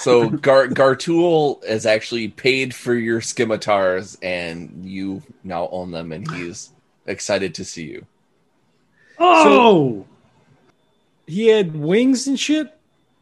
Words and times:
So 0.00 0.30
Gar 0.30 0.68
Gartul 0.68 1.62
is 1.64 1.84
actually 1.86 2.28
paid 2.28 2.74
for 2.74 2.94
your 2.94 3.20
scimitars, 3.20 4.16
and 4.22 4.82
you 4.84 5.22
now 5.44 5.68
own 5.70 5.90
them, 5.90 6.10
and 6.12 6.30
he's 6.32 6.70
excited 7.06 7.54
to 7.56 7.64
see 7.64 7.84
you. 7.84 8.06
Oh, 9.18 10.06
He 11.26 11.48
had 11.48 11.76
wings 11.76 12.26
and 12.26 12.40
shit. 12.40 12.76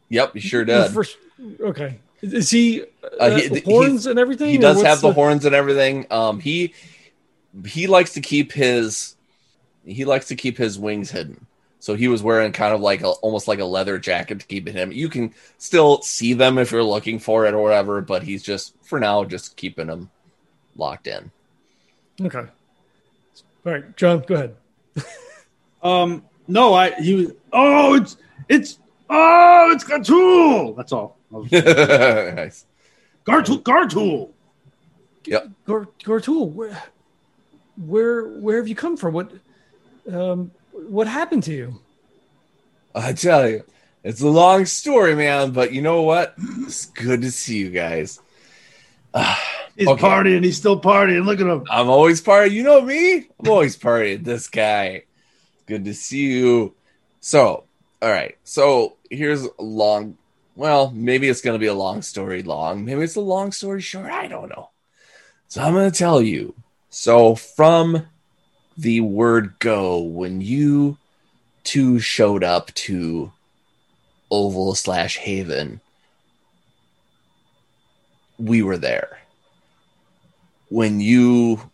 Yep, 0.09 0.35
you 0.35 0.41
sure 0.41 0.65
The 0.65 0.83
did. 0.83 0.91
first- 0.93 1.17
okay. 1.59 1.99
Is 2.21 2.49
he 2.49 2.81
uh, 2.81 2.85
Uh, 3.19 3.35
he- 3.37 3.47
he- 3.49 3.59
horns 3.61 4.05
and 4.05 4.17
everything? 4.17 4.49
He 4.49 4.57
does 4.57 4.77
what's 4.77 4.87
have 4.87 5.01
the 5.01 5.13
horns 5.13 5.45
and 5.45 5.53
everything. 5.55 6.05
Um, 6.09 6.39
he 6.39 6.73
he 7.65 7.87
likes 7.87 8.13
to 8.13 8.21
keep 8.21 8.51
his 8.51 9.15
he 9.85 10.05
likes 10.05 10.27
to 10.27 10.35
keep 10.35 10.57
his 10.57 10.77
wings 10.79 11.11
hidden. 11.11 11.45
So 11.79 11.95
he 11.95 12.07
was 12.07 12.21
wearing 12.21 12.51
kind 12.51 12.73
of 12.73 12.81
like 12.81 13.01
a, 13.01 13.07
almost 13.07 13.47
like 13.47 13.59
a 13.59 13.65
leather 13.65 13.97
jacket 13.97 14.41
to 14.41 14.45
keep 14.45 14.67
him. 14.67 14.91
You 14.91 15.09
can 15.09 15.33
still 15.57 16.01
see 16.01 16.33
them 16.33 16.57
if 16.57 16.71
you're 16.71 16.83
looking 16.83 17.19
for 17.19 17.45
it 17.45 17.53
or 17.53 17.63
whatever, 17.63 18.01
but 18.01 18.23
he's 18.23 18.43
just 18.43 18.75
for 18.83 18.99
now 18.99 19.23
just 19.23 19.55
keeping 19.55 19.87
them 19.87 20.09
locked 20.75 21.07
in. 21.07 21.31
Okay. 22.21 22.45
All 23.65 23.71
right, 23.71 23.95
John, 23.95 24.23
go 24.27 24.35
ahead. 24.35 24.55
um, 25.83 26.23
no, 26.47 26.73
I 26.73 26.91
he 26.91 27.13
was. 27.15 27.31
Oh, 27.53 27.95
it's 27.95 28.17
it's 28.49 28.79
oh, 29.09 29.71
it's 29.73 29.83
Gartool. 29.83 30.75
That's 30.75 30.91
all. 30.91 31.17
nice. 31.31 32.65
Gartool, 33.25 33.61
Gartool. 33.61 34.31
Gor- 35.65 35.89
Gortul, 36.03 36.51
where, 36.51 36.81
where, 37.77 38.27
where 38.27 38.57
have 38.57 38.67
you 38.67 38.75
come 38.75 38.97
from? 38.97 39.13
What, 39.13 39.31
um, 40.11 40.51
what 40.87 41.07
happened 41.07 41.43
to 41.43 41.53
you? 41.53 41.79
I 42.95 43.13
tell 43.13 43.47
you, 43.49 43.63
it's 44.03 44.21
a 44.21 44.27
long 44.27 44.65
story, 44.65 45.15
man. 45.15 45.51
But 45.51 45.73
you 45.73 45.81
know 45.81 46.01
what? 46.03 46.33
It's 46.37 46.85
good 46.85 47.21
to 47.21 47.31
see 47.31 47.57
you 47.57 47.69
guys. 47.69 48.19
He's 49.75 49.87
Okay. 49.87 50.01
partying. 50.03 50.43
He's 50.43 50.57
still 50.57 50.79
partying. 50.79 51.25
Look 51.25 51.39
at 51.39 51.47
him. 51.47 51.63
I'm 51.69 51.89
always 51.89 52.21
partying. 52.21 52.51
You 52.51 52.63
know 52.63 52.81
me. 52.81 53.29
I'm 53.39 53.49
always 53.49 53.77
partying. 53.77 54.23
This 54.23 54.47
guy. 54.47 55.03
Good 55.67 55.85
to 55.85 55.93
see 55.93 56.31
you. 56.33 56.75
So, 57.21 57.63
all 58.01 58.09
right. 58.09 58.37
So 58.43 58.97
here's 59.09 59.43
a 59.45 59.61
long. 59.63 60.17
Well, 60.55 60.91
maybe 60.91 61.29
it's 61.29 61.41
going 61.41 61.55
to 61.55 61.59
be 61.59 61.67
a 61.67 61.73
long 61.73 62.01
story 62.01 62.43
long. 62.43 62.83
Maybe 62.83 63.01
it's 63.01 63.15
a 63.15 63.21
long 63.21 63.51
story 63.51 63.81
short. 63.81 64.11
I 64.11 64.27
don't 64.27 64.49
know. 64.49 64.69
So 65.47 65.61
I'm 65.61 65.73
going 65.73 65.89
to 65.89 65.97
tell 65.97 66.21
you. 66.21 66.55
So 66.89 67.35
from 67.35 68.07
the 68.79 69.01
word 69.01 69.59
go, 69.59 69.99
when 69.99 70.39
you 70.39 70.97
two 71.65 71.99
showed 71.99 72.45
up 72.45 72.73
to 72.73 73.29
Oval 74.31 74.73
slash 74.73 75.17
Haven, 75.17 75.81
we 78.37 78.63
were 78.63 78.77
there. 78.77 79.19
When 80.69 81.01
you 81.01 81.69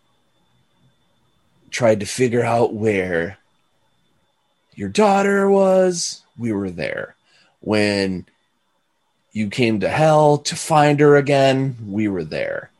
tried 1.70 2.00
to 2.00 2.06
figure 2.06 2.42
out 2.42 2.74
where 2.74 3.38
your 4.74 4.88
daughter 4.88 5.48
was, 5.48 6.22
we 6.36 6.52
were 6.52 6.70
there. 6.70 7.14
When 7.60 8.26
you 9.30 9.48
came 9.48 9.78
to 9.80 9.88
hell 9.88 10.38
to 10.38 10.56
find 10.56 10.98
her 10.98 11.14
again, 11.14 11.76
we 11.86 12.08
were 12.08 12.24
there. 12.24 12.70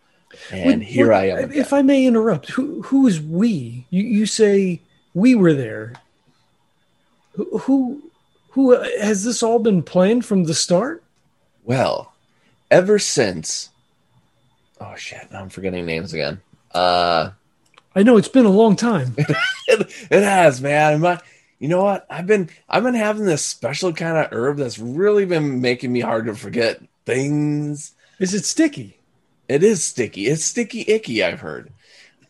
And 0.50 0.82
here 0.82 1.12
I 1.12 1.28
am. 1.28 1.52
If 1.52 1.72
I 1.72 1.82
may 1.82 2.06
interrupt, 2.06 2.50
who, 2.50 2.82
who 2.82 3.06
is 3.06 3.20
we? 3.20 3.86
You, 3.90 4.02
you 4.02 4.26
say 4.26 4.80
we 5.14 5.34
were 5.34 5.54
there. 5.54 5.94
Who, 7.32 7.58
who, 7.58 8.02
who 8.50 8.74
uh, 8.74 8.86
has 9.00 9.24
this 9.24 9.42
all 9.42 9.58
been 9.58 9.82
planned 9.82 10.24
from 10.24 10.44
the 10.44 10.54
start? 10.54 11.02
Well, 11.64 12.12
ever 12.70 12.98
since 12.98 13.70
Oh 14.80 14.94
shit, 14.96 15.30
now 15.32 15.40
I'm 15.40 15.48
forgetting 15.48 15.86
names 15.86 16.12
again. 16.12 16.40
Uh 16.72 17.30
I 17.94 18.02
know 18.02 18.18
it's 18.18 18.28
been 18.28 18.44
a 18.44 18.50
long 18.50 18.76
time. 18.76 19.14
it, 19.18 20.06
it 20.10 20.22
has, 20.22 20.60
man. 20.60 21.00
My, 21.00 21.18
you 21.58 21.68
know 21.68 21.82
what? 21.82 22.06
I've 22.10 22.26
been 22.26 22.50
I've 22.68 22.82
been 22.82 22.94
having 22.94 23.24
this 23.24 23.44
special 23.44 23.92
kind 23.92 24.18
of 24.18 24.32
herb 24.32 24.58
that's 24.58 24.78
really 24.78 25.24
been 25.24 25.60
making 25.60 25.92
me 25.92 26.00
hard 26.00 26.26
to 26.26 26.34
forget 26.34 26.82
things. 27.06 27.92
Is 28.18 28.34
it 28.34 28.44
sticky? 28.44 28.95
It 29.48 29.62
is 29.62 29.84
sticky. 29.84 30.26
It's 30.26 30.44
sticky 30.44 30.84
icky, 30.88 31.22
I've 31.22 31.40
heard. 31.40 31.72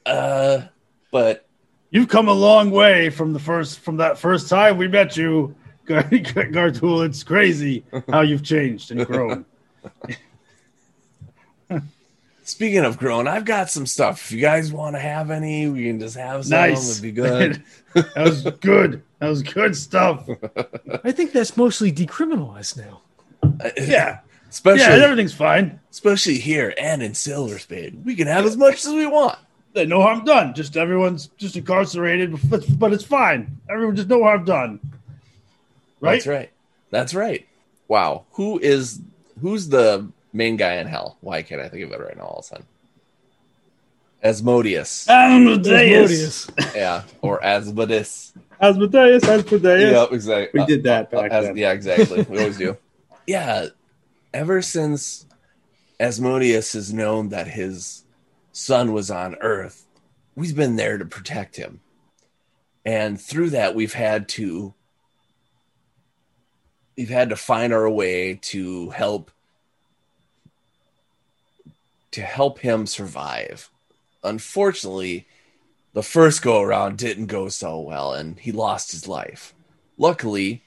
Uh 0.05 0.63
but 1.11 1.47
You've 1.91 2.09
come 2.09 2.29
a 2.29 2.33
long 2.33 2.71
way 2.73 3.11
from 3.11 3.33
the 3.33 3.39
first 3.39 3.81
from 3.81 3.99
that 3.99 4.19
first 4.19 4.49
time 4.49 4.77
we 4.77 4.89
met 4.89 5.17
you, 5.17 5.55
Gar- 5.87 6.03
Gartool. 6.11 7.07
It's 7.07 7.23
crazy 7.23 7.85
how 8.11 8.21
you've 8.23 8.43
changed 8.43 8.91
and 8.91 9.07
grown. 9.07 9.45
speaking 12.43 12.85
of 12.85 12.99
grown, 12.99 13.29
I've 13.29 13.45
got 13.45 13.71
some 13.71 13.87
stuff. 13.87 14.21
If 14.27 14.33
you 14.33 14.41
guys 14.41 14.73
want 14.73 14.97
to 14.97 15.01
have 15.01 15.31
any, 15.31 15.69
we 15.69 15.85
can 15.85 16.01
just 16.01 16.17
have 16.17 16.45
some. 16.45 16.59
nice. 16.59 16.91
It'd 16.91 17.03
be 17.03 17.13
good. 17.13 17.63
that 17.95 18.15
was 18.17 18.43
good. 18.43 19.03
That 19.21 19.29
was 19.29 19.43
good 19.43 19.77
stuff. 19.77 20.29
I 21.05 21.13
think 21.13 21.33
that's 21.33 21.57
mostly 21.57 21.93
decriminalized 21.93 22.77
now. 22.77 23.01
Yeah. 23.77 24.19
Especially 24.57 24.81
Yeah, 24.99 25.05
everything's 25.05 25.35
fine. 25.35 25.79
especially 25.91 26.39
here 26.39 26.73
and 26.81 27.03
in 27.03 27.13
Silver 27.15 27.59
Spade. 27.59 28.05
We 28.07 28.15
can 28.17 28.27
have 28.27 28.47
as 28.47 28.57
much 28.57 28.87
as 28.87 28.93
we 28.93 29.07
want. 29.07 29.39
There's 29.75 29.87
no 29.89 30.01
harm 30.01 30.25
done. 30.25 30.55
Just 30.55 30.77
everyone's 30.79 31.27
just 31.37 31.57
incarcerated, 31.57 32.35
but, 32.49 32.65
but 32.79 32.95
it's 32.95 33.05
fine. 33.05 33.59
Everyone 33.69 33.95
just 33.95 34.09
no 34.09 34.23
harm 34.23 34.45
done. 34.47 34.81
Right? 36.01 36.15
That's 36.15 36.27
right. 36.27 36.51
That's 36.91 37.15
right. 37.15 37.47
Wow. 37.87 38.25
Who 38.33 38.59
is 38.59 39.01
who's 39.43 39.69
the 39.69 40.11
main 40.33 40.57
guy 40.57 40.77
in 40.77 40.87
hell? 40.87 41.19
Why 41.21 41.43
can't 41.43 41.61
I 41.61 41.69
think 41.69 41.85
of 41.85 41.93
it 41.93 42.01
right 42.01 42.17
now 42.17 42.25
all 42.25 42.39
of 42.39 42.45
a 42.45 42.49
sudden? 42.49 42.67
Asmodeus. 44.23 45.09
Asmodeus. 45.09 46.49
Asmodeus. 46.49 46.51
yeah. 46.75 47.03
Or 47.21 47.45
Asmodeus. 47.45 48.33
Asmodeus. 48.61 49.25
Asmodeus. 49.25 49.93
Yeah, 49.93 50.07
exactly. 50.11 50.61
We 50.61 50.67
did 50.67 50.83
that 50.85 51.13
uh, 51.13 51.21
back 51.23 51.31
As- 51.33 51.45
then. 51.45 51.57
yeah, 51.59 51.73
exactly. 51.73 52.23
We 52.23 52.39
always 52.39 52.57
do. 52.57 52.77
Yeah. 53.29 53.67
Ever 54.33 54.63
since 54.63 55.27
Asmodeus 55.99 56.75
has 56.75 56.93
known 56.93 57.31
that 57.31 57.49
his 57.49 58.05
son 58.53 58.93
was 58.93 59.11
on 59.11 59.37
Earth, 59.37 59.87
we've 60.35 60.57
been 60.57 60.77
there 60.77 60.99
to 60.99 61.05
protect 61.05 61.57
him. 61.57 61.81
And 62.85 63.21
through 63.21 63.51
that, 63.51 63.75
we've 63.75 63.95
had 63.95 64.29
to 64.31 64.75
we've 66.97 67.11
had 67.11 67.31
to 67.31 67.37
find 67.37 67.73
our 67.73 67.91
way 67.91 68.39
to 68.43 68.91
help 68.91 69.31
to 72.13 72.23
help 72.23 72.61
him 72.61 72.87
survive. 72.87 73.71
Unfortunately, 74.23 75.27
the 75.93 76.03
first 76.03 76.43
go 76.43 76.63
around 76.63 76.99
didn't 76.99 77.27
go 77.27 77.49
so 77.49 77.81
well 77.81 78.13
and 78.13 78.39
he 78.39 78.53
lost 78.53 78.93
his 78.93 79.09
life. 79.09 79.55
Luckily, 79.99 80.63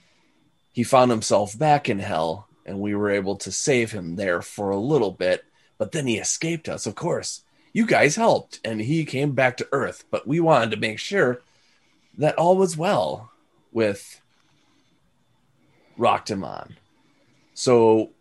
he 0.73 0.83
found 0.83 1.11
himself 1.11 1.57
back 1.57 1.89
in 1.89 1.99
hell 1.99 2.48
and 2.69 2.79
we 2.79 2.93
were 2.93 3.09
able 3.09 3.35
to 3.37 3.51
save 3.51 3.91
him 3.91 4.15
there 4.15 4.41
for 4.41 4.69
a 4.69 4.77
little 4.77 5.11
bit, 5.11 5.43
but 5.77 5.91
then 5.91 6.05
he 6.07 6.17
escaped 6.17 6.69
us. 6.69 6.85
Of 6.85 6.95
course, 6.95 7.41
you 7.73 7.85
guys 7.85 8.15
helped 8.15 8.59
and 8.63 8.79
he 8.79 9.05
came 9.05 9.31
back 9.31 9.57
to 9.57 9.67
Earth, 9.71 10.05
but 10.11 10.27
we 10.27 10.39
wanted 10.39 10.71
to 10.71 10.77
make 10.77 10.99
sure 10.99 11.41
that 12.17 12.37
all 12.37 12.55
was 12.55 12.77
well 12.77 13.31
with 13.71 14.21
Rocktamon. 15.97 16.73
So 17.53 18.11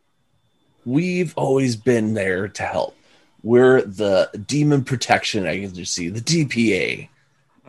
we've 0.84 1.34
always 1.36 1.76
been 1.76 2.14
there 2.14 2.48
to 2.48 2.62
help. 2.62 2.96
We're 3.42 3.82
the 3.82 4.30
demon 4.46 4.82
protection 4.84 5.46
agency, 5.46 6.08
the 6.08 6.20
DPA, 6.20 7.08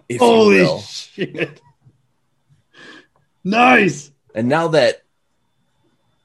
if 0.07 0.19
you 0.21 0.25
Holy 0.25 0.81
shit. 0.81 1.61
Nice. 3.43 4.11
And 4.33 4.47
now 4.47 4.69
that 4.69 5.03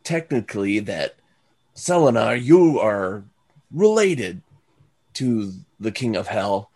technically 0.05 0.79
that 0.81 1.17
Selenar, 1.75 2.41
you 2.41 2.79
are 2.79 3.25
related 3.73 4.43
to 5.15 5.53
the 5.81 5.91
King 5.91 6.15
of 6.15 6.29
Hell, 6.29 6.71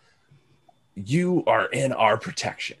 you 0.95 1.43
are 1.47 1.67
in 1.67 1.93
our 1.93 2.17
protection. 2.17 2.77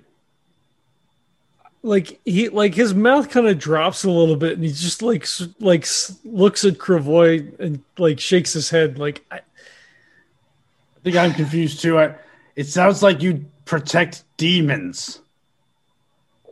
like 1.81 2.19
he 2.25 2.49
like 2.49 2.75
his 2.75 2.93
mouth 2.93 3.29
kind 3.29 3.47
of 3.47 3.57
drops 3.57 4.03
a 4.03 4.11
little 4.11 4.35
bit 4.35 4.53
and 4.53 4.63
he 4.65 4.71
just 4.71 5.01
like 5.01 5.25
like 5.61 5.87
looks 6.25 6.65
at 6.65 6.73
Kravoy 6.73 7.57
and 7.59 7.81
like 7.97 8.19
shakes 8.19 8.51
his 8.51 8.69
head 8.69 8.99
like 8.99 9.23
I, 9.31 9.37
I 9.37 10.99
think 11.03 11.15
I'm 11.15 11.33
confused 11.33 11.81
too. 11.81 11.97
I, 11.97 12.15
it 12.57 12.67
sounds 12.67 13.01
like 13.01 13.21
you 13.21 13.45
protect 13.63 14.25
demons 14.35 15.21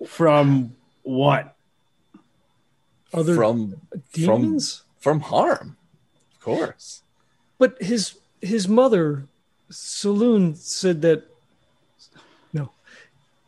from 0.08 0.74
what? 1.04 1.57
Other 3.14 3.36
from 3.36 3.76
demons 4.14 4.84
from 5.00 5.20
harm. 5.22 5.78
Of 6.36 6.40
course. 6.42 7.04
but 7.58 7.82
his 7.82 8.16
his 8.42 8.68
mother 8.68 9.28
Saloon 9.70 10.56
said 10.56 11.02
that 11.02 11.24
no 12.54 12.72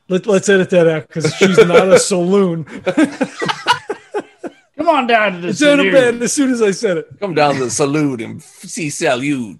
Let, 0.09 0.25
let's 0.27 0.49
edit 0.49 0.69
that 0.71 0.87
out 0.87 1.07
because 1.07 1.33
she's 1.35 1.57
not 1.57 1.87
a 1.87 1.97
saloon 1.99 2.65
Come 2.65 2.83
Come 4.77 4.89
on 4.89 5.07
down 5.07 5.33
to 5.33 5.39
the 5.39 5.47
It's 5.49 5.61
in 5.61 5.67
a 5.67 5.83
saloon. 5.83 5.91
bed 5.93 6.21
as 6.23 6.33
soon 6.33 6.51
as 6.51 6.61
I 6.61 6.71
said 6.71 6.97
it. 6.97 7.07
Come 7.19 7.33
down 7.35 7.55
to 7.55 7.65
the 7.65 7.69
saloon 7.69 8.19
and 8.21 8.41
see 8.43 8.89
Salute. 8.89 9.59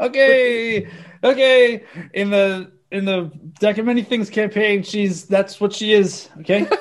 Okay, 0.00 0.88
okay. 1.22 1.84
In 2.14 2.30
the 2.30 2.70
in 2.90 3.04
the 3.04 3.30
Deck 3.60 3.76
of 3.78 3.86
Many 3.86 4.02
Things 4.02 4.30
campaign, 4.30 4.82
she's 4.82 5.24
that's 5.24 5.60
what 5.60 5.72
she 5.72 5.92
is. 5.92 6.28
Okay. 6.40 6.66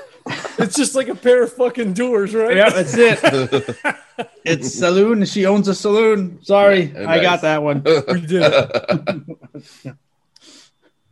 It's 0.58 0.76
just 0.76 0.96
like 0.96 1.10
a 1.10 1.16
pair 1.16 1.44
of 1.44 1.52
fucking 1.54 1.94
doors, 1.94 2.34
right? 2.34 2.56
yeah, 2.56 2.70
that's 2.70 2.94
it. 2.96 3.20
it's 4.46 4.74
saloon. 4.74 5.26
She 5.26 5.46
owns 5.46 5.68
a 5.68 5.76
saloon. 5.76 6.40
Sorry, 6.44 6.84
Yeah, 6.84 7.02
I 7.02 7.18
nice. 7.18 7.22
got 7.22 7.42
that 7.42 7.64
one. 7.64 7.84
We 8.08 8.22
did. 8.22 9.96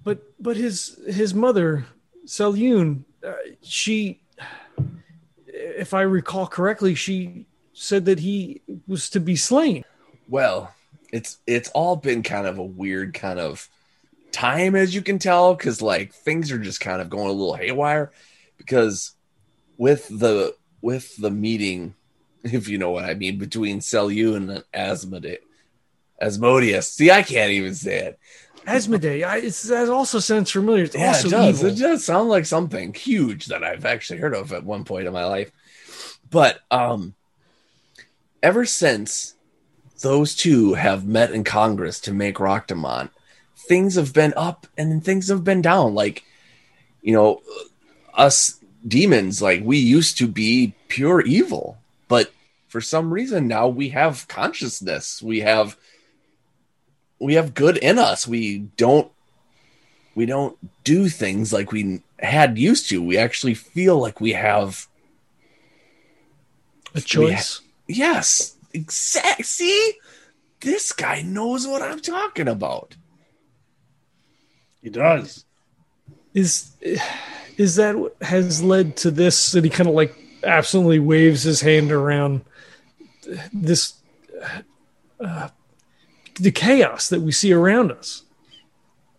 But 0.04 0.24
but 0.40 0.58
his 0.58 1.00
his 1.08 1.34
mother, 1.34 1.86
Selyun, 2.26 3.04
uh, 3.26 3.34
she, 3.62 4.20
if 5.46 5.94
I 5.94 6.02
recall 6.02 6.48
correctly, 6.48 6.96
she 6.96 7.46
said 7.74 8.06
that 8.06 8.20
he 8.20 8.62
was 8.88 9.12
to 9.12 9.20
be 9.20 9.36
slain. 9.36 9.84
Well, 10.28 10.74
it's 11.14 11.38
it's 11.46 11.70
all 11.70 11.96
been 11.98 12.24
kind 12.24 12.48
of 12.48 12.58
a 12.58 12.64
weird 12.64 13.14
kind 13.14 13.40
of 13.40 13.70
time 14.32 14.76
as 14.76 14.96
you 14.96 15.02
can 15.04 15.20
tell 15.20 15.56
cuz 15.56 15.82
like 15.84 16.14
things 16.14 16.52
are 16.52 16.58
just 16.58 16.80
kind 16.82 17.02
of 17.02 17.10
going 17.10 17.28
a 17.28 17.34
little 17.34 17.54
haywire 17.54 18.12
because 18.72 19.16
with 19.78 20.08
the 20.08 20.56
with 20.82 21.18
the 21.18 21.30
meeting 21.30 21.94
if 22.44 22.70
you 22.70 22.78
know 22.78 22.92
what 22.92 23.04
I 23.04 23.14
mean 23.14 23.38
between 23.38 23.80
Selyu 23.80 24.36
and 24.36 24.64
Asmode 24.74 25.40
Asmodeus. 26.22 26.94
See, 26.94 27.12
I 27.12 27.24
can't 27.24 27.52
even 27.52 27.74
say 27.76 27.98
it. 27.98 28.20
Asmodee, 28.68 29.24
I, 29.24 29.42
that 29.42 29.90
also 29.90 30.20
sounds 30.20 30.52
familiar. 30.52 30.84
It's 30.84 30.96
Yeah, 30.96 31.08
also 31.08 31.28
it 31.28 31.32
does. 31.32 31.64
evil. 31.64 31.72
It 31.72 31.80
does 31.80 32.06
sound 32.06 32.30
like 32.30 32.46
something 32.46 32.94
huge 32.94 33.48
that 33.48 33.64
I've 33.64 33.86
actually 33.86 34.20
heard 34.20 34.36
of 34.36 34.54
at 34.54 34.64
one 34.64 34.84
point 34.84 35.08
in 35.08 35.14
my 35.14 35.26
life. 35.26 35.52
But 36.30 36.60
um 36.72 37.16
ever 38.42 38.66
since 38.66 39.36
those 40.02 40.36
two 40.36 40.76
have 40.76 41.06
met 41.06 41.32
in 41.32 41.44
Congress 41.44 42.00
to 42.02 42.14
make 42.14 42.36
Roctamont, 42.36 43.10
things 43.68 43.96
have 43.96 44.14
been 44.14 44.34
up 44.38 44.68
and 44.78 45.04
things 45.04 45.28
have 45.30 45.44
been 45.44 45.62
down. 45.62 45.94
Like, 45.94 46.24
you 47.02 47.14
know, 47.14 47.42
us 48.14 48.61
demons, 48.88 49.42
like 49.42 49.62
we 49.64 49.78
used 49.78 50.18
to 50.18 50.28
be 50.28 50.74
pure 50.88 51.22
evil, 51.22 51.78
but 52.08 52.32
for 52.68 52.82
some 52.82 53.14
reason 53.14 53.48
now 53.48 53.68
we 53.68 53.90
have 53.90 54.28
consciousness. 54.28 55.22
We 55.22 55.42
have 55.42 55.78
we 57.20 57.36
have 57.36 57.54
good 57.54 57.78
in 57.78 58.00
us. 58.00 58.28
We 58.28 58.60
don't 58.78 59.12
we 60.16 60.26
don't 60.26 60.58
do 60.84 61.10
things 61.10 61.54
like 61.54 61.72
we 61.72 62.02
had 62.20 62.58
used 62.58 62.90
to. 62.90 63.02
We 63.02 63.18
actually 63.18 63.54
feel 63.54 63.98
like 63.98 64.20
we 64.20 64.34
have 64.34 64.88
a 66.94 67.02
choice. 67.02 67.62
yes, 67.88 68.56
exact. 68.74 69.46
See, 69.46 69.94
this 70.60 70.92
guy 70.92 71.22
knows 71.22 71.68
what 71.68 71.82
I'm 71.82 72.00
talking 72.00 72.48
about. 72.48 72.96
He 74.82 74.90
does. 74.90 75.46
Is 76.34 76.72
is 77.62 77.76
that 77.76 77.96
has 78.22 78.64
led 78.64 78.98
to 78.98 79.12
this? 79.12 79.52
That 79.52 79.64
he 79.64 79.70
kind 79.70 79.88
of 79.88 79.96
like 79.96 80.16
absolutely 80.44 81.00
waves 81.00 81.44
his 81.44 81.62
hand 81.62 81.92
around 81.92 82.42
this 83.54 83.94
uh, 85.20 85.50
the 86.40 86.52
chaos 86.52 87.10
that 87.10 87.22
we 87.22 87.32
see 87.32 87.54
around 87.54 87.92
us. 87.92 88.24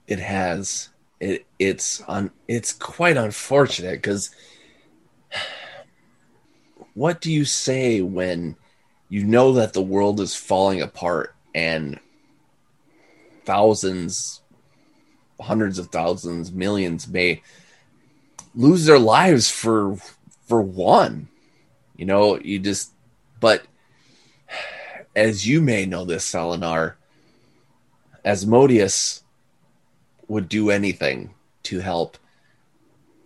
It 0.06 0.18
has 0.18 0.88
it. 1.20 1.46
It's 1.58 2.00
on. 2.02 2.30
It's 2.48 2.72
quite 2.72 3.16
unfortunate 3.16 3.92
because 3.92 4.30
what 6.94 7.20
do 7.20 7.32
you 7.32 7.44
say 7.44 8.02
when 8.02 8.56
you 9.08 9.24
know 9.24 9.52
that 9.52 9.72
the 9.72 9.82
world 9.82 10.20
is 10.20 10.34
falling 10.34 10.82
apart 10.82 11.34
and 11.54 11.98
thousands, 13.44 14.40
hundreds 15.40 15.78
of 15.78 15.88
thousands, 15.88 16.52
millions 16.52 17.06
may 17.08 17.42
lose 18.54 18.84
their 18.84 18.98
lives 18.98 19.50
for 19.50 19.96
for 20.46 20.62
one. 20.62 21.28
You 21.96 22.06
know, 22.06 22.38
you 22.38 22.58
just 22.58 22.92
but 23.40 23.64
as 25.14 25.46
you 25.46 25.60
may 25.60 25.86
know 25.86 26.04
this, 26.04 26.30
Salinar, 26.30 26.94
Asmodeus 28.24 29.22
would 30.28 30.48
do 30.48 30.70
anything 30.70 31.34
to 31.64 31.80
help 31.80 32.16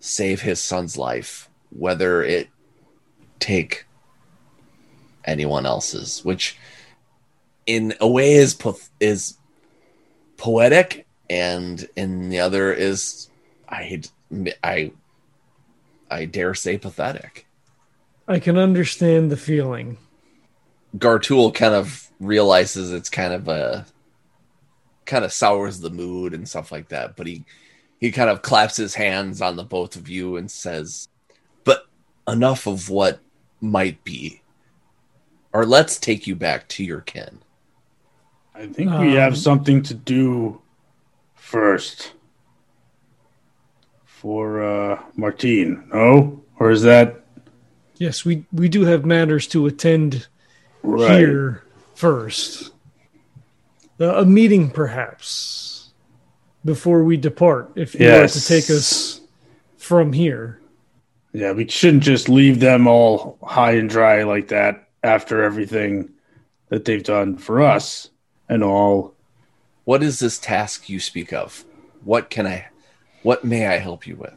save 0.01 0.41
his 0.41 0.61
son's 0.61 0.97
life, 0.97 1.49
whether 1.71 2.23
it 2.23 2.49
take 3.39 3.87
anyone 5.25 5.67
else's, 5.67 6.25
which 6.25 6.57
in 7.67 7.95
a 8.01 8.09
way 8.09 8.35
is 8.35 8.55
po- 8.55 8.79
is 9.01 9.37
poetic, 10.37 11.07
and 11.29 11.89
in 11.97 12.29
the 12.29 12.41
other 12.41 12.73
is 12.73 13.29
I 13.69 14.03
I 14.63 14.93
I 16.11 16.25
dare 16.25 16.55
say 16.55 16.79
pathetic. 16.79 17.47
I 18.29 18.39
can 18.39 18.57
understand 18.59 19.31
the 19.31 19.37
feeling. 19.37 19.99
Gartul 20.97 21.55
kind 21.55 21.75
of 21.75 22.11
realizes 22.21 22.93
it's 22.93 23.11
kind 23.11 23.33
of 23.35 23.49
a 23.49 23.87
kind 25.05 25.25
of 25.25 25.33
sours 25.33 25.81
the 25.81 25.91
mood 25.91 26.35
and 26.35 26.49
stuff 26.49 26.73
like 26.73 26.89
that, 26.89 27.17
but 27.17 27.27
he 27.27 27.45
he 28.01 28.11
kind 28.11 28.29
of 28.31 28.43
claps 28.43 28.77
his 28.77 28.95
hands 28.95 29.41
on 29.41 29.57
the 29.57 29.65
both 29.65 29.97
of 29.97 30.09
you 30.09 30.37
and 30.37 30.51
says, 30.51 31.09
"But 31.65 31.87
enough 32.29 32.67
of 32.67 32.91
what 32.91 33.21
might 33.61 34.03
be, 34.05 34.43
or 35.53 35.65
let's 35.65 35.99
take 35.99 36.27
you 36.27 36.35
back 36.35 36.69
to 36.69 36.85
your 36.85 37.01
kin." 37.01 37.41
I 38.55 38.67
think 38.67 38.91
we 38.99 39.13
have 39.15 39.35
Um, 39.35 39.39
something 39.39 39.83
to 39.85 39.95
do 39.95 40.63
first 41.35 42.13
for 44.27 44.61
uh 44.61 45.01
Martine. 45.15 45.89
No, 45.95 46.43
or 46.59 46.73
is 46.73 46.83
that 46.83 47.23
Yes, 47.95 48.25
we 48.25 48.45
we 48.53 48.69
do 48.69 48.85
have 48.85 49.07
matters 49.07 49.47
to 49.49 49.67
attend 49.67 50.27
right? 50.83 51.17
here 51.17 51.63
first. 51.95 52.73
Uh, 54.01 54.17
a 54.17 54.25
meeting, 54.25 54.69
perhaps, 54.69 55.93
before 56.65 57.05
we 57.05 57.17
depart. 57.17 57.71
If 57.77 57.95
you 57.95 58.01
Yes. 58.07 58.37
are 58.37 58.41
to 58.41 58.47
take 58.47 58.69
us 58.69 59.21
from 59.79 60.13
here. 60.13 60.61
Yeah, 61.33 61.53
we 61.53 61.69
shouldn't 61.69 62.03
just 62.03 62.29
leave 62.29 62.59
them 62.59 62.89
all 62.89 63.39
high 63.45 63.77
and 63.77 63.89
dry 63.89 64.25
like 64.25 64.49
that 64.49 64.89
after 65.05 65.45
everything 65.45 66.11
that 66.69 66.85
they've 66.85 67.05
done 67.05 67.39
for 67.39 67.63
us 67.63 68.11
and 68.49 68.65
all. 68.65 69.15
What 69.85 70.03
is 70.03 70.19
this 70.19 70.37
task 70.41 70.91
you 70.91 70.99
speak 70.99 71.33
of? 71.33 71.65
What 72.03 72.29
can 72.29 72.45
I 72.49 72.67
what 73.23 73.45
may 73.45 73.67
I 73.67 73.79
help 73.79 74.07
you 74.07 74.17
with? 74.17 74.35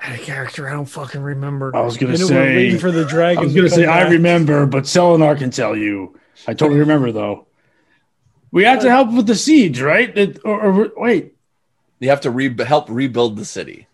Out 0.00 0.12
of 0.18 0.22
character, 0.22 0.68
I 0.68 0.72
don't 0.72 0.86
fucking 0.86 1.20
remember. 1.20 1.74
I 1.76 1.80
was 1.80 1.96
gonna 1.98 2.12
You 2.14 2.18
know, 2.20 2.26
say- 2.26 2.34
we're 2.34 2.56
waiting 2.56 2.78
for 2.78 2.90
the 2.90 3.04
dragon. 3.04 3.38
I 3.42 3.44
was 3.44 3.54
going 3.54 3.68
to 3.68 3.70
come 3.70 3.80
say 3.80 3.86
I 3.86 4.08
remember, 4.08 4.64
but 4.66 4.84
Selenar 4.84 5.36
can 5.38 5.50
tell 5.50 5.76
you. 5.76 6.18
I 6.48 6.54
totally 6.54 6.80
remember 6.80 7.12
though. 7.12 7.46
We 8.50 8.64
have 8.64 8.80
to 8.80 8.90
help 8.90 9.12
with 9.12 9.26
the 9.26 9.34
siege, 9.36 9.80
right? 9.80 10.16
It, 10.16 10.40
or, 10.44 10.60
or 10.60 10.92
wait, 10.96 11.34
You 12.00 12.08
have 12.08 12.22
to 12.22 12.30
re- 12.30 12.54
help 12.64 12.86
rebuild 12.88 13.36
the 13.36 13.44
city. 13.44 13.86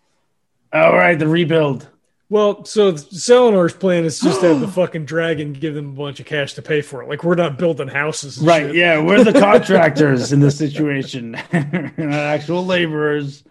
all 0.72 0.92
right, 0.94 1.18
the 1.18 1.26
rebuild. 1.28 1.88
Well, 2.28 2.64
so 2.64 2.92
Selenar's 2.92 3.74
plan 3.74 4.04
is 4.04 4.18
just 4.20 4.40
to 4.40 4.48
have 4.48 4.60
the 4.60 4.68
fucking 4.80 5.04
dragon 5.04 5.52
give 5.52 5.74
them 5.74 5.90
a 5.90 5.92
bunch 5.92 6.20
of 6.20 6.26
cash 6.26 6.54
to 6.54 6.62
pay 6.62 6.80
for 6.82 7.02
it. 7.02 7.08
Like 7.08 7.22
we're 7.24 7.34
not 7.34 7.58
building 7.58 7.88
houses, 7.88 8.38
and 8.38 8.46
Right. 8.46 8.66
shit. 8.66 8.76
Yeah, 8.76 9.00
we're 9.00 9.24
the 9.24 9.32
contractors 9.40 10.32
in 10.32 10.38
this 10.40 10.56
situation, 10.56 11.32
not 11.52 11.98
actual 11.98 12.64
laborers. 12.64 13.42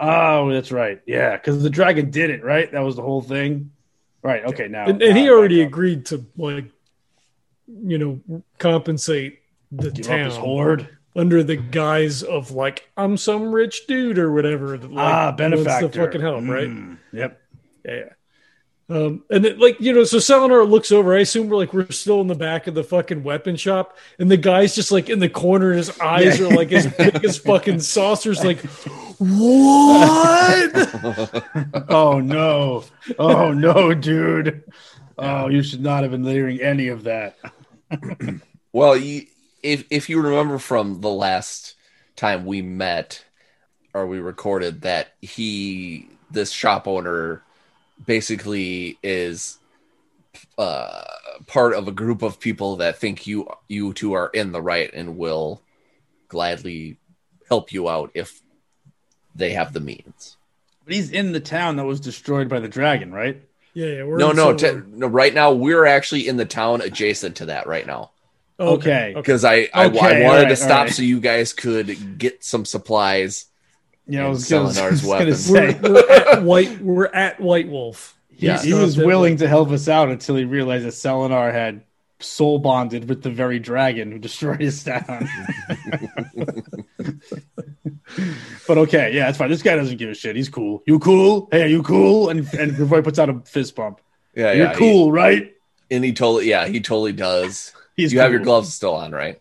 Oh, 0.00 0.50
that's 0.52 0.72
right. 0.72 1.00
Yeah, 1.06 1.36
because 1.36 1.62
the 1.62 1.70
dragon 1.70 2.10
did 2.10 2.30
it, 2.30 2.42
right? 2.44 2.70
That 2.72 2.80
was 2.80 2.96
the 2.96 3.02
whole 3.02 3.22
thing. 3.22 3.70
Right. 4.22 4.44
Okay. 4.44 4.68
Now, 4.68 4.86
and, 4.86 5.02
and 5.02 5.16
he 5.16 5.24
now 5.24 5.32
already 5.32 5.62
agreed 5.62 6.06
to 6.06 6.24
like, 6.36 6.66
you 7.66 7.98
know, 7.98 8.42
compensate 8.58 9.40
the 9.70 9.90
give 9.90 10.06
town 10.06 10.30
hoard. 10.30 10.88
under 11.16 11.42
the 11.42 11.56
guise 11.56 12.22
of 12.22 12.50
like 12.52 12.88
I'm 12.96 13.16
some 13.16 13.52
rich 13.52 13.86
dude 13.86 14.18
or 14.18 14.32
whatever. 14.32 14.78
Like, 14.78 14.90
ah, 14.96 15.32
benefactor. 15.32 15.88
to 15.88 15.98
fucking 15.98 16.20
help, 16.20 16.44
right? 16.46 16.68
Mm, 16.68 16.98
Yep. 17.12 17.40
Yeah, 17.84 17.94
yeah. 17.94 18.12
Um, 18.92 19.22
and 19.30 19.42
then, 19.44 19.58
like 19.58 19.80
you 19.80 19.92
know, 19.94 20.04
so 20.04 20.18
Selenar 20.18 20.68
looks 20.68 20.92
over. 20.92 21.16
I 21.16 21.20
assume 21.20 21.48
we're 21.48 21.56
like 21.56 21.72
we're 21.72 21.90
still 21.90 22.20
in 22.20 22.26
the 22.26 22.34
back 22.34 22.66
of 22.66 22.74
the 22.74 22.84
fucking 22.84 23.22
weapon 23.22 23.56
shop, 23.56 23.96
and 24.18 24.30
the 24.30 24.36
guy's 24.36 24.74
just 24.74 24.92
like 24.92 25.08
in 25.08 25.18
the 25.18 25.30
corner. 25.30 25.72
His 25.72 25.98
eyes 25.98 26.38
Yeah. 26.38 26.46
are 26.46 26.50
like 26.50 26.72
as 26.72 26.86
big 26.88 27.24
as 27.24 27.38
fucking 27.38 27.80
saucers. 27.80 28.44
Like, 28.44 28.60
what? 29.18 30.90
Oh 31.88 32.20
no! 32.20 32.84
Oh 33.18 33.52
no, 33.52 33.94
dude! 33.94 34.62
Oh, 35.16 35.48
you 35.48 35.62
should 35.62 35.82
not 35.82 36.02
have 36.02 36.10
been 36.10 36.24
hearing 36.24 36.60
any 36.60 36.88
of 36.88 37.04
that. 37.04 37.38
Well, 38.74 38.96
you, 38.96 39.26
if 39.62 39.84
if 39.90 40.08
you 40.08 40.22
remember 40.22 40.56
from 40.58 41.02
the 41.02 41.10
last 41.10 41.74
time 42.16 42.46
we 42.46 42.62
met 42.62 43.22
or 43.92 44.06
we 44.06 44.18
recorded 44.18 44.80
that 44.82 45.12
he 45.20 46.08
this 46.30 46.50
shop 46.50 46.88
owner 46.88 47.42
basically 48.04 48.98
is 49.02 49.58
uh, 50.58 51.02
part 51.46 51.74
of 51.74 51.88
a 51.88 51.92
group 51.92 52.22
of 52.22 52.40
people 52.40 52.76
that 52.76 52.98
think 52.98 53.26
you 53.26 53.48
you 53.68 53.92
two 53.92 54.12
are 54.14 54.28
in 54.28 54.52
the 54.52 54.62
right 54.62 54.92
and 54.92 55.16
will 55.16 55.62
gladly 56.28 56.98
help 57.48 57.72
you 57.72 57.88
out 57.88 58.10
if 58.14 58.40
they 59.34 59.50
have 59.52 59.72
the 59.72 59.80
means. 59.80 60.36
But 60.84 60.94
he's 60.94 61.10
in 61.10 61.32
the 61.32 61.40
town 61.40 61.76
that 61.76 61.84
was 61.84 62.00
destroyed 62.00 62.48
by 62.48 62.60
the 62.60 62.68
dragon, 62.68 63.12
right? 63.12 63.40
Yeah, 63.74 63.86
yeah. 63.86 64.04
We're 64.04 64.18
No, 64.18 64.32
no, 64.32 64.54
t- 64.54 64.80
no. 64.88 65.06
Right 65.06 65.32
now, 65.32 65.52
we're 65.52 65.86
actually 65.86 66.28
in 66.28 66.36
the 66.36 66.44
town 66.44 66.80
adjacent 66.82 67.36
to 67.36 67.46
that 67.46 67.66
right 67.66 67.86
now 67.86 68.10
okay. 68.58 69.12
because 69.14 69.44
I 69.44 69.68
I, 69.72 69.86
Okay, 69.86 69.98
I 69.98 70.26
wanted 70.26 70.26
alright, 70.26 70.48
to 70.48 70.56
stop 70.56 70.70
alright. 70.70 70.92
so 70.92 71.02
you 71.02 71.20
guys 71.20 71.52
could 71.52 72.18
get 72.18 72.44
some 72.44 72.64
supplies. 72.64 73.46
Yeah, 74.06 74.18
know, 74.20 74.24
And 74.26 74.32
was 74.34 74.48
gonna, 74.48 74.68
Selenar's 74.68 74.78
I 74.80 74.88
was 74.90 75.02
gonna 75.02 75.10
weapons. 75.10 75.44
say 75.46 75.78
We're, 75.80 75.92
we're 75.92 76.10
at 76.10 76.42
White. 76.42 76.80
We're 76.80 77.06
at 77.06 77.40
White 77.40 77.68
Wolf. 77.68 78.18
Yeah. 78.30 78.60
he 78.60 78.70
Not 78.70 78.82
was 78.82 78.96
willing 78.96 79.36
to 79.38 79.48
help 79.48 79.70
us 79.70 79.88
out 79.88 80.08
until 80.08 80.34
he 80.36 80.44
realized 80.44 80.84
that 80.84 80.94
Selenar 80.94 81.52
had 81.52 81.84
soul 82.18 82.58
bonded 82.58 83.08
with 83.08 83.22
the 83.22 83.30
very 83.30 83.58
dragon 83.60 84.10
who 84.12 84.18
destroyed 84.18 84.60
his 84.60 84.82
town. 84.82 85.28
but 88.66 88.78
okay, 88.78 89.12
yeah, 89.14 89.26
that's 89.26 89.38
fine. 89.38 89.50
This 89.50 89.62
guy 89.62 89.76
doesn't 89.76 89.96
give 89.96 90.10
a 90.10 90.14
shit. 90.14 90.36
He's 90.36 90.48
cool. 90.48 90.82
You 90.86 90.98
cool? 90.98 91.48
Hey, 91.50 91.62
are 91.64 91.68
you 91.68 91.82
cool? 91.82 92.28
And 92.28 92.40
and 92.54 92.72
Gravoy 92.72 93.02
puts 93.04 93.18
out 93.18 93.28
a 93.28 93.40
fist 93.40 93.74
bump. 93.74 94.00
Yeah, 94.34 94.52
You're 94.52 94.66
yeah. 94.68 94.74
cool, 94.74 95.12
right? 95.12 95.52
And 95.90 96.02
he 96.04 96.12
totally, 96.12 96.48
yeah, 96.48 96.66
he 96.66 96.80
totally 96.80 97.12
does. 97.12 97.72
He's 97.96 98.12
you 98.12 98.20
have 98.20 98.32
your 98.32 98.40
gloves 98.40 98.72
still 98.72 98.94
on, 98.94 99.12
right? 99.12 99.40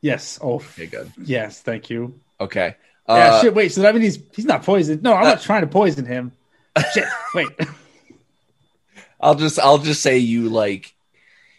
Yes. 0.00 0.38
Oh, 0.42 0.56
Okay, 0.56 0.86
good. 0.86 1.12
yes. 1.22 1.60
Thank 1.60 1.90
you. 1.90 2.18
Okay. 2.40 2.76
Yeah. 3.08 3.14
Uh, 3.14 3.40
Shit. 3.42 3.54
Wait. 3.54 3.72
So 3.72 3.82
that 3.82 3.94
means 3.94 4.16
he's 4.16 4.24
he's 4.34 4.44
not 4.44 4.62
poisoned. 4.62 5.02
No, 5.02 5.14
I'm 5.14 5.24
Uh, 5.24 5.30
not 5.30 5.42
trying 5.42 5.62
to 5.62 5.66
poison 5.68 6.04
him. 6.06 6.32
Shit. 6.92 7.04
Wait. 7.34 7.48
I'll 9.20 9.34
just, 9.34 9.58
I'll 9.58 9.78
just 9.78 10.02
say 10.02 10.18
you 10.18 10.48
like. 10.48 10.94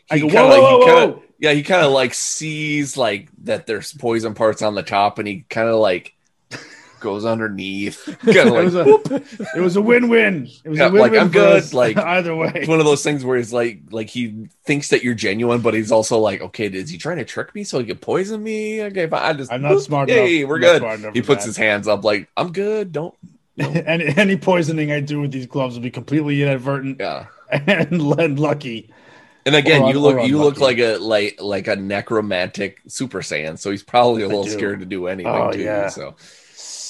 Go, 0.10 0.18
kinda, 0.18 0.36
whoa, 0.36 0.48
whoa, 0.48 0.80
he 0.80 0.86
whoa, 0.86 0.86
kinda-. 1.08 1.22
Yeah, 1.40 1.52
he 1.54 1.64
kind 1.64 1.86
of 1.86 1.92
like 1.92 2.14
sees 2.14 2.98
like 2.98 3.30
that 3.44 3.68
there's 3.68 3.94
poison 3.94 4.34
parts 4.34 4.62
on 4.62 4.74
the 4.76 4.84
top, 4.84 5.20
and 5.20 5.28
he 5.28 5.46
kind 5.50 5.68
of 5.70 5.76
like 5.76 6.14
goes 7.00 7.26
underneath. 7.26 8.08
Of 8.28 8.28
it, 8.28 8.52
was 8.64 8.76
a, 8.76 8.86
it 9.58 9.62
was 9.62 9.76
a 9.76 9.82
win-win. 9.82 10.48
It 10.64 10.70
was 10.70 10.78
Yeah, 10.80 10.88
a 10.88 10.92
win-win 10.92 11.12
like, 11.14 11.22
I'm 11.22 11.30
good, 11.32 11.74
like- 11.74 11.98
either 11.98 12.36
way. 12.36 12.52
it's 12.56 12.68
one 12.68 12.80
of 12.80 12.86
those 12.86 13.04
things 13.04 13.24
where 13.26 13.38
he's 13.38 13.54
like, 13.54 13.80
like 13.92 14.10
he 14.10 14.48
thinks 14.66 14.90
that 14.90 15.04
you're 15.04 15.14
genuine, 15.14 15.62
but 15.62 15.74
he's 15.74 15.92
also 15.92 16.18
like, 16.20 16.42
okay, 16.42 16.68
is 16.68 16.90
he 16.90 16.98
trying 16.98 17.18
to 17.18 17.26
trick 17.26 17.54
me 17.56 17.64
so 17.64 17.80
he 17.80 17.86
can 17.86 17.98
poison 17.98 18.44
me? 18.44 18.82
Okay, 18.84 19.08
fine. 19.08 19.22
I 19.24 19.34
just, 19.34 19.52
I'm 19.52 19.62
not 19.62 19.80
smart 19.82 20.10
Hey, 20.10 20.40
enough. 20.40 20.50
we're 20.50 20.56
I'm 20.86 21.02
good. 21.02 21.16
He 21.16 21.22
puts 21.22 21.44
that. 21.44 21.50
his 21.50 21.58
hands 21.58 21.88
up, 21.88 22.04
like, 22.04 22.30
I'm 22.38 22.52
good. 22.52 22.92
Don't. 22.92 23.16
any, 23.58 24.06
any 24.18 24.38
poisoning 24.38 24.92
I 24.92 25.00
do 25.00 25.22
with 25.22 25.32
these 25.32 25.48
gloves 25.48 25.76
will 25.76 25.82
be 25.84 25.90
completely 25.90 26.42
inadvertent 26.44 26.98
Yeah. 27.00 27.26
and, 27.52 28.00
and 28.20 28.40
lucky. 28.40 28.94
And 29.48 29.56
again, 29.56 29.82
Or 29.84 29.92
you 29.94 30.00
look, 30.00 30.28
you 30.28 30.38
look 30.40 30.60
like 30.60 30.78
a 30.78 30.98
like 30.98 31.42
like 31.42 31.68
a 31.70 31.76
necromantic 31.78 32.80
Super 32.88 33.22
Saiyan, 33.22 33.58
so 33.58 33.72
he's 33.72 33.82
probably 33.82 34.24
a 34.24 34.28
little 34.28 34.46
scared 34.46 34.82
to 34.82 34.86
do 34.86 35.08
anything 35.08 35.32
Oh, 35.32 35.52
to 35.54 35.58
yeah. 35.58 35.90
you. 35.96 36.14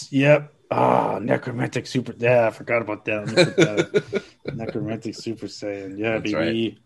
Yep. 0.10 0.54
Ah, 0.70 1.20
necromantic 1.22 1.88
super. 1.88 2.14
Yeah, 2.18 2.48
I 2.48 2.52
forgot 2.52 2.82
about 2.82 3.06
that. 3.06 3.26
Let 3.28 3.36
me 3.36 3.40
put 3.44 3.56
that. 3.58 4.24
necromantic 4.52 5.16
super 5.16 5.48
saiyan. 5.48 5.98
Yeah, 5.98 6.20
That's 6.20 6.32
baby. 6.34 6.78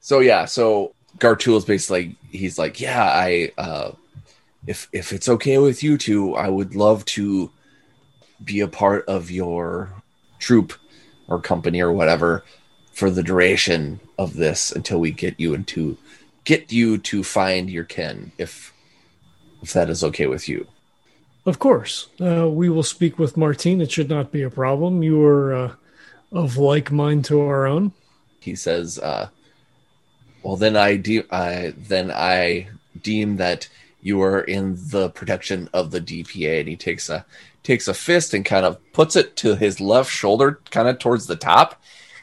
so 0.00 0.20
yeah 0.20 0.44
so 0.44 0.94
gartul 1.18 1.56
is 1.56 1.64
basically 1.64 2.16
he's 2.30 2.58
like 2.58 2.80
yeah 2.80 3.04
i 3.04 3.50
uh 3.58 3.92
if 4.66 4.88
if 4.92 5.12
it's 5.12 5.28
okay 5.28 5.58
with 5.58 5.82
you 5.82 5.96
two 5.96 6.34
i 6.34 6.48
would 6.48 6.74
love 6.74 7.04
to 7.06 7.50
be 8.44 8.60
a 8.60 8.68
part 8.68 9.04
of 9.08 9.30
your 9.30 9.90
troop 10.38 10.72
or 11.28 11.40
company 11.40 11.80
or 11.80 11.92
whatever 11.92 12.44
for 12.92 13.10
the 13.10 13.22
duration 13.22 14.00
of 14.18 14.34
this 14.34 14.72
until 14.72 15.00
we 15.00 15.10
get 15.10 15.38
you 15.40 15.54
into 15.54 15.96
get 16.44 16.72
you 16.72 16.98
to 16.98 17.22
find 17.24 17.70
your 17.70 17.84
kin 17.84 18.32
if 18.38 18.72
if 19.62 19.72
that 19.72 19.88
is 19.88 20.04
okay 20.04 20.26
with 20.26 20.48
you 20.48 20.66
Of 21.46 21.58
course, 21.58 22.08
uh, 22.20 22.48
we 22.48 22.68
will 22.70 22.82
speak 22.82 23.18
with 23.18 23.36
Martine. 23.36 23.80
It 23.82 23.90
should 23.92 24.08
not 24.08 24.32
be 24.32 24.42
a 24.42 24.50
problem. 24.50 25.02
You 25.02 25.22
are 25.24 25.54
uh, 25.54 25.72
of 26.32 26.56
like 26.56 26.90
mind 26.90 27.24
to 27.26 27.40
our 27.42 27.66
own. 27.66 27.92
he 28.40 28.54
says, 28.56 28.98
uh, 28.98 29.28
"Well, 30.42 30.56
then 30.56 30.76
I 30.76 30.96
de- 30.96 31.30
I 31.30 31.74
then 31.76 32.10
I 32.10 32.68
deem 33.02 33.36
that 33.36 33.68
you 34.02 34.22
are 34.22 34.40
in 34.40 34.76
the 34.90 35.10
protection 35.10 35.68
of 35.74 35.90
the 35.90 36.00
DPA." 36.00 36.60
And 36.60 36.68
he 36.68 36.76
takes 36.76 37.08
a 37.10 37.26
takes 37.62 37.88
a 37.88 37.94
fist 37.94 38.32
and 38.34 38.44
kind 38.44 38.64
of 38.66 38.78
puts 38.92 39.16
it 39.16 39.36
to 39.36 39.56
his 39.56 39.80
left 39.80 40.10
shoulder, 40.10 40.60
kind 40.70 40.88
of 40.88 40.98
towards 40.98 41.26
the 41.26 41.36
top, 41.36 41.82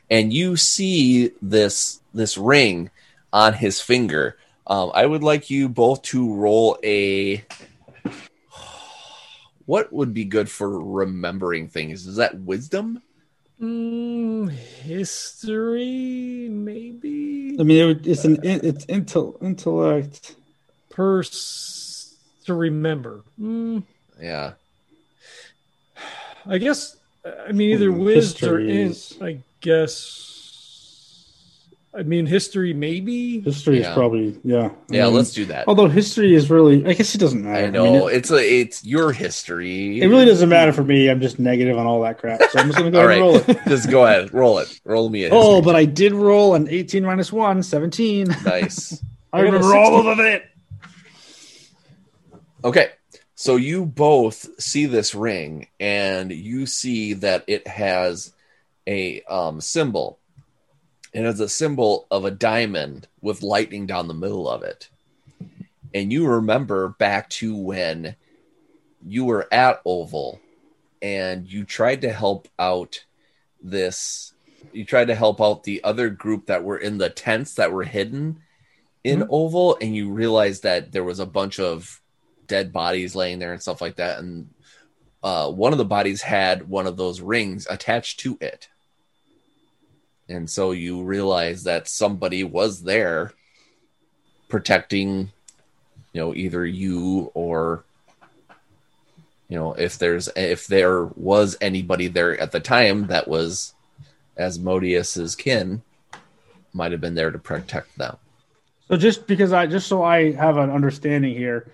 and 0.10 0.34
you 0.34 0.56
see 0.58 1.32
this 1.44 2.00
this 2.14 2.38
ring 2.40 2.90
on 3.34 3.54
his 3.54 3.82
finger. 3.82 4.38
Um, 4.68 4.92
I 4.96 5.06
would 5.06 5.24
like 5.24 5.50
you 5.52 5.70
both 5.70 6.02
to 6.04 6.34
roll 6.34 6.78
a. 6.84 7.44
What 9.66 9.92
would 9.94 10.14
be 10.14 10.26
good 10.26 10.50
for 10.50 10.82
remembering 10.84 11.68
things? 11.68 12.08
Is 12.08 12.16
that 12.18 12.40
wisdom? 12.40 13.02
Mm, 13.62 14.50
history, 14.50 16.48
maybe. 16.50 17.58
I 17.60 17.64
mean, 17.64 17.90
it, 17.92 18.08
it's 18.08 18.26
an 18.26 18.40
it's 18.44 18.86
intel, 18.88 19.42
intellect. 19.44 20.36
Purse 20.90 22.16
to 22.46 22.54
remember. 22.56 23.24
Mm, 23.40 23.84
Yeah. 24.20 24.54
I 26.46 26.58
guess. 26.58 26.98
I 27.48 27.52
mean, 27.52 27.70
either 27.74 27.92
Hmm, 27.92 28.00
whiz 28.00 28.16
or 28.44 28.58
history 28.58 28.82
int. 28.82 28.92
is- 28.92 29.18
I 29.22 29.44
guess. 29.60 30.28
I 31.94 32.04
mean, 32.04 32.26
history, 32.26 32.74
maybe. 32.74 33.42
History 33.42 33.82
Yeah. 33.82 33.90
is 33.90 33.94
probably 33.94 34.40
yeah. 34.46 34.68
I 34.68 34.72
Yeah, 34.96 35.06
mean, 35.08 35.14
let's 35.16 35.34
do 35.34 35.44
that. 35.46 35.68
Although 35.68 35.88
history 35.90 36.34
is 36.34 36.50
really, 36.50 36.86
I 36.86 36.94
guess 36.94 37.14
it 37.14 37.18
doesn't 37.18 37.44
matter. 37.44 37.66
I 37.66 37.70
know 37.70 37.84
mean, 37.84 37.96
it, 37.96 38.16
it's 38.16 38.32
a 38.32 38.38
it's 38.62 38.86
your 38.86 39.12
history. 39.12 40.00
it 40.02 40.08
really 40.08 40.24
doesn't 40.26 40.48
matter 40.48 40.72
for 40.72 40.84
me. 40.86 41.10
I'm 41.10 41.20
just 41.20 41.38
negative 41.38 41.78
on 41.78 41.86
all 41.86 42.02
that 42.04 42.18
crap. 42.18 42.42
So 42.50 42.60
I'm 42.60 42.68
just 42.68 42.78
gonna 42.78 42.92
go 42.92 43.00
ahead 43.00 43.08
right, 43.10 43.16
and 43.18 43.22
roll 43.22 43.36
it. 43.58 43.60
just 43.68 43.90
go 43.90 44.06
ahead, 44.06 44.34
roll 44.34 44.60
it, 44.60 44.80
roll 44.86 45.10
me 45.10 45.26
a 45.26 45.30
Oh, 45.34 45.62
but 45.62 45.76
I 45.76 45.84
did 45.84 46.14
roll 46.14 46.56
an 46.56 46.70
18 46.70 47.04
minus 47.04 47.32
1, 47.34 47.62
17. 47.62 48.28
nice. 48.46 49.04
I 49.34 49.40
I 49.40 49.44
got 49.44 49.48
a 49.50 49.52
remember 49.52 49.76
all 49.76 50.04
16. 50.04 50.12
of 50.12 50.20
it. 50.20 50.44
Okay, 52.64 52.90
so 53.36 53.56
you 53.56 53.86
both 53.86 54.48
see 54.62 54.86
this 54.86 55.16
ring, 55.16 55.68
and 55.80 56.32
you 56.32 56.66
see 56.68 57.14
that 57.14 57.44
it 57.48 57.68
has 57.68 58.32
a 58.88 59.22
um, 59.24 59.60
symbol. 59.62 60.20
It 61.14 61.24
has 61.24 61.40
a 61.40 61.50
symbol 61.50 62.08
of 62.10 62.26
a 62.26 62.32
diamond 62.32 63.08
with 63.22 63.44
lightning 63.44 63.86
down 63.86 64.08
the 64.08 64.14
middle 64.14 64.48
of 64.48 64.64
it. 64.64 64.90
And 65.94 66.12
you 66.12 66.28
remember 66.28 66.90
back 66.90 67.30
to 67.32 67.56
when 67.56 68.16
you 69.06 69.26
were 69.26 69.48
at 69.54 69.82
Oval 69.86 70.40
and 71.02 71.52
you 71.52 71.66
tried 71.66 72.02
to 72.02 72.14
help 72.14 72.48
out 72.58 73.04
this, 73.62 74.34
you 74.72 74.86
tried 74.86 75.08
to 75.08 75.16
help 75.16 75.42
out 75.42 75.64
the 75.64 75.84
other 75.84 76.10
group 76.10 76.46
that 76.46 76.64
were 76.64 76.78
in 76.78 76.98
the 76.98 77.10
tents 77.10 77.56
that 77.56 77.72
were 77.72 77.84
hidden 77.84 78.40
in 79.04 79.28
Oval, 79.30 79.78
and 79.82 79.96
you 79.96 80.12
realized 80.12 80.64
that 80.64 80.92
there 80.92 81.04
was 81.04 81.20
a 81.20 81.26
bunch 81.26 81.60
of 81.60 82.02
dead 82.46 82.72
bodies 82.72 83.16
laying 83.16 83.40
there 83.40 83.52
and 83.52 83.62
stuff 83.62 83.82
like 83.82 83.96
that. 83.96 84.20
And 84.20 84.50
uh, 85.24 85.52
one 85.52 85.72
of 85.72 85.78
the 85.78 85.86
bodies 85.86 86.22
had 86.22 86.70
one 86.70 86.88
of 86.88 86.98
those 86.98 87.20
rings 87.20 87.68
attached 87.70 88.20
to 88.22 88.38
it. 88.40 88.70
And 90.32 90.50
so 90.50 90.72
you 90.72 91.04
realize 91.04 91.64
that 91.66 91.90
somebody 91.90 92.44
was 92.44 92.84
there 92.84 93.34
protecting, 94.48 95.32
you 96.14 96.22
know, 96.22 96.34
either 96.34 96.66
you 96.66 97.32
or, 97.34 97.84
you 99.50 99.58
know, 99.58 99.74
if 99.74 99.98
there's, 99.98 100.30
if 100.38 100.68
there 100.68 101.04
was 101.04 101.58
anybody 101.60 102.08
there 102.08 102.40
at 102.40 102.54
the 102.54 102.62
time 102.62 103.08
that 103.08 103.28
was 103.28 103.74
Asmodeus's 104.38 105.36
kin, 105.36 105.82
might 106.72 106.94
have 106.94 107.02
been 107.02 107.16
there 107.16 107.32
to 107.32 107.38
protect 107.38 107.98
them. 107.98 108.16
So 108.88 108.96
just 108.96 109.28
because 109.28 109.52
I 109.52 109.68
just 109.68 109.88
so 109.88 110.02
I 110.02 110.32
have 110.32 110.56
an 110.56 110.70
understanding 110.70 111.36
here, 111.36 111.74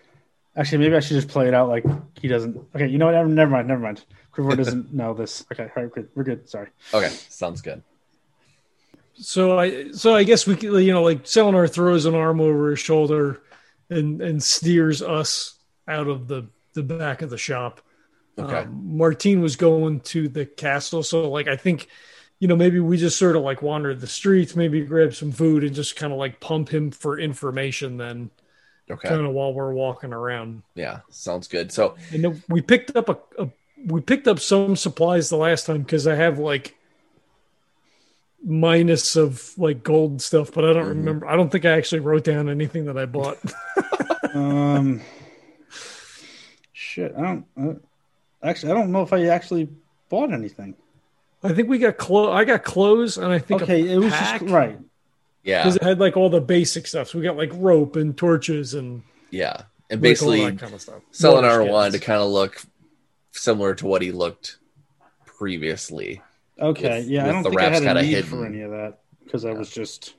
actually 0.56 0.80
maybe 0.80 0.96
I 0.96 1.00
should 1.00 1.16
just 1.16 1.28
play 1.28 1.48
it 1.48 1.54
out 1.54 1.70
like 1.70 1.86
he 2.20 2.28
doesn't. 2.28 2.58
Okay, 2.76 2.88
you 2.88 2.98
know 2.98 3.06
what? 3.06 3.14
Never, 3.14 3.28
never 3.28 3.52
mind. 3.52 3.68
Never 3.68 3.82
mind. 3.82 4.04
Krivor 4.34 4.58
doesn't 4.58 4.94
know 4.96 5.14
this. 5.14 5.46
Okay, 5.52 5.70
all 5.76 5.84
right. 5.84 6.06
We're 6.16 6.24
good. 6.24 6.50
Sorry. 6.50 6.70
Okay, 6.94 7.10
sounds 7.10 7.62
good. 7.62 7.84
So 9.20 9.58
I, 9.58 9.92
so 9.92 10.16
I 10.16 10.24
guess 10.24 10.46
we, 10.46 10.56
could, 10.56 10.74
you 10.84 10.94
know, 10.94 11.04
like 11.04 11.24
Selenar 11.24 11.72
throws 11.72 12.06
an 12.06 12.14
arm 12.16 12.40
over 12.40 12.70
his 12.72 12.80
shoulder, 12.80 13.42
and 13.90 14.22
and 14.22 14.42
steers 14.44 15.02
us 15.02 15.56
out 15.88 16.08
of 16.08 16.28
the 16.28 16.50
the 16.74 16.84
back 16.84 17.22
of 17.22 17.30
the 17.30 17.38
shop. 17.38 17.82
Okay. 18.38 18.68
Um, 18.68 18.98
Martine 18.98 19.42
was 19.42 19.56
going 19.56 20.02
to 20.02 20.30
the 20.30 20.46
castle, 20.46 21.04
so 21.04 21.30
like 21.32 21.48
I 21.48 21.56
think, 21.58 21.88
you 22.40 22.48
know, 22.48 22.56
maybe 22.56 22.80
we 22.80 22.98
just 22.98 23.18
sort 23.18 23.36
of 23.36 23.42
like 23.44 23.62
wandered 23.64 24.00
the 24.02 24.08
streets, 24.08 24.56
maybe 24.56 24.86
grab 24.86 25.16
some 25.16 25.32
food, 25.32 25.64
and 25.64 25.76
just 25.76 25.96
kind 25.96 26.14
of 26.14 26.20
like 26.20 26.40
pump 26.40 26.70
him 26.70 26.92
for 26.92 27.20
information. 27.20 27.98
Then, 27.98 28.30
Okay. 28.90 29.08
kind 29.10 29.26
of 29.26 29.34
while 29.34 29.54
we're 29.54 29.74
walking 29.74 30.14
around, 30.14 30.64
Yeah, 30.76 31.00
sounds 31.10 31.48
good. 31.48 31.72
So 31.72 31.96
and 32.12 32.42
we 32.48 32.62
picked 32.62 32.96
up 32.96 33.10
a, 33.10 33.18
a 33.44 33.50
we 33.86 34.02
picked 34.02 34.28
up 34.28 34.40
some 34.40 34.76
supplies 34.76 35.30
the 35.30 35.38
last 35.38 35.66
time 35.66 35.82
because 35.84 36.08
I 36.08 36.16
have 36.16 36.40
like 36.40 36.76
minus 38.48 39.16
of 39.16 39.54
like 39.58 39.84
gold 39.84 40.22
stuff, 40.22 40.51
but 40.54 40.63
I 40.66 40.74
don't 40.74 40.88
remember. 40.88 41.27
I 41.27 41.36
don't 41.36 41.51
think 41.51 41.66
I 41.66 41.72
actually 41.72 42.00
wrote 42.00 42.24
down 42.24 42.50
anything 42.50 42.86
that 42.86 42.98
I 42.98 43.06
bought. 43.06 43.38
Um, 44.34 45.01
shit, 46.74 47.13
I 47.18 47.22
don't. 47.22 47.46
Uh, 47.60 47.74
actually, 48.44 48.72
I 48.72 48.75
don't 48.75 48.92
know 48.92 49.01
if 49.01 49.13
I 49.13 49.25
actually 49.27 49.70
bought 50.10 50.32
anything. 50.32 50.75
I 51.44 51.54
think 51.54 51.70
we 51.70 51.77
got 51.80 51.98
clothes. 51.98 52.34
I 52.36 52.44
got 52.44 52.63
clothes, 52.63 53.18
and 53.18 53.32
I 53.32 53.39
think 53.39 53.62
Okay, 53.63 53.89
it 53.89 53.98
was 53.98 54.12
pack. 54.13 54.42
just 54.42 54.51
right. 54.51 54.77
Yeah, 55.44 55.63
because 55.63 55.77
it 55.77 55.84
had 55.84 56.00
like 56.00 56.18
all 56.18 56.30
the 56.30 56.42
basic 56.42 56.88
stuff. 56.88 57.08
So 57.10 57.18
we 57.20 57.24
got 57.24 57.38
like 57.38 57.51
rope 57.54 57.96
and 57.96 58.18
torches 58.18 58.74
and 58.74 59.01
yeah, 59.32 59.62
and 59.89 60.01
like, 60.01 60.22
all 60.22 60.30
basically 60.30 60.46
that 60.46 60.60
kind 60.60 60.74
of 60.74 60.82
stuff. 60.82 61.01
Selenar 61.13 61.60
Water 61.60 61.63
wanted 61.72 61.92
to 61.94 62.00
kind 62.00 62.22
of 62.22 62.30
look 62.30 62.62
similar 63.32 63.75
to 63.75 63.88
what 63.88 64.01
he 64.01 64.12
looked 64.12 64.58
previously. 65.25 66.22
Okay, 66.60 67.00
With- 67.00 67.08
yeah, 67.08 67.26
I 67.28 67.32
don't 67.32 67.44
the 67.44 67.50
think 67.50 67.62
I 67.62 67.70
had 67.70 67.98
a 67.98 68.02
need 68.02 68.08
hidden. 68.10 68.30
for 68.30 68.46
any 68.46 68.62
of 68.62 68.72
that 68.72 69.00
because 69.24 69.46
I 69.46 69.52
was 69.54 69.70
just. 69.70 70.14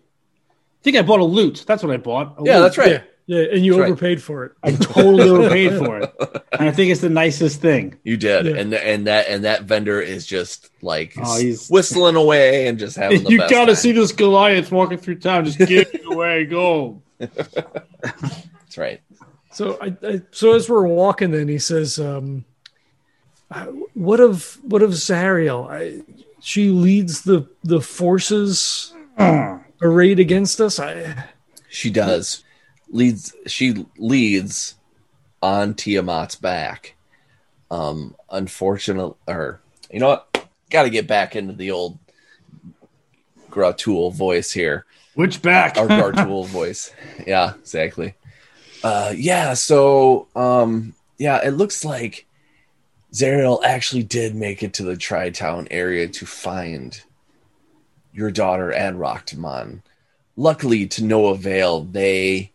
I 0.51 0.83
think 0.83 0.97
I 0.97 1.03
bought 1.03 1.21
a 1.21 1.25
loot. 1.25 1.65
That's 1.67 1.83
what 1.83 1.93
I 1.93 1.97
bought. 1.97 2.37
a 2.39 2.45
Yeah, 2.45 2.57
loot. 2.59 2.63
that's 2.63 2.79
right. 2.79 2.91
Yeah, 2.91 3.03
yeah, 3.41 3.45
and 3.53 3.65
you 3.67 3.73
That's 3.73 3.81
right. 3.83 3.87
overpaid 3.91 4.23
for 4.23 4.45
it. 4.45 4.53
I 4.63 4.71
totally 4.73 5.29
overpaid 5.29 5.77
for 5.77 5.99
it, 5.99 6.15
and 6.53 6.69
I 6.69 6.71
think 6.71 6.93
it's 6.93 7.01
the 7.01 7.11
nicest 7.11 7.61
thing. 7.61 7.99
You 8.05 8.17
did, 8.17 8.47
Yeah. 8.47 8.55
and 8.57 8.73
and 8.73 9.07
that 9.09 9.27
and 9.29 9.45
that 9.45 9.65
vendor 9.65 10.01
is 10.01 10.25
just 10.27 10.71
like 10.81 11.15
Oh, 11.19 11.37
he's- 11.39 11.69
whistling 11.69 12.15
away 12.17 12.69
and 12.69 12.79
just 12.79 12.97
having 12.97 13.25
the 13.25 13.31
You 13.31 13.39
best 13.39 13.51
gotta 13.51 13.67
time. 13.73 13.77
see 13.77 13.93
this 13.93 14.13
Goliath 14.13 14.71
walking 14.71 14.99
through 14.99 15.17
town, 15.17 15.45
just 15.45 15.59
giving 15.59 16.05
away 16.13 16.45
gold. 16.47 17.03
That's 17.19 18.79
right. 18.79 19.01
So 19.53 19.77
I, 19.83 19.95
I 20.07 20.23
so 20.31 20.55
as 20.55 20.69
we're 20.71 20.87
walking, 20.87 21.33
then 21.33 21.49
he 21.49 21.59
says, 21.59 21.99
um, 21.99 22.45
"What 23.95 24.21
of 24.21 24.59
what 24.63 24.83
of 24.83 24.91
Zariel? 24.93 25.69
I, 25.69 26.01
she 26.41 26.71
leads 26.71 27.23
the 27.23 27.49
the 27.65 27.81
forces 27.81 28.95
arrayed 29.83 30.19
against 30.19 30.61
us. 30.61 30.79
I 30.79 31.25
She 31.69 31.91
does 31.91 32.45
leads. 32.91 33.35
She 33.47 33.87
leads 33.97 34.75
on 35.43 35.75
Tiamat's 35.75 36.37
back. 36.37 36.95
Um, 37.71 38.17
unfortunate, 38.31 39.15
or 39.27 39.61
you 39.91 40.01
know 40.01 40.09
what? 40.09 40.49
Got 40.71 40.85
to 40.85 40.91
get 40.91 41.07
back 41.07 41.37
into 41.37 41.53
the 41.53 41.71
old 41.71 41.99
Gratul 43.51 44.13
voice 44.13 44.53
here. 44.53 44.87
Which 45.15 45.43
back? 45.43 45.77
our 45.77 45.87
Gartool 45.87 46.47
voice. 46.49 46.93
Yeah, 47.27 47.55
exactly. 47.55 48.15
Uh, 48.83 49.13
yeah, 49.17 49.55
so 49.55 50.29
um, 50.37 50.95
yeah, 51.19 51.45
it 51.45 51.53
looks 51.53 51.85
like 51.85 52.27
Zariel 53.13 53.61
actually 53.65 54.03
did 54.03 54.35
make 54.35 54.63
it 54.63 54.75
to 54.75 54.83
the 54.83 54.97
Tri 54.97 55.31
Town 55.31 55.67
area 55.71 56.09
to 56.09 56.27
find 56.27 57.03
your 58.13 58.31
daughter 58.31 58.71
and 58.71 58.99
Rocktamon. 58.99 59.83
Luckily, 60.37 60.87
to 60.89 61.05
no 61.05 61.29
avail, 61.29 61.85
they, 61.85 62.53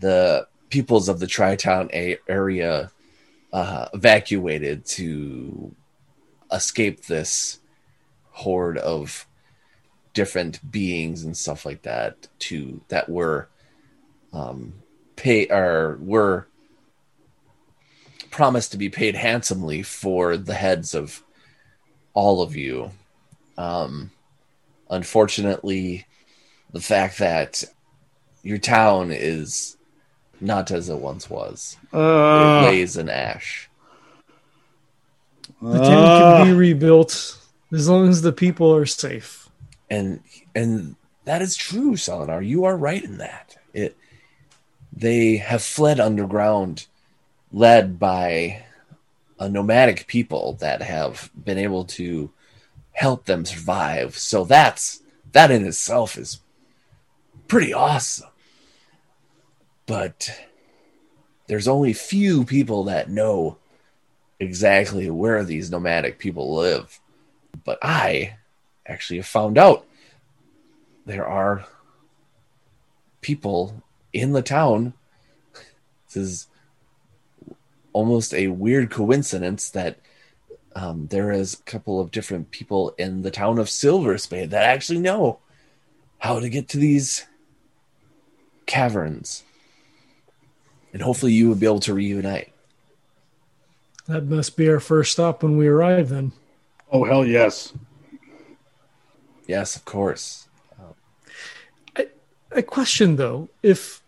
the 0.00 0.46
peoples 0.68 1.08
of 1.08 1.20
the 1.20 1.26
Tri 1.26 1.56
Town 1.56 1.88
a- 1.92 2.18
area, 2.28 2.90
uh, 3.52 3.88
evacuated 3.94 4.84
to 4.84 5.74
escape 6.52 7.06
this 7.06 7.60
horde 8.30 8.78
of 8.78 9.26
different 10.12 10.70
beings 10.70 11.24
and 11.24 11.36
stuff 11.36 11.64
like 11.64 11.82
that 11.82 12.28
to 12.38 12.80
that 12.88 13.08
were 13.08 13.48
um 14.32 14.74
pay 15.16 15.46
or 15.48 15.98
were 16.00 16.46
promised 18.34 18.72
to 18.72 18.78
be 18.78 18.88
paid 18.88 19.14
handsomely 19.14 19.82
for 19.82 20.36
the 20.36 20.54
heads 20.54 20.94
of 20.94 21.22
all 22.12 22.42
of 22.42 22.56
you. 22.56 22.90
Um 23.56 24.10
unfortunately 24.90 26.06
the 26.72 26.80
fact 26.80 27.18
that 27.18 27.64
your 28.42 28.58
town 28.58 29.10
is 29.10 29.76
not 30.40 30.70
as 30.70 30.88
it 30.88 30.98
once 30.98 31.30
was. 31.30 31.76
It 31.92 31.96
Uh, 31.96 32.62
lays 32.62 32.96
in 32.96 33.08
ash. 33.08 33.70
The 35.62 35.78
town 35.78 36.20
can 36.20 36.46
be 36.46 36.52
rebuilt 36.52 37.38
as 37.72 37.88
long 37.88 38.08
as 38.08 38.22
the 38.22 38.32
people 38.32 38.74
are 38.74 38.86
safe." 38.86 39.40
and 39.90 40.20
and 40.54 40.96
that 41.24 41.42
is 41.42 41.54
true 41.56 41.92
Selenar 41.92 42.44
you 42.44 42.64
are 42.64 42.76
right 42.76 43.04
in 43.04 43.18
that. 43.18 43.56
It 43.72 43.96
they 44.92 45.36
have 45.36 45.62
fled 45.62 46.00
underground 46.00 46.86
led 47.54 48.00
by 48.00 48.64
a 49.38 49.48
nomadic 49.48 50.08
people 50.08 50.54
that 50.54 50.82
have 50.82 51.30
been 51.44 51.56
able 51.56 51.84
to 51.84 52.30
help 52.90 53.26
them 53.26 53.44
survive. 53.44 54.18
So 54.18 54.44
that's 54.44 55.02
that 55.32 55.52
in 55.52 55.64
itself 55.64 56.18
is 56.18 56.40
pretty 57.46 57.72
awesome. 57.72 58.28
But 59.86 60.36
there's 61.46 61.68
only 61.68 61.92
few 61.92 62.44
people 62.44 62.84
that 62.84 63.08
know 63.08 63.58
exactly 64.40 65.08
where 65.08 65.44
these 65.44 65.70
nomadic 65.70 66.18
people 66.18 66.56
live. 66.56 67.00
But 67.64 67.78
i 67.82 68.36
actually 68.84 69.18
have 69.18 69.26
found 69.26 69.58
out 69.58 69.86
there 71.06 71.26
are 71.26 71.66
people 73.20 73.82
in 74.12 74.32
the 74.32 74.42
town. 74.42 74.94
This 76.08 76.16
is 76.16 76.48
almost 77.94 78.34
a 78.34 78.48
weird 78.48 78.90
coincidence 78.90 79.70
that 79.70 79.98
um, 80.76 81.06
there 81.06 81.32
is 81.32 81.54
a 81.54 81.62
couple 81.62 82.00
of 82.00 82.10
different 82.10 82.50
people 82.50 82.94
in 82.98 83.22
the 83.22 83.30
town 83.30 83.58
of 83.58 83.70
Silver 83.70 84.18
Spade 84.18 84.50
that 84.50 84.64
actually 84.64 84.98
know 84.98 85.38
how 86.18 86.40
to 86.40 86.50
get 86.50 86.68
to 86.68 86.78
these 86.78 87.26
caverns. 88.66 89.44
And 90.92 91.00
hopefully 91.00 91.32
you 91.32 91.48
will 91.48 91.54
be 91.54 91.66
able 91.66 91.80
to 91.80 91.94
reunite. 91.94 92.52
That 94.06 94.24
must 94.24 94.56
be 94.56 94.68
our 94.68 94.80
first 94.80 95.12
stop 95.12 95.42
when 95.42 95.56
we 95.56 95.66
arrive. 95.66 96.10
Then 96.10 96.32
oh 96.92 97.04
hell 97.04 97.24
yes. 97.24 97.72
Yes, 99.46 99.76
of 99.76 99.84
course. 99.84 100.48
a 102.50 102.62
question 102.62 103.16
though: 103.16 103.48
if 103.62 104.02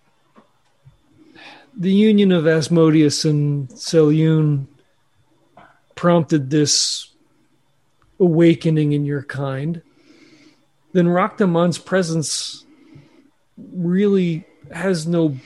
the 1.77 1.93
union 1.93 2.33
of 2.33 2.47
Asmodeus 2.47 3.25
and 3.25 3.69
Selyun 3.69 4.67
prompted 5.95 6.51
this 6.51 7.13
awakening 8.19 8.93
in 8.93 9.05
your 9.05 9.23
kind, 9.23 9.83
then 10.93 11.07
Rakdamon's 11.07 11.79
presence 11.79 12.65
really 13.57 14.47
has 14.73 15.07
no 15.07 15.37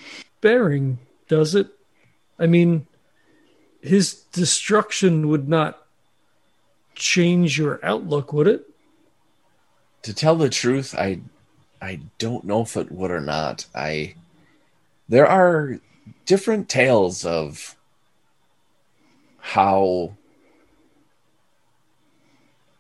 bearing, 0.40 0.98
does 1.28 1.54
it? 1.54 1.68
I 2.38 2.46
mean, 2.46 2.86
his 3.80 4.14
destruction 4.32 5.28
would 5.28 5.48
not 5.48 5.84
change 6.94 7.58
your 7.58 7.84
outlook, 7.84 8.32
would 8.32 8.46
it? 8.46 8.70
to 10.02 10.14
tell 10.14 10.36
the 10.36 10.48
truth, 10.48 10.94
I 10.96 11.20
I 11.80 12.00
don't 12.18 12.44
know 12.44 12.62
if 12.62 12.76
it 12.76 12.90
would 12.90 13.10
or 13.10 13.20
not. 13.20 13.66
I 13.74 14.14
there 15.08 15.26
are 15.26 15.78
different 16.26 16.68
tales 16.68 17.24
of 17.24 17.76
how 19.38 20.14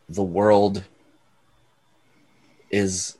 the 0.08 0.22
world 0.22 0.84
is 2.70 3.16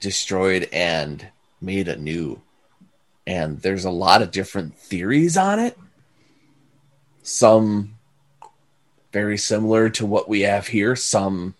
destroyed 0.00 0.68
and 0.72 1.28
made 1.60 1.88
anew. 1.88 2.40
And 3.26 3.60
there's 3.60 3.84
a 3.84 3.90
lot 3.90 4.22
of 4.22 4.30
different 4.30 4.76
theories 4.76 5.36
on 5.36 5.58
it. 5.58 5.78
Some 7.22 7.94
very 9.12 9.38
similar 9.38 9.90
to 9.90 10.06
what 10.06 10.28
we 10.28 10.40
have 10.40 10.68
here, 10.68 10.96
some 10.96 11.54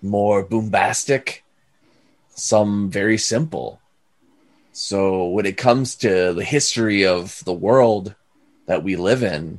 more 0.00 0.42
bombastic, 0.42 1.44
some 2.28 2.90
very 2.90 3.18
simple. 3.18 3.77
So 4.78 5.26
when 5.26 5.44
it 5.44 5.56
comes 5.56 5.96
to 5.96 6.32
the 6.32 6.44
history 6.44 7.04
of 7.04 7.44
the 7.44 7.52
world 7.52 8.14
that 8.66 8.84
we 8.84 8.94
live 8.94 9.24
in, 9.24 9.58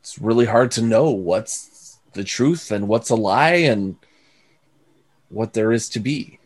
it's 0.00 0.18
really 0.18 0.46
hard 0.46 0.70
to 0.70 0.82
know 0.82 1.10
what's 1.10 1.98
the 2.14 2.24
truth 2.24 2.70
and 2.70 2.88
what's 2.88 3.10
a 3.10 3.14
lie 3.14 3.56
and 3.56 3.96
what 5.28 5.52
there 5.52 5.70
is 5.70 5.86
to 5.90 6.00
be. 6.00 6.38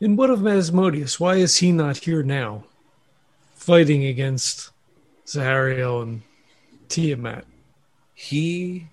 And 0.00 0.16
what 0.16 0.30
of 0.30 0.46
Asmodeus? 0.46 1.18
Why 1.18 1.34
is 1.34 1.56
he 1.56 1.72
not 1.72 1.96
here 1.96 2.22
now, 2.22 2.62
fighting 3.56 4.04
against 4.04 4.70
Zahariel 5.26 6.04
and 6.04 6.22
Tiamat? 6.88 7.46
He 8.14 8.86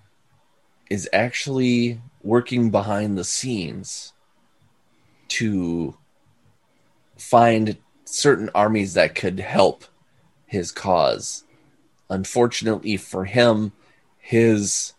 is 0.90 1.08
actually 1.12 2.00
working 2.24 2.72
behind 2.72 3.16
the 3.16 3.24
scenes 3.24 4.12
to 5.28 5.96
find 7.24 7.78
certain 8.04 8.50
armies 8.54 8.92
that 8.94 9.14
could 9.14 9.40
help 9.40 9.84
his 10.46 10.70
cause. 10.70 11.44
Unfortunately 12.10 12.98
for 12.98 13.24
him, 13.24 13.72
his 14.18 14.92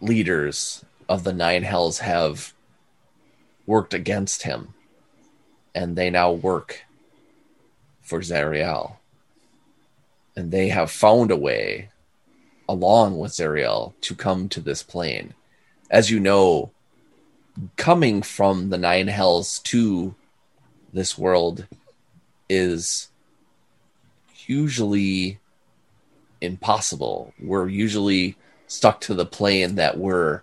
leaders 0.00 0.84
of 1.08 1.22
the 1.22 1.32
nine 1.32 1.64
hells 1.64 1.98
have 1.98 2.54
worked 3.66 3.92
against 3.92 4.44
him, 4.44 4.72
and 5.74 5.96
they 5.96 6.08
now 6.08 6.32
work 6.32 6.86
for 8.00 8.20
Zariel. 8.20 8.96
And 10.34 10.50
they 10.50 10.68
have 10.68 10.90
found 10.90 11.30
a 11.30 11.36
way, 11.36 11.90
along 12.66 13.18
with 13.18 13.32
Zariel, 13.32 13.92
to 14.00 14.14
come 14.14 14.48
to 14.48 14.60
this 14.60 14.82
plane. 14.82 15.34
As 15.90 16.10
you 16.10 16.18
know, 16.18 16.70
coming 17.76 18.22
from 18.22 18.70
the 18.70 18.78
nine 18.78 19.08
hells 19.08 19.58
to 19.58 20.14
this 20.92 21.16
world 21.16 21.66
is 22.48 23.08
usually 24.46 25.38
impossible. 26.40 27.32
We're 27.40 27.68
usually 27.68 28.36
stuck 28.66 29.00
to 29.02 29.14
the 29.14 29.26
plane 29.26 29.76
that 29.76 29.98
we're 29.98 30.42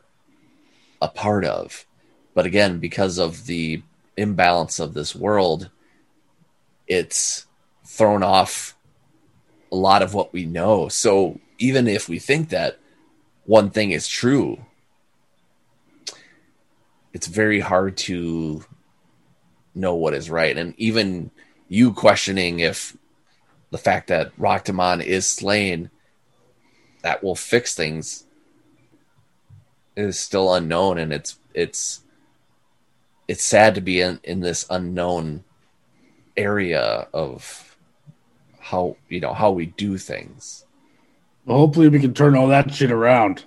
a 1.02 1.08
part 1.08 1.46
of. 1.46 1.86
But 2.34 2.46
again, 2.46 2.80
because 2.80 3.18
of 3.18 3.46
the 3.46 3.82
imbalance 4.18 4.80
of 4.80 4.94
this 4.94 5.16
world, 5.16 5.70
it's 6.88 7.46
thrown 7.86 8.24
off 8.24 8.76
a 9.72 9.76
lot 9.76 10.02
of 10.02 10.14
what 10.14 10.34
we 10.34 10.46
know. 10.46 10.90
So 10.90 11.40
even 11.58 11.88
if 11.88 12.10
we 12.10 12.20
think 12.20 12.50
that 12.50 12.80
one 13.46 13.70
thing 13.70 13.92
is 13.92 14.08
true, 14.08 14.66
it's 17.14 17.28
very 17.28 17.60
hard 17.60 17.98
to 17.98 18.64
know 19.80 19.96
what 19.96 20.14
is 20.14 20.30
right. 20.30 20.58
And 20.58 20.74
even 20.78 21.32
you 21.68 21.94
questioning 21.94 22.60
if 22.60 22.96
the 23.72 23.78
fact 23.78 24.08
that 24.08 24.36
Raktaman 24.38 25.04
is 25.04 25.30
slain 25.30 25.90
that 27.04 27.24
will 27.24 27.36
fix 27.36 27.76
things 27.76 28.26
is 29.96 30.20
still 30.20 30.54
unknown 30.54 30.98
and 30.98 31.12
it's 31.14 31.38
it's 31.54 32.02
it's 33.28 33.44
sad 33.44 33.76
to 33.76 33.82
be 33.82 34.02
in, 34.02 34.20
in 34.24 34.40
this 34.40 34.66
unknown 34.70 35.44
area 36.36 37.08
of 37.14 37.78
how 38.60 38.96
you 39.08 39.20
know 39.20 39.34
how 39.34 39.52
we 39.52 39.66
do 39.68 39.98
things 39.98 40.66
Well, 41.46 41.58
hopefully, 41.58 41.90
we 41.90 42.00
can 42.00 42.14
turn 42.14 42.36
all 42.36 42.48
that 42.48 42.74
shit 42.74 42.92
around. 42.92 43.44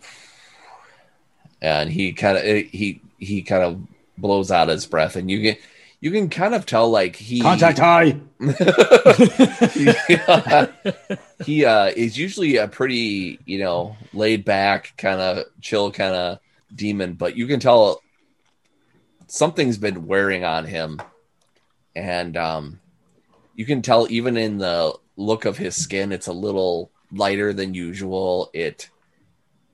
and 1.61 1.90
he 1.90 2.12
kind 2.12 2.38
of 2.38 2.45
he 2.45 3.01
he 3.18 3.42
kind 3.42 3.62
of 3.62 3.81
blows 4.18 4.51
out 4.51 4.68
his 4.68 4.87
breath 4.87 5.16
and 5.16 5.31
you 5.31 5.40
get 5.40 5.61
you 6.03 6.11
can 6.11 6.29
kind 6.29 6.53
of 6.53 6.67
tell 6.67 6.91
like 6.91 7.15
he 7.15 7.41
Contact 7.41 7.79
high. 7.79 8.19
he 11.47 11.65
uh 11.65 11.93
is 11.97 12.19
usually 12.19 12.57
a 12.57 12.67
pretty 12.67 13.38
you 13.47 13.61
know 13.61 13.97
laid 14.12 14.45
back 14.45 14.95
kind 14.99 15.21
of 15.21 15.45
chill 15.61 15.93
kind 15.93 16.12
of 16.12 16.41
demon 16.75 17.15
but 17.15 17.37
you 17.37 17.47
can 17.47 17.61
tell 17.61 18.03
something's 19.29 19.79
been 19.79 20.07
wearing 20.09 20.45
on 20.45 20.65
him. 20.65 21.01
And 21.95 22.37
um 22.37 22.81
you 23.55 23.65
can 23.65 23.81
tell 23.81 24.09
even 24.11 24.37
in 24.37 24.59
the 24.59 24.99
look 25.17 25.45
of 25.45 25.57
his 25.57 25.77
skin 25.77 26.11
it's 26.11 26.27
a 26.27 26.33
little 26.33 26.91
lighter 27.12 27.53
than 27.53 27.75
usual. 27.75 28.51
It 28.53 28.91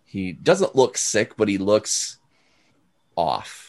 he 0.04 0.32
doesn't 0.32 0.76
look 0.76 0.98
sick 0.98 1.38
but 1.38 1.48
he 1.48 1.56
looks 1.56 2.18
off 3.16 3.67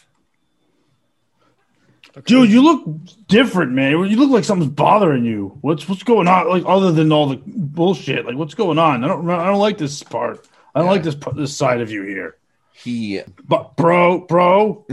Dude, 2.26 2.50
you 2.50 2.62
look 2.64 2.84
different, 3.28 3.72
man. 3.72 3.92
You 3.92 4.18
look 4.18 4.30
like 4.32 4.44
something's 4.44 4.72
bothering 4.72 5.26
you. 5.26 5.58
What's 5.62 5.88
what's 5.88 6.04
going 6.04 6.28
on? 6.28 6.50
Like 6.50 6.64
other 6.66 6.92
than 6.92 7.12
all 7.12 7.28
the 7.28 7.42
bullshit, 7.46 8.26
like 8.26 8.36
what's 8.36 8.56
going 8.56 8.78
on? 8.80 9.04
I 9.04 9.08
don't 9.08 9.30
I 9.30 9.46
don't 9.46 9.60
like 9.60 9.78
this 9.78 10.02
part. 10.04 10.48
I 10.76 10.80
don't 10.80 10.88
Yeah. 10.88 10.92
like 10.92 11.04
this 11.04 11.16
this 11.36 11.56
side 11.56 11.82
of 11.82 11.92
you 11.92 12.04
here. 12.04 12.38
he 12.74 13.22
But 13.48 13.76
bro, 13.76 14.20
bro, 14.22 14.86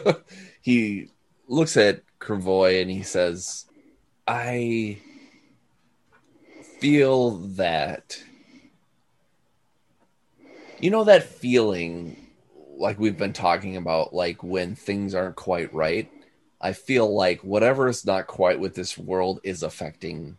he 0.62 1.08
looks 1.48 1.76
at 1.76 2.02
Kravoy 2.20 2.80
and 2.80 2.90
he 2.90 3.02
says, 3.02 3.66
I 4.26 4.98
feel 6.80 7.30
that. 7.56 8.22
You 10.80 10.90
know 10.90 11.04
that 11.04 11.22
feeling, 11.24 12.16
like 12.76 12.98
we've 12.98 13.16
been 13.16 13.32
talking 13.32 13.76
about, 13.76 14.12
like 14.12 14.42
when 14.42 14.74
things 14.74 15.14
aren't 15.14 15.36
quite 15.36 15.72
right? 15.72 16.10
I 16.62 16.72
feel 16.72 17.12
like 17.12 17.42
whatever 17.42 17.88
is 17.88 18.06
not 18.06 18.28
quite 18.28 18.60
with 18.60 18.76
this 18.76 18.96
world 18.96 19.40
is 19.42 19.64
affecting 19.64 20.38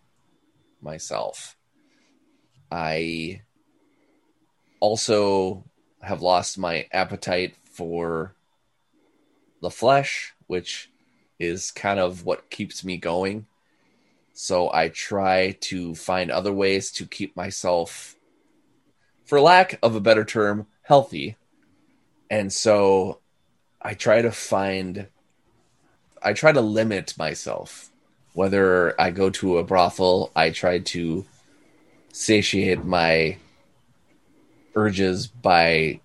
myself. 0.82 1.58
I 2.72 3.42
also 4.80 5.66
have 6.02 6.22
lost 6.22 6.58
my 6.58 6.88
appetite 6.94 7.56
for 7.66 8.36
the 9.62 9.70
flesh, 9.70 10.34
which 10.48 10.90
is 11.40 11.72
kind 11.72 12.00
of 12.00 12.26
what 12.26 12.50
keeps 12.50 12.86
me 12.86 12.98
going. 12.98 13.46
So 14.34 14.74
I 14.74 14.88
try 14.90 15.58
to 15.62 15.94
find 15.94 16.32
other 16.32 16.54
ways 16.54 16.92
to 16.94 17.06
keep 17.06 17.36
myself, 17.36 18.16
for 19.26 19.40
lack 19.42 19.78
of 19.84 19.96
a 19.96 20.02
better 20.02 20.26
term, 20.26 20.68
healthy. 20.84 21.36
And 22.30 22.52
so 22.52 23.20
I 23.82 23.94
try 23.94 24.22
to 24.22 24.32
find, 24.32 25.08
I 26.24 26.34
try 26.34 26.52
to 26.52 26.62
limit 26.62 27.18
myself. 27.18 27.90
Whether 28.34 29.00
I 29.00 29.12
go 29.12 29.30
to 29.30 29.58
a 29.60 29.64
brothel, 29.64 30.32
I 30.36 30.50
try 30.50 30.80
to 30.80 31.26
satiate 32.12 32.84
my 32.84 33.38
urges 34.76 35.28
by 35.28 36.00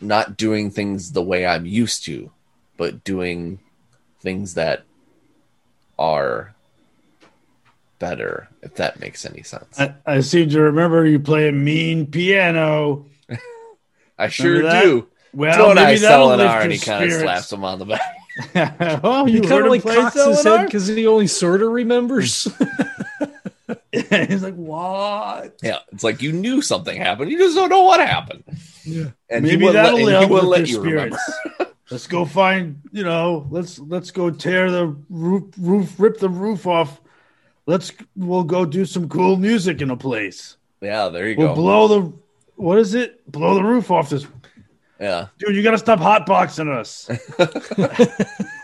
not 0.00 0.36
doing 0.36 0.70
things 0.70 1.12
the 1.12 1.22
way 1.22 1.46
I'm 1.46 1.66
used 1.66 2.04
to, 2.06 2.30
but 2.76 3.04
doing 3.04 3.60
things 4.20 4.54
that 4.54 4.82
are 5.98 6.54
better, 7.98 8.48
if 8.62 8.74
that 8.76 8.98
makes 8.98 9.24
any 9.24 9.42
sense. 9.42 9.78
I, 9.78 9.94
I, 10.06 10.14
I 10.16 10.20
seem 10.20 10.48
to 10.50 10.60
remember 10.60 11.06
you 11.06 11.20
playing 11.20 11.62
mean 11.62 12.06
piano. 12.06 13.06
I 14.18 14.28
sure 14.28 14.62
do. 14.62 15.06
Well, 15.32 15.56
Don't 15.56 15.78
I 15.78 15.84
maybe 15.84 16.00
that'll 16.00 16.28
lift 16.28 16.40
Selenar? 16.40 16.52
your 16.54 16.62
And 16.62 16.72
he 16.72 16.78
kind 16.78 17.04
of 17.04 17.12
slaps 17.12 17.52
him 17.52 17.64
on 17.64 17.78
the 17.78 17.84
back. 17.84 18.16
oh, 19.04 19.24
He 19.26 19.34
you 19.34 19.40
kind 19.40 19.52
heard 19.52 19.60
of 19.60 19.64
him 19.66 19.70
like 19.70 19.82
play 19.82 19.94
cocks 19.96 20.14
his 20.24 20.42
head 20.44 20.66
because 20.66 20.86
he 20.86 21.06
only 21.06 21.26
sort 21.26 21.62
of 21.62 21.70
remembers. 21.70 22.48
He's 23.92 24.42
like, 24.42 24.54
what? 24.54 25.56
Yeah, 25.62 25.78
it's 25.92 26.04
like 26.04 26.22
you 26.22 26.32
knew 26.32 26.62
something 26.62 26.96
happened. 26.96 27.30
You 27.30 27.38
just 27.38 27.56
don't 27.56 27.68
know 27.68 27.82
what 27.82 28.00
happened. 28.00 28.44
yeah. 28.84 29.06
And 29.28 29.44
Maybe 29.44 29.66
that'll 29.68 30.00
let, 30.00 30.00
and 30.00 30.08
he 30.08 30.10
help 30.12 30.30
with 30.30 30.44
let 30.44 30.68
your 30.68 30.84
you 30.84 30.90
remember. 30.92 31.16
spirits. 31.18 31.70
let's 31.90 32.06
go 32.06 32.24
find, 32.24 32.80
you 32.92 33.02
know, 33.04 33.46
let's 33.50 33.78
let's 33.80 34.10
go 34.12 34.30
tear 34.30 34.70
the 34.70 34.96
roof, 35.08 35.44
roof, 35.58 35.94
rip 35.98 36.18
the 36.18 36.28
roof 36.28 36.66
off. 36.66 37.00
Let's 37.66 37.92
we'll 38.16 38.44
go 38.44 38.64
do 38.64 38.84
some 38.84 39.08
cool 39.08 39.36
music 39.36 39.80
in 39.82 39.90
a 39.90 39.96
place. 39.96 40.56
Yeah, 40.80 41.08
there 41.08 41.28
you 41.28 41.36
We'll 41.36 41.48
go. 41.48 41.54
blow 41.54 41.88
the 41.88 42.12
what 42.56 42.78
is 42.78 42.94
it? 42.94 43.30
Blow 43.30 43.54
the 43.54 43.64
roof 43.64 43.90
off 43.90 44.10
this 44.10 44.26
yeah, 45.00 45.28
dude. 45.38 45.56
You 45.56 45.62
got 45.62 45.70
to 45.70 45.78
stop 45.78 45.98
hotboxing 45.98 46.68
us. 46.68 47.06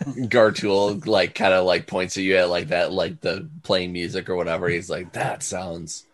Gartul 0.29 1.07
like 1.07 1.35
kind 1.35 1.55
of 1.55 1.64
like 1.64 1.87
points 1.87 2.18
at 2.18 2.25
you 2.25 2.37
at 2.37 2.51
like 2.51 2.68
that, 2.68 2.92
like 2.92 3.22
the 3.22 3.49
playing 3.62 3.92
music 3.92 4.29
or 4.29 4.37
whatever. 4.37 4.68
He's 4.68 4.90
like, 4.90 5.14
that 5.14 5.42
sounds 5.42 6.05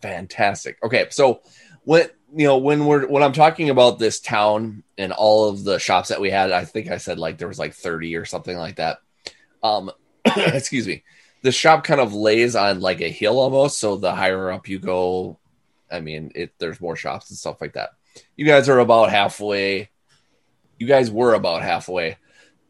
fantastic. 0.00 0.78
Okay, 0.82 1.06
so 1.10 1.42
when 1.84 2.08
you 2.34 2.46
know 2.46 2.58
when 2.58 2.86
we're 2.86 3.06
when 3.06 3.22
I'm 3.22 3.32
talking 3.32 3.70
about 3.70 4.00
this 4.00 4.18
town 4.18 4.82
and 4.98 5.12
all 5.12 5.48
of 5.48 5.62
the 5.62 5.78
shops 5.78 6.08
that 6.08 6.20
we 6.20 6.30
had, 6.30 6.50
I 6.50 6.64
think 6.64 6.90
I 6.90 6.96
said 6.96 7.20
like 7.20 7.38
there 7.38 7.48
was 7.48 7.58
like 7.60 7.74
30 7.74 8.16
or 8.16 8.24
something 8.24 8.56
like 8.56 8.76
that. 8.76 8.98
Um, 9.62 9.92
excuse 10.24 10.88
me. 10.88 11.04
The 11.42 11.52
shop 11.52 11.84
kind 11.84 12.00
of 12.00 12.14
lays 12.14 12.56
on 12.56 12.80
like 12.80 13.00
a 13.00 13.08
hill 13.08 13.38
almost, 13.38 13.78
so 13.78 13.96
the 13.96 14.14
higher 14.14 14.50
up 14.50 14.68
you 14.68 14.80
go, 14.80 15.38
I 15.90 16.00
mean, 16.00 16.32
it 16.34 16.52
there's 16.58 16.80
more 16.80 16.96
shops 16.96 17.30
and 17.30 17.38
stuff 17.38 17.60
like 17.60 17.74
that. 17.74 17.90
You 18.36 18.44
guys 18.44 18.68
are 18.68 18.78
about 18.78 19.10
halfway. 19.10 19.90
You 20.78 20.86
guys 20.86 21.10
were 21.10 21.34
about 21.34 21.62
halfway 21.62 22.16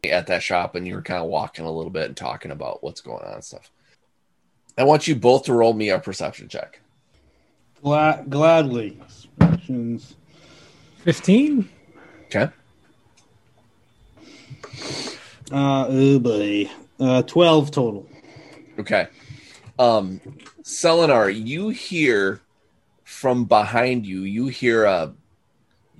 at 0.03 0.27
that 0.27 0.43
shop 0.43 0.75
and 0.75 0.87
you 0.87 0.95
were 0.95 1.01
kind 1.01 1.21
of 1.21 1.29
walking 1.29 1.65
a 1.65 1.71
little 1.71 1.91
bit 1.91 2.07
and 2.07 2.17
talking 2.17 2.51
about 2.51 2.83
what's 2.83 3.01
going 3.01 3.23
on 3.23 3.35
and 3.35 3.43
stuff. 3.43 3.71
I 4.77 4.83
want 4.83 5.07
you 5.07 5.15
both 5.15 5.45
to 5.45 5.53
roll 5.53 5.73
me 5.73 5.89
a 5.89 5.99
perception 5.99 6.47
check. 6.47 6.79
Gla- 7.81 8.23
gladly. 8.27 8.97
Expressions. 9.01 10.15
15? 10.99 11.69
Okay. 12.25 12.49
Uh, 15.51 15.85
oh 15.87 16.19
boy. 16.19 16.69
Uh, 16.99 17.21
12 17.23 17.71
total. 17.71 18.07
Okay. 18.79 19.07
Um 19.79 20.21
Selenar, 20.63 21.29
you 21.29 21.69
hear 21.69 22.41
from 23.03 23.45
behind 23.45 24.05
you, 24.05 24.21
you 24.21 24.47
hear 24.47 24.85
a 24.85 25.13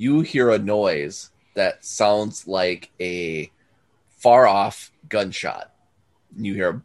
you 0.04 0.20
hear 0.20 0.50
a 0.50 0.60
noise 0.60 1.32
that 1.56 1.86
sounds 1.86 2.46
like 2.46 2.92
a 3.00 3.50
far 4.18 4.46
off 4.46 4.92
gunshot. 5.08 5.72
You 6.36 6.54
hear 6.54 6.84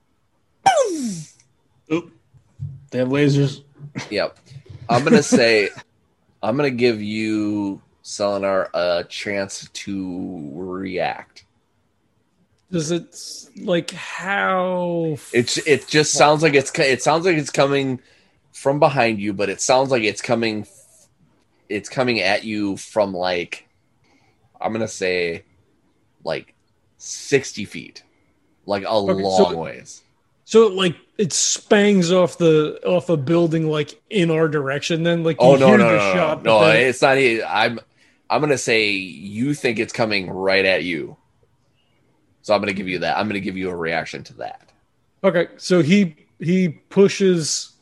oop! 1.91 2.13
They 2.91 2.99
have 2.99 3.09
lasers. 3.09 3.63
Yep. 4.11 4.39
I'm 4.89 5.03
gonna 5.03 5.23
say 5.23 5.71
I'm 6.43 6.57
gonna 6.57 6.71
give 6.71 7.03
you 7.03 7.83
Selenar 8.05 8.69
a 8.73 9.05
chance 9.09 9.69
to 9.69 10.51
react. 10.55 11.45
Does 12.71 12.93
it 12.93 13.17
like 13.61 13.91
how? 13.91 15.17
It's 15.33 15.57
it 15.67 15.89
just 15.89 16.13
sounds 16.13 16.43
like 16.43 16.55
it's 16.55 16.77
it 16.79 17.03
sounds 17.03 17.25
like 17.25 17.37
it's 17.37 17.51
coming 17.51 18.01
from 18.53 18.79
behind 18.79 19.19
you, 19.19 19.33
but 19.33 19.49
it 19.49 19.61
sounds 19.61 19.91
like 19.91 20.05
it's 20.05 20.23
coming 20.23 20.67
it's 21.69 21.89
coming 21.89 22.21
at 22.21 22.45
you 22.45 22.77
from 22.77 23.13
like 23.13 23.69
I'm 24.61 24.73
gonna 24.73 24.89
say 24.89 25.45
like 26.25 26.55
sixty 26.97 27.65
feet, 27.65 28.03
like 28.67 28.83
a 28.85 28.89
Okay, 28.91 29.23
so- 29.23 29.29
long 29.29 29.57
ways. 29.57 30.03
So 30.45 30.69
like 30.69 30.97
it 31.19 31.29
spangs 31.29 32.11
off 32.11 32.39
the 32.39 32.81
off 32.87 33.11
a 33.11 33.19
building 33.19 33.69
like 33.69 34.01
in 34.09 34.31
our 34.31 34.49
direction. 34.49 35.03
Then 35.03 35.23
like 35.23 35.37
you 35.41 35.47
Oh 35.47 35.57
no 35.57 35.67
hear 35.69 35.79
no 35.79 35.85
the 35.91 35.97
no 35.99 36.15
shot, 36.15 36.43
no, 36.43 36.61
no 36.61 36.67
then- 36.67 36.87
it's 36.89 37.03
not. 37.03 37.19
I'm 37.19 37.79
I'm 38.31 38.41
gonna 38.41 38.57
say 38.57 38.89
you 38.91 39.53
think 39.53 39.79
it's 39.79 39.93
coming 39.93 40.31
right 40.31 40.65
at 40.65 40.85
you, 40.85 41.17
so 42.43 42.55
I'm 42.55 42.61
gonna 42.63 42.73
give 42.73 42.89
you 42.89 43.01
that. 43.01 43.19
I'm 43.19 43.29
gonna 43.29 43.41
give 43.41 43.59
you 43.59 43.69
a 43.69 43.77
reaction 43.77 44.25
to 44.25 44.35
that. 44.39 44.71
Okay, 45.23 45.49
so 45.59 45.83
he 45.83 46.17
he 46.41 46.69
pushes. 46.71 47.73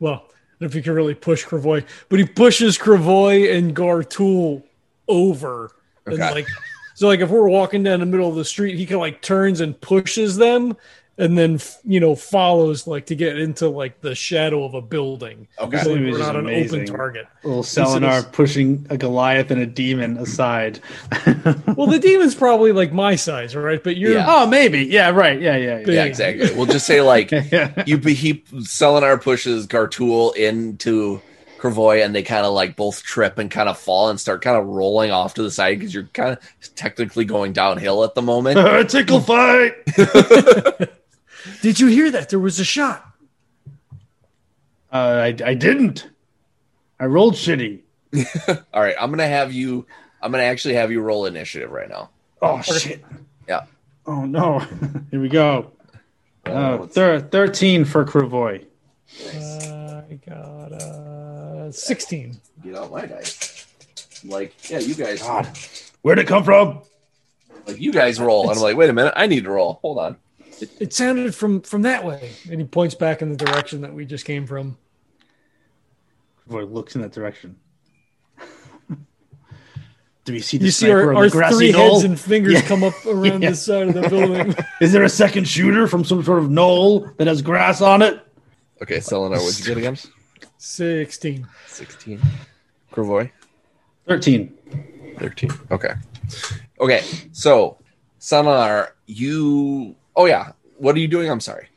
Well, 0.00 0.12
I 0.12 0.16
don't 0.16 0.22
know 0.22 0.39
if 0.60 0.74
you 0.74 0.82
can 0.82 0.92
really 0.92 1.14
push 1.14 1.44
Kravoy, 1.44 1.86
but 2.08 2.18
he 2.18 2.26
pushes 2.26 2.78
Kravoy 2.78 3.56
and 3.56 3.74
Gartul 3.74 4.62
over, 5.08 5.72
and 6.06 6.18
like 6.18 6.46
so, 6.94 7.06
like 7.06 7.20
if 7.20 7.30
we're 7.30 7.48
walking 7.48 7.82
down 7.82 8.00
the 8.00 8.06
middle 8.06 8.28
of 8.28 8.36
the 8.36 8.44
street, 8.44 8.76
he 8.76 8.84
can 8.84 8.98
like 8.98 9.22
turns 9.22 9.60
and 9.60 9.80
pushes 9.80 10.36
them, 10.36 10.76
and 11.20 11.36
then 11.38 11.60
you 11.84 12.00
know 12.00 12.14
follows 12.14 12.86
like 12.86 13.06
to 13.06 13.14
get 13.14 13.38
into 13.38 13.68
like 13.68 14.00
the 14.00 14.14
shadow 14.14 14.64
of 14.64 14.74
a 14.74 14.80
building. 14.80 15.46
Okay. 15.58 15.78
So 15.78 15.88
This 15.90 15.96
image 15.98 16.12
we're 16.12 16.18
is 16.20 16.26
not 16.26 16.36
an 16.36 16.40
amazing. 16.46 16.82
open 16.82 16.94
target. 16.96 17.26
Little 17.44 17.60
is- 17.60 17.66
Selenar 17.66 18.32
pushing 18.32 18.86
a 18.90 18.96
Goliath 18.96 19.50
and 19.50 19.60
a 19.60 19.66
demon 19.66 20.16
aside. 20.18 20.80
Well, 21.76 21.86
the 21.86 21.98
demon's 21.98 22.34
probably 22.34 22.72
like 22.72 22.92
my 22.92 23.16
size, 23.16 23.56
right? 23.56 23.82
But 23.82 23.96
you're 23.96 24.12
Yeah. 24.12 24.26
oh, 24.28 24.46
maybe. 24.46 24.84
Yeah, 24.84 25.10
right. 25.10 25.40
Yeah, 25.40 25.56
yeah, 25.56 25.78
Big. 25.78 25.94
Yeah, 25.94 26.04
exactly. 26.04 26.54
We'll 26.54 26.66
just 26.66 26.86
say 26.86 27.00
like 27.00 27.30
yeah. 27.50 27.84
you 27.86 27.96
he 27.98 28.34
Selenar 28.58 29.22
pushes 29.22 29.66
Gartul 29.66 30.34
into 30.36 31.22
Kravoy 31.58 32.04
and 32.04 32.14
they 32.14 32.22
kind 32.22 32.44
of 32.46 32.52
like 32.54 32.74
both 32.76 33.02
trip 33.02 33.38
and 33.38 33.50
kind 33.50 33.68
of 33.68 33.78
fall 33.78 34.08
and 34.10 34.18
start 34.18 34.42
kind 34.42 34.56
of 34.56 34.66
rolling 34.66 35.10
off 35.10 35.34
to 35.34 35.42
the 35.42 35.50
side 35.50 35.78
because 35.78 35.92
you're 35.94 36.04
kind 36.14 36.32
of 36.32 36.74
technically 36.74 37.24
going 37.24 37.52
downhill 37.52 38.02
at 38.04 38.14
the 38.14 38.22
moment. 38.22 38.90
Tickle 38.90 39.20
fight. 39.20 39.72
Did 41.62 41.80
you 41.80 41.86
hear 41.88 42.10
that? 42.10 42.28
There 42.28 42.38
was 42.38 42.58
a 42.60 42.64
shot. 42.64 43.04
Uh, 44.92 44.96
I, 45.22 45.36
I 45.44 45.54
didn't. 45.54 46.08
I 46.98 47.04
rolled 47.06 47.34
shitty. 47.34 47.80
All 48.74 48.82
right, 48.82 48.96
I'm 49.00 49.10
gonna 49.10 49.26
have 49.28 49.52
you. 49.52 49.86
I'm 50.20 50.32
gonna 50.32 50.42
actually 50.44 50.74
have 50.74 50.90
you 50.90 51.00
roll 51.00 51.26
initiative 51.26 51.70
right 51.70 51.88
now. 51.88 52.10
Oh 52.42 52.60
shit. 52.62 53.04
Yeah. 53.48 53.64
Oh 54.06 54.24
no. 54.24 54.58
Here 55.10 55.20
we 55.20 55.28
go. 55.28 55.72
Uh, 56.46 56.50
Uh, 56.50 56.86
thir- 56.86 57.20
Thirteen 57.20 57.84
for 57.84 58.04
Kravoy. 58.04 58.64
I 59.28 60.18
got 60.28 60.72
uh, 60.72 61.70
16. 61.72 62.40
get 62.64 62.74
out 62.76 62.90
my 62.90 63.06
dice. 63.06 63.66
Like, 64.24 64.54
yeah, 64.70 64.78
you 64.80 64.94
guys. 64.94 65.22
God. 65.22 65.48
Where'd 66.02 66.18
it 66.18 66.26
come 66.26 66.42
from? 66.44 66.80
Like, 67.66 67.80
you 67.80 67.92
guys 67.92 68.20
roll. 68.20 68.42
And 68.48 68.52
I'm 68.56 68.62
like, 68.62 68.76
wait 68.76 68.90
a 68.90 68.92
minute, 68.92 69.14
I 69.16 69.26
need 69.26 69.44
to 69.44 69.50
roll. 69.50 69.78
Hold 69.82 69.98
on. 69.98 70.16
It, 70.60 70.70
it 70.80 70.92
sounded 70.92 71.34
from 71.34 71.60
from 71.62 71.82
that 71.82 72.04
way, 72.04 72.32
and 72.50 72.60
he 72.60 72.66
points 72.66 72.94
back 72.94 73.22
in 73.22 73.30
the 73.30 73.36
direction 73.36 73.80
that 73.82 73.94
we 73.94 74.04
just 74.04 74.24
came 74.24 74.46
from. 74.46 74.76
Kravoy 76.48 76.70
looks 76.70 76.94
in 76.94 77.02
that 77.02 77.12
direction. 77.12 77.56
Do 80.24 80.32
we 80.34 80.40
see 80.40 80.58
the 80.58 80.66
You 80.66 80.70
see 80.70 80.86
sniper 80.86 81.14
our, 81.14 81.14
our 81.16 81.24
the 81.24 81.30
grassy 81.30 81.56
three 81.56 81.72
knoll? 81.72 81.94
heads 81.94 82.04
and 82.04 82.20
fingers 82.20 82.52
Yeah. 82.54 82.62
come 82.62 82.84
up 82.84 82.94
around 83.06 83.42
Yeah. 83.42 83.50
the 83.50 83.56
side 83.56 83.88
of 83.88 83.94
the 83.94 84.08
building. 84.08 84.54
Is 84.80 84.92
there 84.92 85.02
a 85.04 85.08
second 85.08 85.48
shooter 85.48 85.86
from 85.86 86.04
some 86.04 86.22
sort 86.22 86.38
of 86.40 86.50
knoll 86.50 87.08
that 87.16 87.26
has 87.26 87.40
grass 87.42 87.80
on 87.80 88.02
it? 88.02 88.20
Okay, 88.82 88.98
Selenar, 88.98 89.38
what'd 89.42 89.58
you 89.58 89.64
get 89.66 89.76
again? 89.78 89.96
16. 90.58 91.46
16. 91.66 92.20
Kravoy? 92.92 93.30
Thirteen. 94.06 94.54
13. 95.18 95.50
Okay. 95.70 95.92
Okay. 96.80 97.04
So, 97.32 97.78
Selenar, 98.18 98.88
you. 99.06 99.94
Oh, 100.16 100.26
yeah. 100.26 100.52
What 100.78 100.96
are 100.96 100.98
you 100.98 101.08
doing? 101.08 101.30
I'm 101.30 101.40
sorry. 101.40 101.68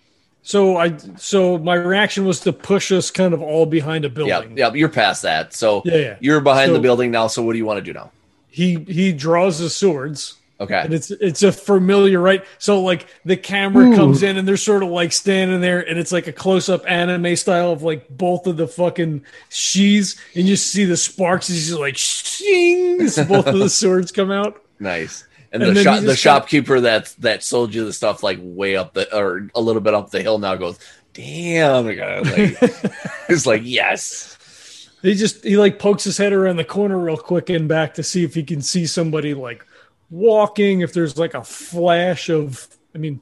So 0.46 0.76
I 0.76 0.98
so 1.16 1.58
my 1.58 1.76
reaction 1.76 2.26
was 2.26 2.42
to 2.42 2.52
push 2.52 2.92
us 2.92 3.10
kind 3.10 3.34
of 3.34 3.42
all 3.42 3.66
behind 3.66 4.04
a 4.04 4.10
building. 4.10 4.58
Yeah. 4.58 4.68
yeah 4.70 4.74
You're 4.74 4.90
past 4.90 5.22
that. 5.22 5.54
So, 5.54 5.82
Yeah, 5.86 5.96
yeah. 5.96 6.18
you're 6.20 6.42
behind 6.42 6.76
the 6.76 6.80
building 6.80 7.12
now. 7.12 7.28
So, 7.28 7.42
what 7.42 7.54
do 7.54 7.58
you 7.58 7.66
want 7.66 7.78
to 7.78 7.82
do 7.82 7.94
now? 7.94 8.12
He 8.50 8.76
he 8.88 9.14
draws 9.14 9.58
his 9.60 9.76
swords. 9.76 10.36
Okay. 10.60 10.80
And 10.80 10.94
it's 10.94 11.12
it's 11.12 11.44
a 11.44 11.52
familiar 11.52 12.20
right. 12.20 12.46
So 12.60 12.82
like 12.82 13.08
the 13.26 13.36
camera 13.36 13.88
Ooh. 13.88 13.96
comes 13.96 14.22
in 14.22 14.38
and 14.38 14.48
they're 14.48 14.58
sort 14.58 14.84
of 14.84 14.90
like 14.90 15.12
standing 15.12 15.62
there, 15.62 15.80
and 15.80 15.98
it's 15.98 16.12
like 16.12 16.28
a 16.28 16.34
close 16.34 16.70
up 16.70 16.84
anime 16.90 17.36
style 17.36 17.72
of 17.72 17.82
like 17.82 18.08
both 18.10 18.46
of 18.46 18.58
the 18.58 18.68
fucking 18.68 19.24
she's, 19.50 20.20
and 20.36 20.48
you 20.48 20.56
see 20.56 20.86
the 20.86 20.98
sparks. 20.98 21.48
He's 21.48 21.68
just 21.70 21.80
like 21.80 21.98
shing, 21.98 22.98
both 23.28 23.48
of 23.48 23.58
the 23.58 23.70
swords 23.70 24.12
come 24.12 24.30
out. 24.30 24.62
Nice. 24.80 25.26
And, 25.54 25.62
And 25.64 25.78
the 25.78 25.84
shop, 25.84 26.02
the 26.02 26.16
shopkeeper 26.16 26.82
that 26.82 27.16
that 27.20 27.44
sold 27.44 27.74
you 27.76 27.86
the 27.86 27.94
stuff 27.94 28.24
like 28.24 28.40
way 28.42 28.76
up 28.76 28.94
the 28.96 29.16
or 29.16 29.50
a 29.54 29.62
little 29.62 29.82
bit 29.82 29.94
up 29.94 30.10
the 30.10 30.22
hill 30.22 30.40
now 30.40 30.56
goes, 30.56 30.80
damn. 31.14 31.86
Like, 31.86 31.98
it's 33.30 33.46
like 33.46 33.62
yes. 33.64 34.90
He 35.04 35.14
just 35.14 35.44
he 35.44 35.58
like 35.58 35.78
pokes 35.80 36.04
his 36.06 36.18
head 36.18 36.34
around 36.34 36.56
the 36.58 36.64
corner 36.66 36.98
real 36.98 37.18
quick 37.18 37.50
and 37.50 37.68
back 37.68 37.94
to 37.96 38.04
see 38.04 38.24
if 38.24 38.34
he 38.34 38.42
can 38.44 38.62
see 38.62 38.88
somebody 38.88 39.34
like 39.36 39.64
walking. 40.10 40.82
If 40.82 40.94
there's 40.94 41.18
like 41.18 41.34
a 41.36 41.44
flash 41.44 42.30
of, 42.30 42.68
I 42.96 42.98
mean, 42.98 43.22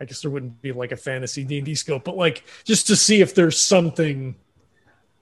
I 0.00 0.04
guess 0.04 0.20
there 0.20 0.30
wouldn't 0.30 0.60
be 0.60 0.72
like 0.72 0.92
a 0.92 0.96
fantasy 0.96 1.44
D 1.44 1.58
and 1.58 1.64
D 1.66 1.74
scope, 1.76 2.04
but 2.04 2.16
like 2.16 2.44
just 2.64 2.88
to 2.88 2.96
see 2.96 3.20
if 3.22 3.34
there's 3.34 3.58
something 3.58 4.34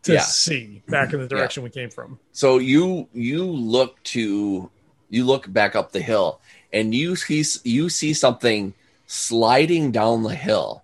to 0.04 0.14
Yeah. 0.14 0.22
see 0.22 0.82
back 0.88 1.12
in 1.12 1.20
the 1.20 1.28
direction 1.28 1.62
we 1.62 1.70
came 1.70 1.90
from. 1.90 2.18
So 2.32 2.58
you 2.58 3.08
you 3.12 3.44
look 3.44 4.02
to 4.04 4.70
you 5.12 5.24
look 5.24 5.52
back 5.52 5.76
up 5.76 5.92
the 5.92 6.00
hill 6.00 6.40
and 6.72 6.94
you 6.94 7.14
see 7.14 7.44
you 7.64 7.88
see 7.88 8.14
something 8.14 8.72
sliding 9.06 9.92
down 9.92 10.22
the 10.22 10.34
hill, 10.34 10.82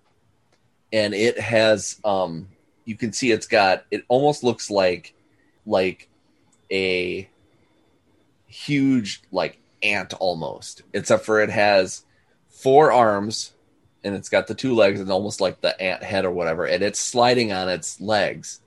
and 0.93 1.13
it 1.13 1.39
has 1.39 1.99
um 2.05 2.47
you 2.85 2.95
can 2.95 3.11
see 3.11 3.31
it's 3.31 3.47
got 3.47 3.85
it 3.91 4.05
almost 4.07 4.43
looks 4.43 4.69
like 4.69 5.13
like 5.65 6.07
a 6.71 7.27
huge 8.45 9.21
like 9.31 9.59
ant 9.81 10.13
almost 10.13 10.83
except 10.93 11.25
for 11.25 11.39
it 11.39 11.49
has 11.49 12.03
four 12.49 12.91
arms 12.91 13.53
and 14.03 14.15
it's 14.15 14.29
got 14.29 14.47
the 14.47 14.55
two 14.55 14.75
legs 14.75 14.99
and 14.99 15.11
almost 15.11 15.41
like 15.41 15.61
the 15.61 15.79
ant 15.81 16.03
head 16.03 16.25
or 16.25 16.31
whatever. 16.31 16.65
And 16.65 16.83
it's 16.83 16.99
sliding 16.99 17.51
on 17.51 17.69
its 17.69 17.99
legs. 17.99 18.61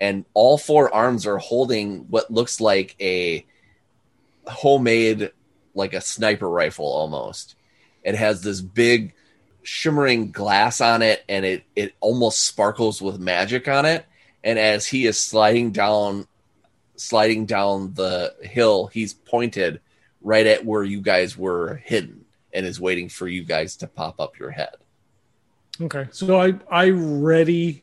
And 0.00 0.24
all 0.34 0.58
four 0.58 0.92
arms 0.92 1.26
are 1.26 1.38
holding 1.38 2.00
what 2.10 2.30
looks 2.30 2.60
like 2.60 2.96
a 3.00 3.46
homemade 4.46 5.32
like 5.74 5.94
a 5.94 6.00
sniper 6.00 6.48
rifle 6.48 6.86
almost. 6.86 7.54
It 8.02 8.14
has 8.14 8.42
this 8.42 8.60
big 8.60 9.14
shimmering 9.62 10.32
glass 10.32 10.80
on 10.80 11.02
it 11.02 11.24
and 11.28 11.44
it 11.44 11.64
it 11.76 11.94
almost 12.00 12.40
sparkles 12.46 13.00
with 13.00 13.20
magic 13.20 13.68
on 13.68 13.86
it. 13.86 14.06
And 14.44 14.58
as 14.58 14.86
he 14.86 15.06
is 15.06 15.18
sliding 15.20 15.70
down 15.72 16.26
sliding 16.96 17.46
down 17.46 17.94
the 17.94 18.34
hill 18.42 18.86
he's 18.86 19.14
pointed 19.14 19.80
right 20.20 20.46
at 20.46 20.64
where 20.64 20.84
you 20.84 21.00
guys 21.00 21.36
were 21.36 21.76
hidden 21.76 22.24
and 22.52 22.66
is 22.66 22.80
waiting 22.80 23.08
for 23.08 23.26
you 23.28 23.44
guys 23.44 23.76
to 23.76 23.86
pop 23.86 24.20
up 24.20 24.38
your 24.38 24.50
head. 24.50 24.74
Okay, 25.80 26.06
so 26.10 26.40
I 26.40 26.54
I 26.70 26.90
ready 26.90 27.82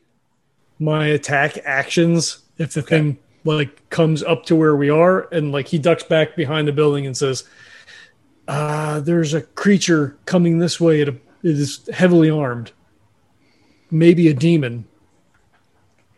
my 0.78 1.08
attack 1.08 1.58
actions 1.64 2.42
if 2.58 2.72
the 2.74 2.80
Okay. 2.80 2.96
thing 2.98 3.18
like 3.44 3.88
comes 3.90 4.22
up 4.22 4.44
to 4.46 4.56
where 4.56 4.76
we 4.76 4.90
are 4.90 5.28
and 5.32 5.52
like 5.52 5.68
he 5.68 5.78
ducks 5.78 6.02
back 6.02 6.36
behind 6.36 6.68
the 6.68 6.72
building 6.72 7.06
and 7.06 7.16
says, 7.16 7.44
uh, 8.48 9.00
"There's 9.00 9.34
a 9.34 9.40
creature 9.42 10.18
coming 10.26 10.58
this 10.58 10.80
way. 10.80 11.00
It, 11.00 11.08
it 11.08 11.20
is 11.42 11.88
heavily 11.92 12.30
armed, 12.30 12.72
maybe 13.90 14.28
a 14.28 14.34
demon." 14.34 14.86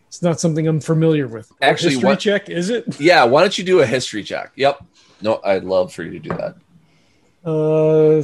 It's 0.08 0.20
not 0.22 0.38
something 0.40 0.66
I'm 0.68 0.80
familiar 0.80 1.26
with. 1.26 1.50
Actually, 1.62 1.92
history 1.92 2.06
what- 2.08 2.20
check 2.20 2.50
is 2.50 2.68
it? 2.68 3.00
yeah 3.00 3.24
why 3.24 3.40
don't 3.40 3.56
you 3.56 3.64
do 3.64 3.80
a 3.80 3.86
history 3.86 4.22
check 4.22 4.52
yep 4.56 4.78
no 5.22 5.40
i'd 5.42 5.64
love 5.64 5.90
for 5.90 6.02
you 6.02 6.10
to 6.10 6.18
do 6.18 6.28
that 6.28 6.54
Uh, 7.44 8.22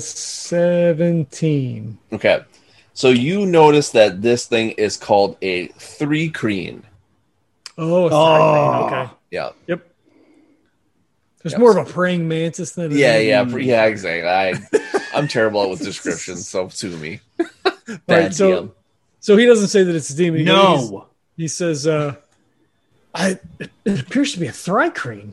seventeen. 0.78 1.98
Okay. 2.12 2.40
So 2.92 3.08
you 3.11 3.46
notice 3.46 3.90
that 3.92 4.22
this 4.22 4.46
thing 4.46 4.72
is 4.72 4.96
called 4.96 5.37
a 5.40 5.68
thri-kreen. 5.68 6.82
Oh, 7.79 8.07
a 8.07 8.11
Oh. 8.12 8.88
thirteen, 8.88 8.99
okay. 9.05 9.12
Yeah. 9.31 9.51
Yep. 9.69 9.87
There's 11.43 11.53
Yep. 11.53 11.61
more 11.61 11.79
of 11.79 11.88
a 11.88 11.91
praying 11.91 12.27
mantis 12.27 12.73
than 12.73 12.91
a 12.93 12.95
Yeah, 12.95 13.19
yeah, 13.19 13.45
yeah, 13.57 13.85
exactly. 13.87 14.29
I 14.29 14.55
I'm 15.14 15.29
terrible 15.29 15.71
with 15.71 15.81
descriptions, 15.81 16.49
so 16.49 16.69
sue 16.69 16.97
me. 16.97 17.21
Bad 17.37 18.01
Right, 18.09 18.35
so- 18.35 18.51
DM. 18.64 18.71
So 19.21 19.37
he 19.37 19.47
doesn't 19.47 19.69
say 19.69 19.83
that 19.83 19.95
it's 19.95 20.11
a 20.11 20.17
demon. 20.17 20.45
No. 20.45 21.07
He 21.37 21.49
says, 21.49 21.87
uh, 21.87 22.14
I, 23.14 23.38
it, 23.59 23.71
it 23.85 24.01
appears 24.01 24.33
to 24.33 24.38
be 24.41 24.47
a 24.47 24.53
thrycrane. 24.53 25.33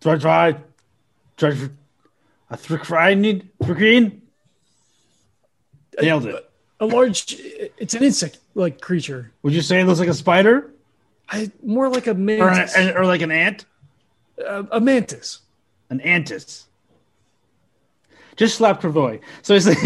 Try, 0.00 0.16
try, 0.16 0.56
try, 1.36 1.50
a 2.50 2.56
thricrine, 2.56 3.42
thricrine. 3.62 4.20
Nailed 6.00 6.26
it. 6.26 6.50
A 6.80 6.86
large. 6.86 7.36
It's 7.78 7.94
an 7.94 8.02
insect 8.02 8.38
like 8.54 8.80
creature. 8.80 9.32
Would 9.42 9.52
you 9.52 9.60
say 9.60 9.80
it 9.80 9.84
looks 9.84 10.00
like 10.00 10.08
a 10.08 10.14
spider 10.14 10.70
I 11.30 11.50
more 11.62 11.88
like 11.88 12.06
a 12.06 12.10
or, 12.12 12.14
mantis. 12.14 12.74
an, 12.76 12.96
or 12.96 13.06
like 13.06 13.22
an 13.22 13.30
ant? 13.30 13.64
a, 14.38 14.66
a 14.72 14.80
mantis. 14.80 15.40
An 15.90 16.00
antis. 16.00 16.66
Just 18.36 18.56
slap 18.56 18.80
Kravoy. 18.80 19.20
So 19.42 19.54
it's 19.54 19.66
like, 19.66 19.78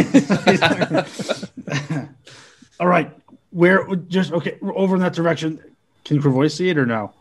all 2.81 2.87
right. 2.87 3.11
Where 3.51 3.87
just 4.09 4.33
okay? 4.33 4.59
Over 4.63 4.97
in 4.97 5.03
that 5.03 5.13
direction. 5.15 5.61
Can 6.05 6.21
Kravoy 6.21 6.51
see 6.51 6.69
it 6.69 6.79
or 6.79 6.87
no? 6.87 7.13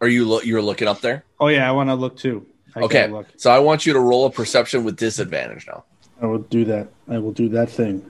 Are 0.00 0.08
you 0.08 0.26
lo- 0.28 0.40
you're 0.42 0.62
looking 0.62 0.88
up 0.88 1.00
there? 1.00 1.24
Oh 1.40 1.48
yeah, 1.48 1.68
I 1.68 1.72
want 1.72 1.90
to 1.90 1.94
look 1.94 2.16
too. 2.16 2.46
I 2.76 2.80
Okay, 2.80 3.08
look. 3.08 3.26
so 3.36 3.50
I 3.50 3.58
want 3.58 3.86
you 3.86 3.92
to 3.92 4.00
roll 4.00 4.26
a 4.26 4.30
perception 4.30 4.84
with 4.84 4.96
disadvantage 4.96 5.66
now. 5.66 5.84
I 6.22 6.26
will 6.26 6.38
do 6.38 6.64
that. 6.66 6.88
I 7.08 7.18
will 7.18 7.32
do 7.32 7.48
that 7.50 7.70
thing. 7.70 8.08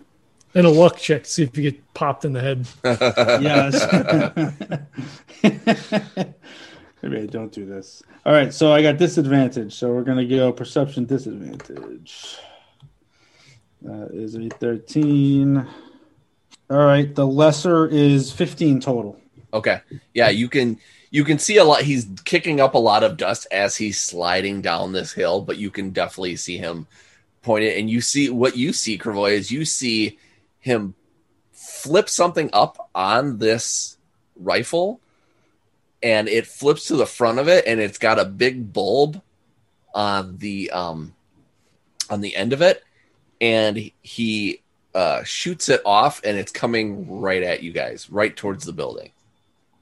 And 0.54 0.66
a 0.66 0.70
luck 0.70 0.96
check 0.96 1.24
to 1.24 1.30
see 1.30 1.42
if 1.42 1.56
you 1.56 1.70
get 1.70 1.94
popped 1.94 2.24
in 2.24 2.32
the 2.32 2.40
head. 2.40 2.66
yes. 3.42 3.74
Maybe 7.02 7.22
I 7.22 7.26
don't 7.26 7.52
do 7.52 7.64
this. 7.64 8.02
All 8.26 8.32
right, 8.32 8.52
so 8.52 8.72
I 8.72 8.82
got 8.82 8.96
disadvantage. 8.96 9.74
So 9.74 9.92
we're 9.92 10.02
gonna 10.02 10.26
go 10.26 10.52
perception 10.52 11.04
disadvantage. 11.04 12.36
That 13.82 14.10
is 14.12 14.34
a 14.34 14.48
thirteen. 14.48 15.66
All 16.70 16.84
right, 16.84 17.14
the 17.14 17.26
lesser 17.26 17.86
is 17.86 18.32
fifteen 18.32 18.80
total. 18.80 19.20
Okay. 19.52 19.80
Yeah, 20.12 20.28
you 20.30 20.48
can 20.48 20.78
you 21.10 21.24
can 21.24 21.38
see 21.38 21.56
a 21.56 21.64
lot 21.64 21.82
he's 21.82 22.06
kicking 22.24 22.60
up 22.60 22.74
a 22.74 22.78
lot 22.78 23.04
of 23.04 23.16
dust 23.16 23.46
as 23.52 23.76
he's 23.76 24.00
sliding 24.00 24.60
down 24.60 24.92
this 24.92 25.12
hill, 25.12 25.40
but 25.40 25.56
you 25.56 25.70
can 25.70 25.90
definitely 25.90 26.36
see 26.36 26.58
him 26.58 26.86
point 27.42 27.64
it 27.64 27.78
and 27.78 27.88
you 27.88 28.00
see 28.00 28.28
what 28.28 28.56
you 28.56 28.72
see, 28.72 28.98
Kravoy, 28.98 29.32
is 29.32 29.50
you 29.50 29.64
see 29.64 30.18
him 30.68 30.94
flip 31.52 32.08
something 32.08 32.50
up 32.52 32.90
on 32.94 33.38
this 33.38 33.96
rifle 34.36 35.00
and 36.02 36.28
it 36.28 36.46
flips 36.46 36.86
to 36.86 36.96
the 36.96 37.06
front 37.06 37.38
of 37.40 37.48
it 37.48 37.66
and 37.66 37.80
it's 37.80 37.98
got 37.98 38.18
a 38.20 38.24
big 38.24 38.72
bulb 38.72 39.20
on 39.94 40.38
the 40.38 40.70
um 40.70 41.14
on 42.08 42.20
the 42.20 42.36
end 42.36 42.52
of 42.52 42.62
it 42.62 42.84
and 43.40 43.90
he 44.02 44.62
uh 44.94 45.24
shoots 45.24 45.68
it 45.68 45.82
off 45.84 46.20
and 46.24 46.38
it's 46.38 46.52
coming 46.52 47.20
right 47.20 47.42
at 47.42 47.62
you 47.62 47.72
guys 47.72 48.08
right 48.10 48.36
towards 48.36 48.64
the 48.64 48.72
building 48.72 49.10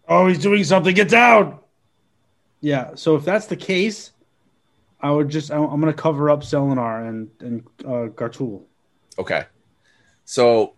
Oh, 0.09 0.27
he's 0.29 0.39
doing 0.39 0.63
something. 0.65 0.95
Get 0.95 1.09
down. 1.09 1.59
Yeah. 2.61 2.95
So 2.95 3.17
if 3.17 3.25
that's 3.25 3.47
the 3.47 3.57
case, 3.57 4.13
I 5.01 5.11
would 5.11 5.29
just 5.29 5.51
I'm, 5.51 5.65
I'm 5.65 5.81
gonna 5.81 5.93
cover 5.93 6.31
up 6.31 6.43
Selenar 6.43 7.09
and 7.09 7.31
and 7.41 7.65
uh, 7.81 8.09
Gartul. 8.15 8.63
Okay. 9.19 9.45
So 10.25 10.75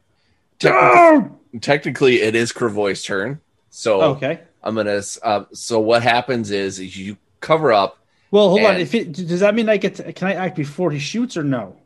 technically, 0.59 1.59
technically 1.61 2.23
it 2.23 2.35
is 2.35 2.53
Kravoy's 2.53 3.03
turn. 3.03 3.41
So 3.71 4.03
Okay. 4.03 4.41
I'm 4.63 4.75
gonna. 4.75 5.01
Uh, 5.23 5.45
so 5.53 5.79
what 5.81 6.03
happens 6.03 6.51
is, 6.51 6.97
you 6.97 7.17
cover 7.41 7.73
up. 7.73 7.99
Well, 8.31 8.49
hold 8.51 8.63
on. 8.63 8.77
If 8.77 8.95
it 8.95 9.13
does 9.13 9.41
that 9.41 9.55
mean 9.55 9.69
I 9.69 9.77
get 9.77 9.95
to, 9.97 10.13
can 10.13 10.29
I 10.29 10.35
act 10.35 10.57
before 10.57 10.91
he 10.91 10.99
shoots 10.99 11.37
or 11.37 11.45
no? 11.45 11.77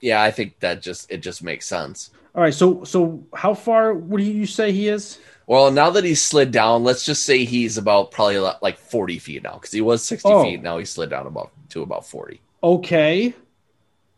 Yeah, 0.00 0.22
I 0.22 0.30
think 0.30 0.60
that 0.60 0.82
just 0.82 1.10
it 1.10 1.18
just 1.18 1.42
makes 1.42 1.66
sense. 1.66 2.10
All 2.34 2.42
right. 2.42 2.54
So 2.54 2.84
so 2.84 3.24
how 3.34 3.54
far 3.54 3.94
would 3.94 4.22
you 4.22 4.46
say 4.46 4.70
he 4.70 4.88
is? 4.88 5.18
Well, 5.46 5.70
now 5.70 5.88
that 5.90 6.04
he's 6.04 6.22
slid 6.22 6.50
down, 6.52 6.84
let's 6.84 7.04
just 7.06 7.24
say 7.24 7.44
he's 7.46 7.78
about 7.78 8.10
probably 8.10 8.38
like 8.38 8.78
40 8.78 9.18
feet 9.18 9.42
now 9.42 9.54
because 9.54 9.72
he 9.72 9.80
was 9.80 10.04
60 10.04 10.28
Oh. 10.28 10.42
feet. 10.44 10.62
Now 10.62 10.76
he 10.76 10.84
slid 10.84 11.08
down 11.08 11.26
about 11.26 11.50
to 11.70 11.82
about 11.82 12.06
40. 12.06 12.38
Okay. 12.62 13.32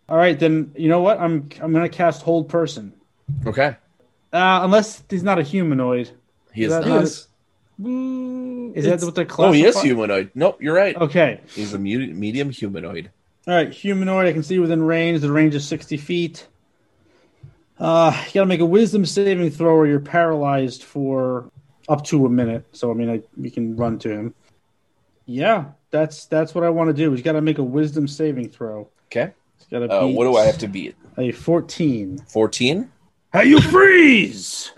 All 0.08 0.16
right, 0.16 0.36
then 0.38 0.72
you 0.76 0.88
know 0.88 1.00
what? 1.00 1.20
I'm 1.20 1.48
I'm 1.60 1.72
gonna 1.72 1.88
cast 1.88 2.22
hold 2.22 2.48
person. 2.48 2.92
Okay. 3.46 3.76
Uh, 4.32 4.60
unless 4.62 5.02
he's 5.10 5.22
not 5.22 5.38
a 5.38 5.42
humanoid. 5.42 6.10
He 6.52 6.64
is 6.64 6.70
not. 6.70 7.02
is- 7.02 7.26
Mm, 7.80 8.76
Is 8.76 8.84
that 8.84 9.00
what 9.02 9.14
the 9.14 9.26
Oh, 9.38 9.52
he 9.52 9.64
is 9.64 9.80
humanoid. 9.80 10.30
Nope, 10.34 10.60
you're 10.60 10.74
right. 10.74 10.94
Okay. 10.94 11.40
He's 11.48 11.72
a 11.72 11.78
medium 11.78 12.50
humanoid. 12.50 13.10
All 13.48 13.54
right, 13.54 13.72
humanoid. 13.72 14.26
I 14.26 14.34
can 14.34 14.42
see 14.42 14.58
within 14.58 14.82
range. 14.82 15.22
The 15.22 15.32
range 15.32 15.54
is 15.54 15.66
sixty 15.66 15.96
feet. 15.96 16.46
Uh, 17.78 18.12
you 18.26 18.32
gotta 18.34 18.46
make 18.46 18.60
a 18.60 18.66
wisdom 18.66 19.06
saving 19.06 19.50
throw, 19.50 19.74
or 19.74 19.86
you're 19.86 19.98
paralyzed 19.98 20.82
for 20.84 21.50
up 21.88 22.04
to 22.04 22.26
a 22.26 22.28
minute. 22.28 22.66
So 22.72 22.90
I 22.90 22.94
mean, 22.94 23.08
I, 23.08 23.22
we 23.38 23.48
can 23.48 23.74
run 23.76 23.98
to 24.00 24.10
him. 24.10 24.34
Yeah, 25.24 25.66
that's 25.90 26.26
that's 26.26 26.54
what 26.54 26.64
I 26.64 26.68
want 26.68 26.88
to 26.88 26.92
do. 26.94 27.10
He's 27.12 27.22
got 27.22 27.32
to 27.32 27.40
make 27.40 27.56
a 27.56 27.62
wisdom 27.64 28.06
saving 28.06 28.50
throw. 28.50 28.88
Okay. 29.06 29.32
He's 29.58 29.68
got 29.68 29.78
to 29.78 30.02
Uh, 30.02 30.06
what 30.06 30.24
do 30.24 30.36
I 30.36 30.44
have 30.44 30.58
to 30.58 30.68
beat? 30.68 30.96
a 31.16 31.32
fourteen. 31.32 32.18
14? 32.28 32.90
How 33.32 33.42
you 33.42 33.60
freeze? 33.60 34.72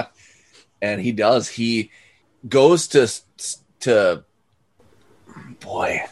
and 0.82 1.00
he 1.00 1.12
does. 1.12 1.48
He 1.48 1.90
goes 2.48 2.88
to 2.88 3.10
to 3.80 4.24
boy, 5.60 6.02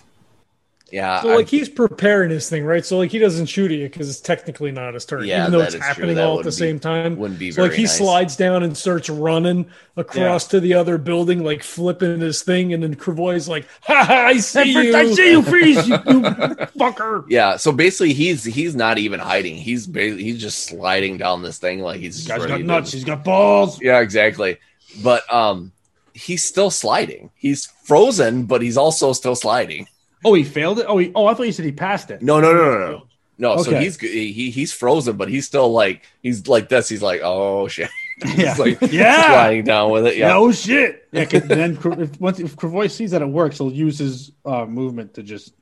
yeah. 0.90 1.20
So 1.22 1.30
I- 1.30 1.36
like 1.36 1.48
he's 1.48 1.68
preparing 1.68 2.30
his 2.30 2.48
thing, 2.48 2.64
right? 2.64 2.84
So 2.84 2.98
like 2.98 3.10
he 3.10 3.18
doesn't 3.18 3.46
shoot 3.46 3.70
at 3.70 3.78
you 3.78 3.88
because 3.88 4.08
it's 4.08 4.20
technically 4.20 4.72
not 4.72 4.94
his 4.94 5.04
turn, 5.04 5.24
Yeah, 5.24 5.42
even 5.42 5.52
though 5.52 5.60
it's 5.64 5.74
happening 5.74 6.18
all 6.18 6.38
at 6.38 6.44
the 6.44 6.50
be- 6.50 6.54
same 6.56 6.78
time. 6.80 7.16
wouldn't 7.16 7.38
be 7.38 7.50
So 7.52 7.62
like 7.62 7.72
he 7.72 7.82
nice. 7.82 7.98
slides 7.98 8.36
down 8.36 8.62
and 8.62 8.76
starts 8.76 9.08
running 9.10 9.66
across 9.96 10.46
to 10.48 10.60
the 10.60 10.74
other 10.74 10.96
building, 10.98 11.42
like 11.44 11.62
flipping 11.62 12.20
his 12.20 12.42
thing, 12.42 12.72
and 12.72 12.82
then 12.82 12.94
Kravoy's 12.94 13.48
like, 13.48 13.66
"Ha 13.82 14.04
ha! 14.04 14.14
I 14.28 14.36
see 14.38 14.72
you! 14.72 14.96
I 14.96 15.12
see 15.12 15.30
you 15.32 15.42
freeze, 15.42 15.88
you, 15.88 15.94
you 16.06 16.20
fucker. 16.22 17.24
yeah. 17.28 17.56
So 17.56 17.72
basically, 17.72 18.12
he's 18.12 18.44
he's 18.44 18.74
not 18.74 18.98
even 18.98 19.20
hiding. 19.20 19.56
He's 19.56 19.86
basically 19.86 20.24
he's 20.24 20.40
just 20.40 20.64
sliding 20.64 21.18
down 21.18 21.42
this 21.42 21.58
thing 21.58 21.80
like 21.80 22.00
he's 22.00 22.16
just 22.16 22.28
Guy's 22.28 22.40
ready 22.40 22.50
got 22.52 22.56
to- 22.58 22.64
nuts. 22.64 22.92
He's 22.92 23.04
got 23.04 23.24
balls. 23.24 23.80
Yeah, 23.82 24.00
exactly. 24.00 24.58
But 25.02 25.30
um, 25.32 25.72
he's 26.14 26.44
still 26.44 26.70
sliding. 26.70 27.30
He's 27.36 27.66
frozen, 27.84 28.44
but 28.44 28.62
he's 28.62 28.76
also 28.76 29.12
still 29.12 29.34
sliding. 29.34 29.86
Oh, 30.24 30.34
he 30.34 30.44
failed 30.44 30.78
it. 30.80 30.86
Oh, 30.88 30.98
he, 30.98 31.12
oh, 31.14 31.26
I 31.26 31.34
thought 31.34 31.44
you 31.46 31.52
said 31.52 31.64
he 31.64 31.72
passed 31.72 32.10
it. 32.10 32.22
No, 32.22 32.40
no, 32.40 32.52
no, 32.52 32.64
no, 32.64 32.90
no. 32.90 33.02
No, 33.40 33.62
so 33.62 33.78
he's 33.78 33.96
he 34.00 34.50
he's 34.50 34.72
frozen, 34.72 35.16
but 35.16 35.28
he's 35.28 35.46
still 35.46 35.70
like 35.70 36.02
he's 36.24 36.48
like 36.48 36.68
this. 36.68 36.88
He's 36.88 37.02
like, 37.02 37.20
oh 37.22 37.68
shit. 37.68 37.88
Yeah. 38.36 38.56
Like 38.58 38.78
Yeah. 38.90 39.26
sliding 39.26 39.62
down 39.64 39.92
with 39.92 40.04
it. 40.08 40.16
Yeah. 40.16 40.30
Yeah. 40.30 40.36
Oh 40.38 40.50
shit. 40.50 41.06
Yeah. 41.12 41.24
'cause 41.24 41.42
then 41.44 41.78
if, 42.00 42.20
once 42.20 42.40
if 42.40 42.56
Kravoy 42.56 42.90
sees 42.90 43.12
that 43.12 43.22
it 43.22 43.28
works, 43.28 43.58
he'll 43.58 43.70
use 43.72 43.96
his 43.96 44.32
uh, 44.44 44.66
movement 44.66 45.14
to 45.14 45.22
just 45.22 45.54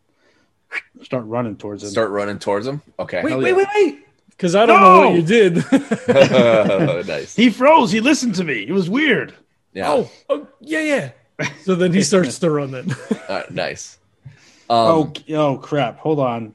start 1.02 1.26
running 1.26 1.56
towards 1.56 1.82
him. 1.82 1.90
Start 1.90 2.10
running 2.12 2.38
towards 2.38 2.66
him. 2.66 2.80
Okay. 2.98 3.22
Wait, 3.22 3.28
Hell 3.30 3.40
wait, 3.42 3.52
wait, 3.56 3.66
wait! 3.74 4.06
Because 4.30 4.54
I 4.54 4.64
don't 4.64 4.80
know 4.80 5.10
what 5.10 5.16
you 5.16 5.22
did. 5.22 5.56
nice. 7.06 7.36
He 7.36 7.50
froze. 7.50 7.92
He 7.92 8.00
listened 8.00 8.34
to 8.36 8.44
me. 8.44 8.66
It 8.66 8.72
was 8.72 8.88
weird. 8.88 9.34
Yeah. 9.74 9.90
oh, 9.92 10.10
oh, 10.30 10.46
yeah, 10.60 11.12
yeah. 11.38 11.46
So 11.64 11.74
then 11.74 11.92
he 11.92 12.02
starts 12.02 12.38
to 12.38 12.50
run. 12.50 12.70
Then 12.70 12.94
Uh, 13.28 13.42
nice. 13.50 13.98
Um, 14.68 14.76
oh, 14.78 15.12
oh 15.30 15.56
crap. 15.58 15.98
Hold 15.98 16.20
on. 16.20 16.54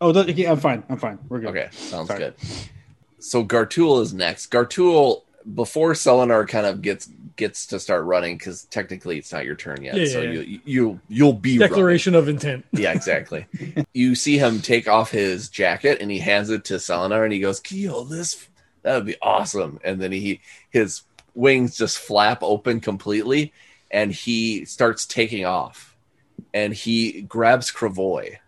Oh, 0.00 0.12
th- 0.12 0.28
okay, 0.28 0.46
I'm 0.46 0.58
fine. 0.58 0.82
I'm 0.88 0.98
fine. 0.98 1.18
We're 1.28 1.40
good. 1.40 1.50
okay. 1.50 1.68
Sounds 1.72 2.08
Sorry. 2.08 2.18
good. 2.18 2.34
So 3.18 3.44
Gartul 3.44 4.02
is 4.02 4.12
next. 4.12 4.50
Gartul, 4.50 5.22
before 5.54 5.92
Selenar 5.92 6.48
kind 6.48 6.66
of 6.66 6.82
gets 6.82 7.08
gets 7.36 7.66
to 7.66 7.78
start 7.80 8.04
running, 8.04 8.36
because 8.36 8.64
technically 8.64 9.18
it's 9.18 9.32
not 9.32 9.44
your 9.44 9.54
turn 9.54 9.82
yet. 9.82 9.94
Yeah, 9.96 10.06
so 10.06 10.20
yeah, 10.22 10.40
you 10.40 10.60
you 10.64 11.00
you'll 11.08 11.32
be 11.32 11.58
running. 11.58 11.68
declaration 11.68 12.14
of 12.14 12.28
intent. 12.28 12.64
Yeah, 12.72 12.92
exactly. 12.92 13.46
you 13.92 14.14
see 14.14 14.38
him 14.38 14.60
take 14.60 14.88
off 14.88 15.10
his 15.10 15.48
jacket 15.48 15.98
and 16.00 16.10
he 16.10 16.18
hands 16.18 16.50
it 16.50 16.64
to 16.66 16.74
Selenar 16.74 17.24
and 17.24 17.32
he 17.32 17.40
goes, 17.40 17.60
Can 17.60 17.78
you 17.78 17.90
hold 17.90 18.10
this? 18.10 18.48
That 18.82 18.96
would 18.96 19.06
be 19.06 19.16
awesome. 19.22 19.78
And 19.84 20.00
then 20.00 20.10
he 20.12 20.40
his 20.70 21.02
wings 21.34 21.76
just 21.76 21.98
flap 21.98 22.42
open 22.42 22.80
completely 22.80 23.52
and 23.90 24.12
he 24.12 24.64
starts 24.64 25.06
taking 25.06 25.44
off. 25.44 25.91
And 26.54 26.74
he 26.74 27.22
grabs 27.22 27.72
Kravoy 27.72 28.38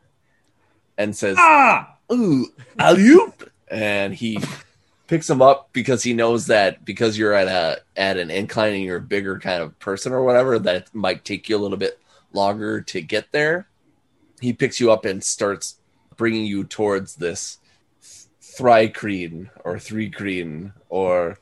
and 0.99 1.17
says, 1.17 1.37
Ah. 1.39 1.97
Ooh, 2.13 2.49
alley-oop! 2.79 3.51
And 3.69 4.15
he 4.15 4.39
picks 5.07 5.29
him 5.29 5.41
up 5.41 5.71
because 5.73 6.03
he 6.03 6.13
knows 6.13 6.47
that 6.47 6.85
because 6.85 7.17
you're 7.17 7.33
at 7.33 7.49
a 7.49 7.81
at 7.97 8.19
an 8.19 8.31
incline 8.31 8.75
and 8.75 8.83
you're 8.83 8.99
a 8.99 9.03
bigger 9.03 9.39
kind 9.39 9.63
of 9.63 9.79
person 9.79 10.13
or 10.13 10.23
whatever, 10.23 10.59
that 10.59 10.77
it 10.77 10.89
might 10.93 11.25
take 11.25 11.49
you 11.49 11.57
a 11.57 11.59
little 11.59 11.79
bit 11.79 11.99
longer 12.33 12.81
to 12.83 13.01
get 13.01 13.33
there. 13.33 13.69
He 14.41 14.53
picks 14.53 14.81
you 14.81 14.93
up 14.93 15.05
and 15.05 15.25
starts 15.25 15.77
bringing 16.17 16.45
you 16.45 16.65
towards 16.65 17.17
this 17.17 17.59
Thrycreen 18.43 19.51
or 19.65 19.77
Threecreen 19.77 20.73
or 20.89 21.39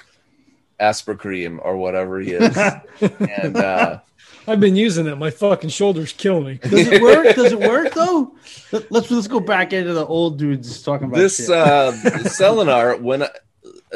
Aspercreme 0.81 1.59
or 1.63 1.77
whatever 1.77 2.21
he 2.21 2.33
is. 2.33 2.57
and 3.01 3.57
uh, 3.57 4.01
I've 4.47 4.61
been 4.61 4.76
using 4.76 5.07
it. 5.07 5.16
My 5.16 5.30
fucking 5.30 5.70
shoulders 5.70 6.12
kill 6.12 6.40
me. 6.40 6.55
Does 6.62 6.88
it 6.88 7.01
work? 7.03 7.34
Does 7.36 7.53
it 7.53 7.61
work 7.61 7.95
though? 7.95 8.34
Let- 8.72 8.90
Let's 8.90 9.11
let's 9.11 9.28
go 9.28 9.40
back 9.40 9.72
into 9.72 9.93
the 9.93 10.05
old 10.07 10.38
dudes 10.38 10.82
talking 10.82 11.07
about 11.09 11.18
this 11.18 11.36
shit. 11.36 11.51
uh 11.51 11.93
Selenar 12.24 13.01
when 13.01 13.22
uh, 13.22 13.28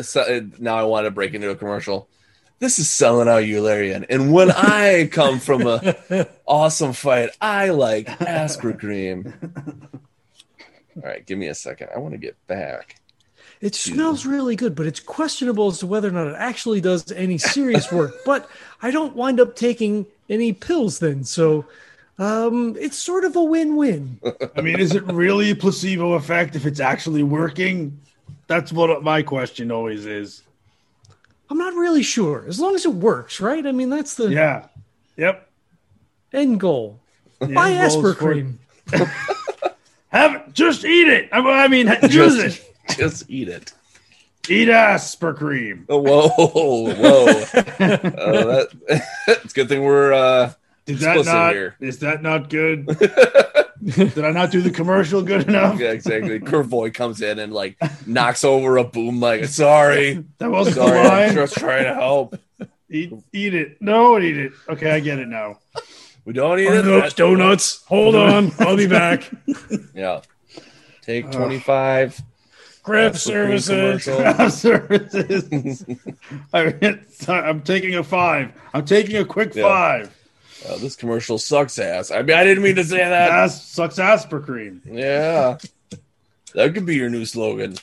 so- 0.02 0.48
now 0.58 0.76
I 0.76 0.84
want 0.84 1.06
to 1.06 1.10
break 1.10 1.34
into 1.34 1.50
a 1.50 1.56
commercial 1.56 2.08
this 2.58 2.78
is 2.78 2.88
selling 2.88 3.28
out 3.28 3.42
Eularian. 3.42 4.06
And 4.08 4.32
when 4.32 4.50
I 4.50 5.10
come 5.12 5.40
from 5.40 5.66
a 5.66 6.26
awesome 6.46 6.94
fight, 6.94 7.28
I 7.38 7.68
like 7.68 8.06
Aspercreme. 8.06 9.34
All 10.96 11.02
right, 11.02 11.26
give 11.26 11.36
me 11.36 11.48
a 11.48 11.54
second. 11.54 11.88
I 11.94 11.98
want 11.98 12.12
to 12.12 12.18
get 12.18 12.34
back. 12.46 12.96
It 13.60 13.74
smells 13.74 14.24
really 14.24 14.56
good, 14.56 14.74
but 14.74 14.86
it's 14.86 15.00
questionable 15.00 15.68
as 15.68 15.80
to 15.80 15.86
whether 15.86 16.08
or 16.08 16.12
not 16.12 16.28
it 16.28 16.36
actually 16.38 16.80
does 16.80 17.10
any 17.12 17.36
serious 17.36 17.92
work. 17.92 18.14
but 18.24 18.48
I 18.80 18.90
don't 18.90 19.14
wind 19.16 19.38
up 19.38 19.54
taking 19.56 20.06
any 20.28 20.52
pills 20.52 20.98
then, 20.98 21.24
so 21.24 21.64
um, 22.18 22.76
it's 22.78 22.96
sort 22.96 23.24
of 23.24 23.36
a 23.36 23.42
win-win. 23.42 24.18
I 24.56 24.60
mean, 24.60 24.78
is 24.80 24.94
it 24.94 25.04
really 25.04 25.50
a 25.50 25.56
placebo 25.56 26.14
effect 26.14 26.56
if 26.56 26.66
it's 26.66 26.80
actually 26.80 27.22
working? 27.22 27.98
That's 28.46 28.72
what 28.72 29.02
my 29.02 29.22
question 29.22 29.70
always 29.70 30.06
is. 30.06 30.42
I'm 31.50 31.58
not 31.58 31.74
really 31.74 32.02
sure. 32.02 32.44
As 32.48 32.58
long 32.58 32.74
as 32.74 32.84
it 32.86 32.92
works, 32.94 33.40
right? 33.40 33.64
I 33.66 33.72
mean, 33.72 33.90
that's 33.90 34.14
the 34.14 34.28
Yeah. 34.30 34.66
Yep. 35.16 35.48
end 36.32 36.58
goal. 36.60 37.00
The 37.40 37.48
Buy 37.48 37.70
end 37.72 37.90
goal 37.92 38.06
is 38.06 38.16
for- 38.16 38.34
Aspercreme. 38.34 38.54
Have 40.08 40.34
it. 40.36 40.52
Just 40.54 40.84
eat 40.84 41.08
it. 41.08 41.28
I 41.32 41.38
I 41.38 41.68
mean, 41.68 41.86
use 42.10 42.36
it. 42.38 42.62
Just, 42.88 42.98
just 42.98 43.30
eat 43.30 43.48
it. 43.48 43.72
Eat 44.48 44.68
Aspercreme. 44.68 45.86
Oh, 45.88 45.98
whoa, 45.98 46.28
whoa. 46.28 47.26
Uh, 47.26 48.44
that, 48.44 48.68
it's 49.28 49.52
a 49.52 49.54
good 49.54 49.68
thing 49.68 49.82
we're 49.82 50.12
uh, 50.12 50.52
Did 50.84 50.98
that 50.98 51.24
not? 51.24 51.52
here. 51.52 51.76
Is 51.80 51.98
that 52.00 52.22
not 52.22 52.48
good? 52.48 52.86
Did 53.84 54.24
I 54.24 54.30
not 54.30 54.50
do 54.50 54.60
the 54.62 54.70
commercial 54.70 55.22
good 55.22 55.48
enough? 55.48 55.78
yeah, 55.78 55.90
exactly. 55.90 56.40
Kravoy 56.40 56.92
comes 56.92 57.20
in 57.20 57.38
and 57.38 57.52
like 57.52 57.76
knocks 58.06 58.44
over 58.44 58.78
a 58.78 58.84
boom 58.84 59.20
like 59.20 59.44
Sorry, 59.46 60.24
That 60.38 60.50
wasn't 60.50 60.76
sorry, 60.76 60.98
I'm 61.00 61.34
just 61.34 61.54
trying 61.56 61.84
to 61.84 61.94
help. 61.94 62.38
Eat, 62.90 63.12
eat 63.32 63.54
it. 63.54 63.82
No, 63.82 64.18
eat 64.18 64.36
it. 64.36 64.52
Okay, 64.68 64.90
I 64.90 65.00
get 65.00 65.18
it 65.18 65.28
now. 65.28 65.58
We 66.24 66.32
don't 66.32 66.58
eat 66.58 66.66
it. 66.68 67.16
donuts. 67.16 67.84
Hold 67.86 68.14
on. 68.14 68.52
I'll 68.58 68.76
be 68.76 68.86
back. 68.86 69.30
Yeah. 69.94 70.20
Take 71.02 71.30
25. 71.30 72.20
Craft 72.86 73.16
Aspercreme 73.16 73.60
services. 73.60 74.04
commercial. 74.04 74.16
Craft 74.34 74.54
services. 74.54 75.84
I, 76.54 76.98
I'm 77.28 77.62
taking 77.62 77.96
a 77.96 78.04
five. 78.04 78.52
I'm 78.72 78.84
taking 78.84 79.16
a 79.16 79.24
quick 79.24 79.56
Yeah. 79.56 79.64
five. 79.64 80.16
Oh, 80.68 80.78
this 80.78 80.94
commercial 80.94 81.36
sucks 81.36 81.80
ass. 81.80 82.12
I 82.12 82.22
mean, 82.22 82.36
I 82.36 82.44
didn't 82.44 82.62
mean 82.62 82.76
to 82.76 82.84
say 82.84 82.98
that. 82.98 83.28
That 83.28 83.50
sucks 83.50 83.96
Aspercreme. 83.96 84.82
Yeah. 84.84 85.58
That 86.54 86.74
could 86.74 86.86
be 86.86 86.94
your 86.94 87.10
new 87.10 87.24
slogan. 87.24 87.74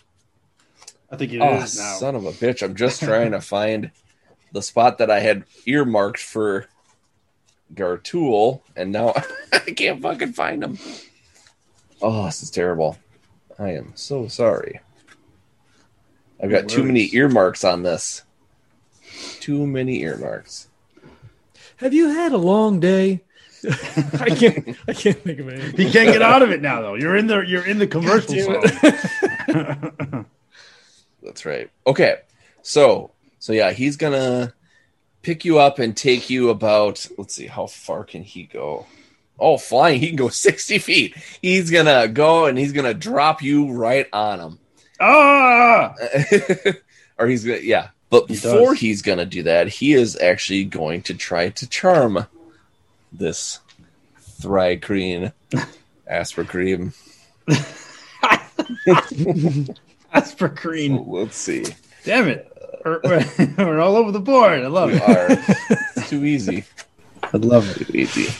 I 1.12 1.18
think 1.18 1.34
it 1.34 1.42
ah, 1.42 1.62
is 1.62 1.78
oh, 1.78 1.84
now. 1.84 1.98
son 1.98 2.16
of 2.16 2.26
a 2.26 2.32
bitch. 2.32 2.64
I'm 2.64 2.76
just 2.76 3.04
trying 3.04 3.32
to 3.32 3.42
find 3.42 3.92
the 4.54 4.62
spot 4.62 5.00
that 5.00 5.12
I 5.12 5.20
had 5.20 5.44
earmarked 5.66 6.20
for 6.20 6.68
Gartool, 7.74 8.62
and 8.78 8.94
now 8.94 9.14
I 9.54 9.60
can't 9.60 10.02
fucking 10.02 10.32
find 10.32 10.64
him. 10.64 10.80
Oh, 12.02 12.26
this 12.26 12.42
is 12.42 12.50
terrible. 12.50 12.98
I 13.60 13.72
am 13.72 13.92
so 13.96 14.30
sorry. 14.30 14.80
I've 16.44 16.52
got 16.52 16.68
too 16.68 16.84
many 16.84 17.10
earmarks 17.14 17.64
on 17.64 17.84
this. 17.84 18.24
Too 19.40 19.66
many 19.66 20.02
earmarks. 20.02 20.68
Have 21.78 21.94
you 21.94 22.10
had 22.10 22.34
a 22.34 22.38
long 22.38 22.82
day? 22.82 23.24
I 24.20 24.30
can't. 24.30 24.78
I 24.86 24.94
can't 24.94 25.18
think 25.22 25.40
of 25.40 25.48
anything. 25.48 25.78
He 25.78 25.90
can't 25.90 26.12
get 26.12 26.22
out 26.22 26.42
of 26.42 26.52
it 26.52 26.62
now, 26.62 26.82
though. 26.82 26.96
You're 26.96 27.16
in 27.16 27.28
the 27.28 27.40
you're 27.40 27.66
in 27.66 27.80
the 27.80 27.88
commercial 27.88 28.38
zone. 28.38 30.26
That's 31.24 31.46
right. 31.46 31.72
Okay. 31.88 32.18
So, 32.62 33.12
so 33.40 33.54
yeah, 33.54 33.72
he's 33.72 33.96
gonna 33.96 34.54
pick 35.22 35.46
you 35.46 35.60
up 35.60 35.80
and 35.80 35.96
take 35.96 36.30
you 36.30 36.50
about. 36.50 37.08
Let's 37.18 37.36
see, 37.36 37.48
how 37.48 37.68
far 37.68 38.04
can 38.04 38.24
he 38.24 38.44
go? 38.44 38.86
Oh, 39.40 39.58
flying! 39.58 40.02
He 40.02 40.08
can 40.08 40.18
go 40.18 40.28
sixty 40.30 40.78
feet. 40.78 41.16
He's 41.42 41.72
gonna 41.72 42.10
go 42.10 42.48
and 42.48 42.58
he's 42.58 42.74
gonna 42.74 42.94
drop 42.94 43.42
you 43.42 43.72
right 43.72 44.08
on 44.12 44.42
him. 44.42 44.60
Ah, 45.06 45.96
or 47.18 47.28
he's 47.28 47.44
gonna, 47.44 47.58
yeah. 47.60 47.90
But 48.10 48.28
He 48.28 48.36
before 48.36 48.72
does. 48.72 48.80
he's 48.80 49.02
gonna 49.02 49.26
do 49.26 49.44
that, 49.44 49.68
he 49.68 49.94
is 49.94 50.16
actually 50.18 50.66
going 50.66 51.02
to 51.04 51.14
try 51.16 51.50
to 51.50 51.68
charm 51.68 52.28
this 53.12 53.60
thri-kreen, 54.42 55.34
Aspercreme. 56.10 56.94
Aspercreme. 60.14 61.04
Let's 61.08 61.38
see. 61.38 61.66
Damn 62.04 62.28
it. 62.28 62.50
We're, 62.86 63.00
we're- 63.04 63.54
we're 63.58 63.80
all 63.80 63.96
over 63.96 64.12
the 64.12 64.20
board. 64.20 64.62
I 64.64 64.68
love 64.68 64.92
We 64.92 64.98
it. 64.98 65.02
are 65.02 65.28
it's 65.96 66.10
too 66.10 66.24
easy. 66.26 66.66
I 67.24 67.38
love 67.38 67.70
it. 67.82 67.88
Too 67.88 67.98
easy. 67.98 68.34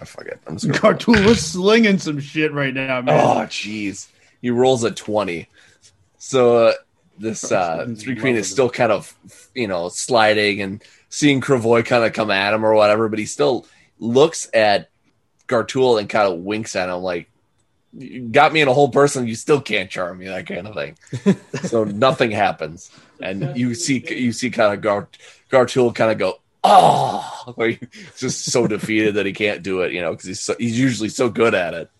I 0.00 0.04
forget. 0.04 0.38
I'm 0.46 0.54
just 0.54 0.66
gonna. 0.66 0.78
Cartoon, 0.78 1.26
we're 1.26 1.34
slinging 1.34 1.98
some 1.98 2.20
shit 2.20 2.52
right 2.52 2.72
now, 2.72 3.00
man. 3.02 3.20
Oh, 3.20 3.40
jeez. 3.46 4.08
He 4.40 4.50
rolls 4.50 4.84
a 4.84 4.90
20. 4.90 5.46
So 6.18 6.68
uh, 6.68 6.72
this 7.18 7.52
uh, 7.52 7.94
three 7.96 8.16
queen 8.16 8.36
is 8.36 8.50
still 8.50 8.70
kind 8.70 8.92
of, 8.92 9.14
you 9.54 9.68
know, 9.68 9.88
sliding 9.88 10.62
and 10.62 10.82
seeing 11.10 11.40
Kravoy 11.40 11.84
kind 11.84 12.04
of 12.04 12.12
come 12.12 12.30
at 12.30 12.54
him 12.54 12.64
or 12.64 12.74
whatever, 12.74 13.08
but 13.08 13.18
he 13.18 13.26
still 13.26 13.66
looks 13.98 14.48
at 14.54 14.88
Gartul 15.46 16.00
and 16.00 16.08
kind 16.08 16.32
of 16.32 16.38
winks 16.40 16.74
at 16.76 16.88
him 16.88 17.02
like, 17.02 17.30
you 17.92 18.28
got 18.28 18.52
me 18.52 18.60
in 18.60 18.68
a 18.68 18.72
hold 18.72 18.92
person, 18.92 19.26
you 19.26 19.34
still 19.34 19.60
can't 19.60 19.90
charm 19.90 20.18
me, 20.18 20.28
that 20.28 20.46
kind 20.46 20.68
of 20.68 20.74
thing. 20.74 20.96
so 21.62 21.84
nothing 21.84 22.30
happens. 22.30 22.90
And 23.20 23.56
you 23.56 23.74
see, 23.74 24.04
you 24.08 24.32
see 24.32 24.50
kind 24.50 24.72
of 24.72 24.80
Gar, 24.80 25.08
Gartul 25.50 25.94
kind 25.94 26.12
of 26.12 26.18
go, 26.18 26.40
oh, 26.64 27.54
like 27.56 27.94
just 28.16 28.44
so 28.44 28.66
defeated 28.68 29.14
that 29.14 29.26
he 29.26 29.32
can't 29.32 29.62
do 29.62 29.82
it, 29.82 29.92
you 29.92 30.00
know, 30.00 30.12
because 30.12 30.26
he's 30.26 30.40
so, 30.40 30.54
he's 30.58 30.78
usually 30.78 31.08
so 31.08 31.28
good 31.28 31.54
at 31.54 31.74
it. 31.74 31.90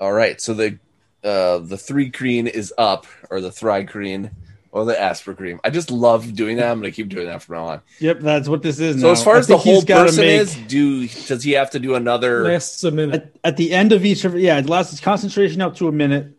All 0.00 0.12
right, 0.12 0.40
so 0.40 0.54
the 0.54 0.78
uh, 1.24 1.58
the 1.58 1.76
three 1.76 2.08
green 2.08 2.46
is 2.46 2.72
up, 2.78 3.06
or 3.30 3.40
the 3.40 3.50
thry 3.50 3.84
cream 3.84 4.30
or 4.70 4.84
the 4.84 4.94
aspercreme. 4.94 5.58
I 5.64 5.70
just 5.70 5.90
love 5.90 6.34
doing 6.34 6.56
that. 6.58 6.70
I'm 6.70 6.78
gonna 6.78 6.90
keep 6.90 7.08
doing 7.08 7.26
that 7.26 7.42
from 7.42 7.56
now 7.56 7.64
on. 7.66 7.80
Yep, 8.00 8.20
that's 8.20 8.48
what 8.48 8.62
this 8.62 8.78
is. 8.78 9.00
So 9.00 9.08
now. 9.08 9.12
as 9.12 9.24
far 9.24 9.36
I 9.36 9.38
as 9.38 9.46
the 9.46 9.58
hold 9.58 9.86
person 9.86 10.24
make- 10.24 10.40
is, 10.40 10.54
do 10.54 11.08
does 11.08 11.42
he 11.42 11.52
have 11.52 11.70
to 11.70 11.78
do 11.78 11.94
another? 11.94 12.44
Lasts 12.44 12.84
a 12.84 12.90
minute. 12.90 13.14
at, 13.14 13.52
at 13.52 13.56
the 13.56 13.72
end 13.72 13.92
of 13.92 14.04
each 14.04 14.24
of 14.24 14.38
yeah, 14.38 14.58
it 14.58 14.68
lasts 14.68 14.92
its 14.92 15.00
concentration 15.00 15.60
up 15.60 15.76
to 15.76 15.88
a 15.88 15.92
minute. 15.92 16.37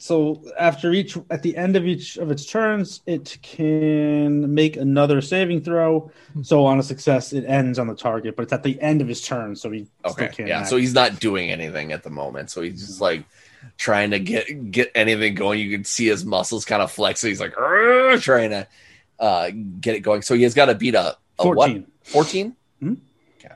So 0.00 0.42
after 0.58 0.94
each 0.94 1.18
at 1.28 1.42
the 1.42 1.54
end 1.58 1.76
of 1.76 1.86
each 1.86 2.16
of 2.16 2.30
its 2.30 2.46
turns, 2.46 3.02
it 3.04 3.36
can 3.42 4.54
make 4.54 4.78
another 4.78 5.20
saving 5.20 5.60
throw. 5.60 6.10
So 6.40 6.64
on 6.64 6.78
a 6.78 6.82
success, 6.82 7.34
it 7.34 7.44
ends 7.44 7.78
on 7.78 7.86
the 7.86 7.94
target, 7.94 8.34
but 8.34 8.44
it's 8.44 8.52
at 8.54 8.62
the 8.62 8.80
end 8.80 9.02
of 9.02 9.08
his 9.08 9.20
turn, 9.20 9.54
so 9.54 9.70
he 9.70 9.86
okay, 10.06 10.12
still 10.12 10.28
can't 10.28 10.48
yeah. 10.48 10.60
act. 10.60 10.68
So 10.70 10.78
he's 10.78 10.94
not 10.94 11.20
doing 11.20 11.50
anything 11.50 11.92
at 11.92 12.02
the 12.02 12.08
moment. 12.08 12.48
So 12.48 12.62
he's 12.62 12.80
just 12.80 13.02
like 13.02 13.24
trying 13.76 14.12
to 14.12 14.18
get 14.18 14.70
get 14.70 14.90
anything 14.94 15.34
going. 15.34 15.60
You 15.60 15.70
can 15.70 15.84
see 15.84 16.06
his 16.06 16.24
muscles 16.24 16.64
kind 16.64 16.80
of 16.80 16.90
flexing. 16.90 17.28
He's 17.28 17.40
like 17.40 17.52
trying 18.22 18.50
to 18.50 18.66
uh, 19.18 19.50
get 19.80 19.96
it 19.96 20.00
going. 20.00 20.22
So 20.22 20.34
he 20.34 20.44
has 20.44 20.54
got 20.54 20.66
to 20.66 20.74
beat 20.74 20.94
a, 20.94 21.18
a 21.38 21.46
what? 21.46 21.68
14. 21.68 21.86
14? 22.04 22.56
Hmm? 22.80 22.94
Okay. 23.36 23.54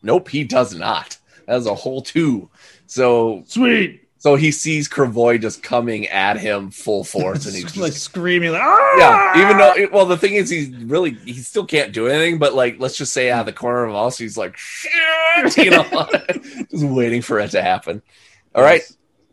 Nope, 0.00 0.28
he 0.28 0.44
does 0.44 0.76
not. 0.76 1.18
That 1.46 1.56
is 1.56 1.66
a 1.66 1.74
whole 1.74 2.02
two. 2.02 2.50
So 2.86 3.42
Sweet. 3.48 4.07
So 4.28 4.34
he 4.34 4.52
sees 4.52 4.90
Kravoy 4.90 5.40
just 5.40 5.62
coming 5.62 6.06
at 6.08 6.38
him 6.38 6.70
full 6.70 7.02
force, 7.02 7.46
and 7.46 7.54
he's 7.54 7.64
Just 7.64 7.76
like 7.78 7.94
screaming 7.94 8.52
like 8.52 8.60
ah! 8.62 8.98
yeah. 8.98 9.42
Even 9.42 9.56
though, 9.56 9.88
well, 9.90 10.04
the 10.04 10.18
thing 10.18 10.34
is, 10.34 10.50
he's 10.50 10.68
really 10.68 11.12
he 11.12 11.32
still 11.32 11.64
can't 11.64 11.92
do 11.92 12.08
anything. 12.08 12.38
But 12.38 12.54
like, 12.54 12.78
let's 12.78 12.98
just 12.98 13.14
say 13.14 13.30
out 13.30 13.40
of 13.40 13.46
the 13.46 13.54
corner 13.54 13.84
of 13.84 13.94
us, 13.94 14.18
he's 14.18 14.36
like 14.36 14.54
shit, 14.54 15.56
you 15.56 15.70
know, 15.70 15.82
just 16.70 16.84
waiting 16.84 17.22
for 17.22 17.38
it 17.40 17.52
to 17.52 17.62
happen. 17.62 18.02
All 18.54 18.62
right, 18.62 18.82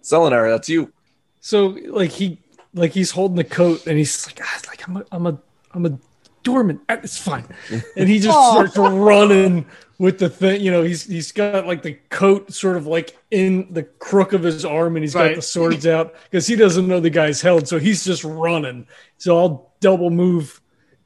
Selenar, 0.02 0.50
that's 0.50 0.70
you. 0.70 0.94
So 1.42 1.78
like 1.88 2.12
he 2.12 2.40
like 2.74 2.92
he's 2.94 3.12
holding 3.12 3.36
the 3.36 3.44
coat 3.44 3.86
and 3.88 3.98
he's 3.98 4.26
like, 4.28 4.40
ah, 4.42 4.62
like 4.70 4.88
I'm 4.88 4.96
a 4.96 5.06
I'm 5.12 5.28
a 5.28 5.38
I'm 5.74 5.86
a 5.88 6.00
dormant. 6.46 6.80
Ah, 6.88 7.00
It's 7.04 7.18
fine. 7.18 7.44
And 7.98 8.08
he 8.08 8.20
just 8.20 8.38
starts 8.52 8.78
running 8.78 9.66
with 10.00 10.20
the 10.20 10.30
thing. 10.30 10.62
You 10.62 10.72
know, 10.72 10.84
he's 10.84 11.04
he's 11.04 11.34
got 11.34 11.68
like 11.68 11.82
the 11.84 11.96
coat 12.10 12.54
sort 12.54 12.78
of 12.78 12.88
like 12.88 13.18
in 13.32 13.68
the 13.74 13.84
crook 13.84 14.32
of 14.32 14.44
his 14.44 14.64
arm, 14.64 14.96
and 14.96 15.04
he's 15.04 15.14
got 15.14 15.36
the 15.36 15.42
swords 15.42 15.86
out 15.86 16.14
because 16.24 16.48
he 16.48 16.56
doesn't 16.56 16.88
know 16.88 17.02
the 17.02 17.10
guy's 17.10 17.42
held. 17.42 17.68
So 17.68 17.80
he's 17.80 18.06
just 18.06 18.24
running. 18.24 18.88
So 19.18 19.38
I'll 19.38 19.74
double 19.82 20.10
move 20.10 20.62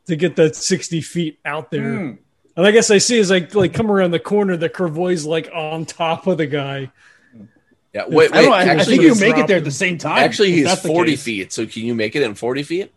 to 0.06 0.16
get 0.16 0.36
that 0.36 0.56
sixty 0.56 1.02
feet 1.02 1.40
out 1.46 1.72
there. 1.72 1.98
Hmm. 1.98 2.12
And 2.56 2.68
I 2.68 2.72
guess 2.72 2.92
I 2.92 2.98
see 2.98 3.20
as 3.20 3.32
I 3.32 3.48
like 3.54 3.74
come 3.74 3.90
around 3.90 4.12
the 4.12 4.20
corner, 4.20 4.58
the 4.58 4.70
Kravoy's 4.70 5.26
like 5.26 5.50
on 5.54 5.86
top 5.86 6.28
of 6.28 6.38
the 6.38 6.48
guy. 6.48 6.92
Yeah, 7.94 8.04
wait, 8.08 8.32
I, 8.32 8.38
wait. 8.38 8.42
don't 8.44 8.46
know, 8.46 8.52
I, 8.52 8.76
I 8.76 8.84
think 8.84 9.02
you 9.02 9.08
he's 9.10 9.20
make 9.22 9.38
it 9.38 9.48
there 9.48 9.58
at 9.58 9.64
the 9.64 9.72
same 9.72 9.98
time. 9.98 10.18
actually, 10.24 10.52
he's 10.52 10.80
forty 10.82 11.12
case. 11.14 11.24
feet. 11.24 11.52
So 11.54 11.66
can 11.66 11.84
you 11.84 11.96
make 11.96 12.16
it 12.16 12.22
in 12.22 12.36
forty 12.36 12.62
feet? 12.64 12.92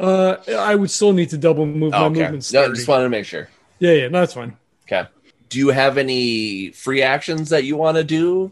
Uh, 0.00 0.36
I 0.58 0.74
would 0.74 0.90
still 0.90 1.12
need 1.12 1.30
to 1.30 1.38
double 1.38 1.66
move 1.66 1.92
my 1.92 1.98
Oh, 1.98 2.04
okay, 2.06 2.20
movement. 2.22 2.50
no, 2.52 2.74
just 2.74 2.88
wanted 2.88 3.04
to 3.04 3.10
make 3.10 3.26
sure. 3.26 3.48
Yeah, 3.78 3.92
yeah, 3.92 4.08
no, 4.08 4.20
that's 4.20 4.34
fine. 4.34 4.56
Okay. 4.86 5.06
Do 5.50 5.58
you 5.58 5.68
have 5.68 5.98
any 5.98 6.70
free 6.70 7.02
actions 7.02 7.50
that 7.50 7.64
you 7.64 7.76
want 7.76 7.96
to 7.96 8.04
do? 8.04 8.50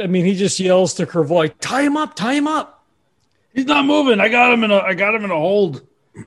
I 0.00 0.06
mean, 0.06 0.24
he 0.24 0.34
just 0.34 0.58
yells 0.60 0.94
to 0.94 1.06
Kravoy, 1.06 1.52
tie 1.60 1.82
him 1.82 1.96
up, 1.96 2.14
tie 2.16 2.34
him 2.34 2.46
up. 2.48 2.84
He's 3.54 3.66
not 3.66 3.84
moving. 3.84 4.18
I 4.20 4.28
got 4.28 4.52
him 4.52 4.64
in 4.64 4.70
a. 4.70 4.78
I 4.78 4.94
got 4.94 5.14
him 5.14 5.24
in 5.24 5.30
a 5.30 5.36
hold. 5.36 5.82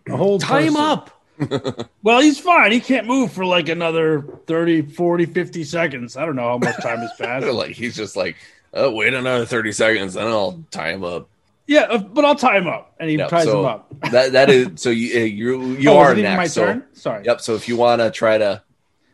A 0.07 0.15
hold. 0.15 0.41
Tie 0.41 0.61
him 0.61 0.75
up. 0.75 1.11
Well, 2.01 2.21
he's 2.21 2.39
fine. 2.39 2.71
He 2.71 2.79
can't 2.79 3.07
move 3.07 3.33
for 3.33 3.43
like 3.43 3.67
another 3.67 4.21
30, 4.47 4.83
40, 4.83 5.25
50 5.25 5.63
seconds. 5.65 6.15
I 6.15 6.25
don't 6.25 6.35
know 6.37 6.47
how 6.47 6.57
much 6.59 6.77
time 6.81 6.99
has 6.99 7.11
passed. 7.19 7.45
like 7.47 7.71
he's 7.71 7.93
just 7.95 8.15
like, 8.15 8.37
oh, 8.73 8.91
wait 8.91 9.13
another 9.13 9.45
thirty 9.45 9.71
seconds, 9.73 10.13
then 10.13 10.27
I'll 10.27 10.63
tie 10.71 10.91
him 10.93 11.03
up. 11.03 11.27
Yeah, 11.67 11.81
uh, 11.81 11.97
but 11.97 12.25
I'll 12.25 12.35
tie 12.35 12.57
him 12.57 12.67
up, 12.67 12.95
and 12.99 13.09
he 13.09 13.17
ties 13.17 13.45
so 13.45 13.59
him 13.61 13.65
up. 13.65 13.93
that 14.11 14.33
that 14.33 14.49
is 14.49 14.81
so 14.81 14.89
you 14.89 15.19
uh, 15.19 15.23
you 15.23 15.65
you 15.75 15.89
oh, 15.89 15.97
are 15.97 16.15
next. 16.15 16.37
my 16.37 16.47
so 16.47 16.65
turn. 16.65 16.85
Sorry. 16.93 17.25
yep. 17.25 17.41
So 17.41 17.55
if 17.55 17.67
you 17.67 17.75
want 17.77 18.01
to 18.01 18.11
try 18.11 18.37
to, 18.37 18.61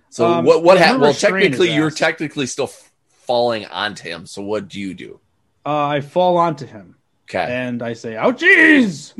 so 0.09 0.25
Um, 0.27 0.45
what 0.45 0.63
what 0.63 0.77
happened? 0.77 1.01
Well, 1.01 1.13
technically 1.13 1.73
you're 1.73 1.91
technically 1.91 2.47
still 2.47 2.65
f- 2.65 2.91
falling 3.07 3.65
onto 3.67 4.03
him. 4.09 4.25
So 4.25 4.41
what 4.41 4.67
do 4.67 4.79
you 4.79 4.93
do? 4.93 5.19
Uh, 5.65 5.87
I 5.87 6.01
fall 6.01 6.37
onto 6.37 6.65
him, 6.65 6.95
Okay. 7.29 7.45
and 7.49 7.81
I 7.83 7.93
say, 7.93 8.13
"Ouchies!" 8.13 9.13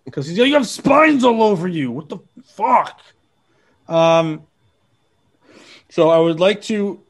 Because 0.04 0.26
he's 0.26 0.36
you 0.36 0.52
have 0.54 0.66
spines 0.66 1.24
all 1.24 1.42
over 1.42 1.68
you. 1.68 1.90
What 1.90 2.08
the 2.08 2.18
fuck? 2.44 3.00
Um. 3.88 4.42
So 5.88 6.08
I 6.08 6.18
would 6.18 6.38
like 6.38 6.62
to, 6.62 7.00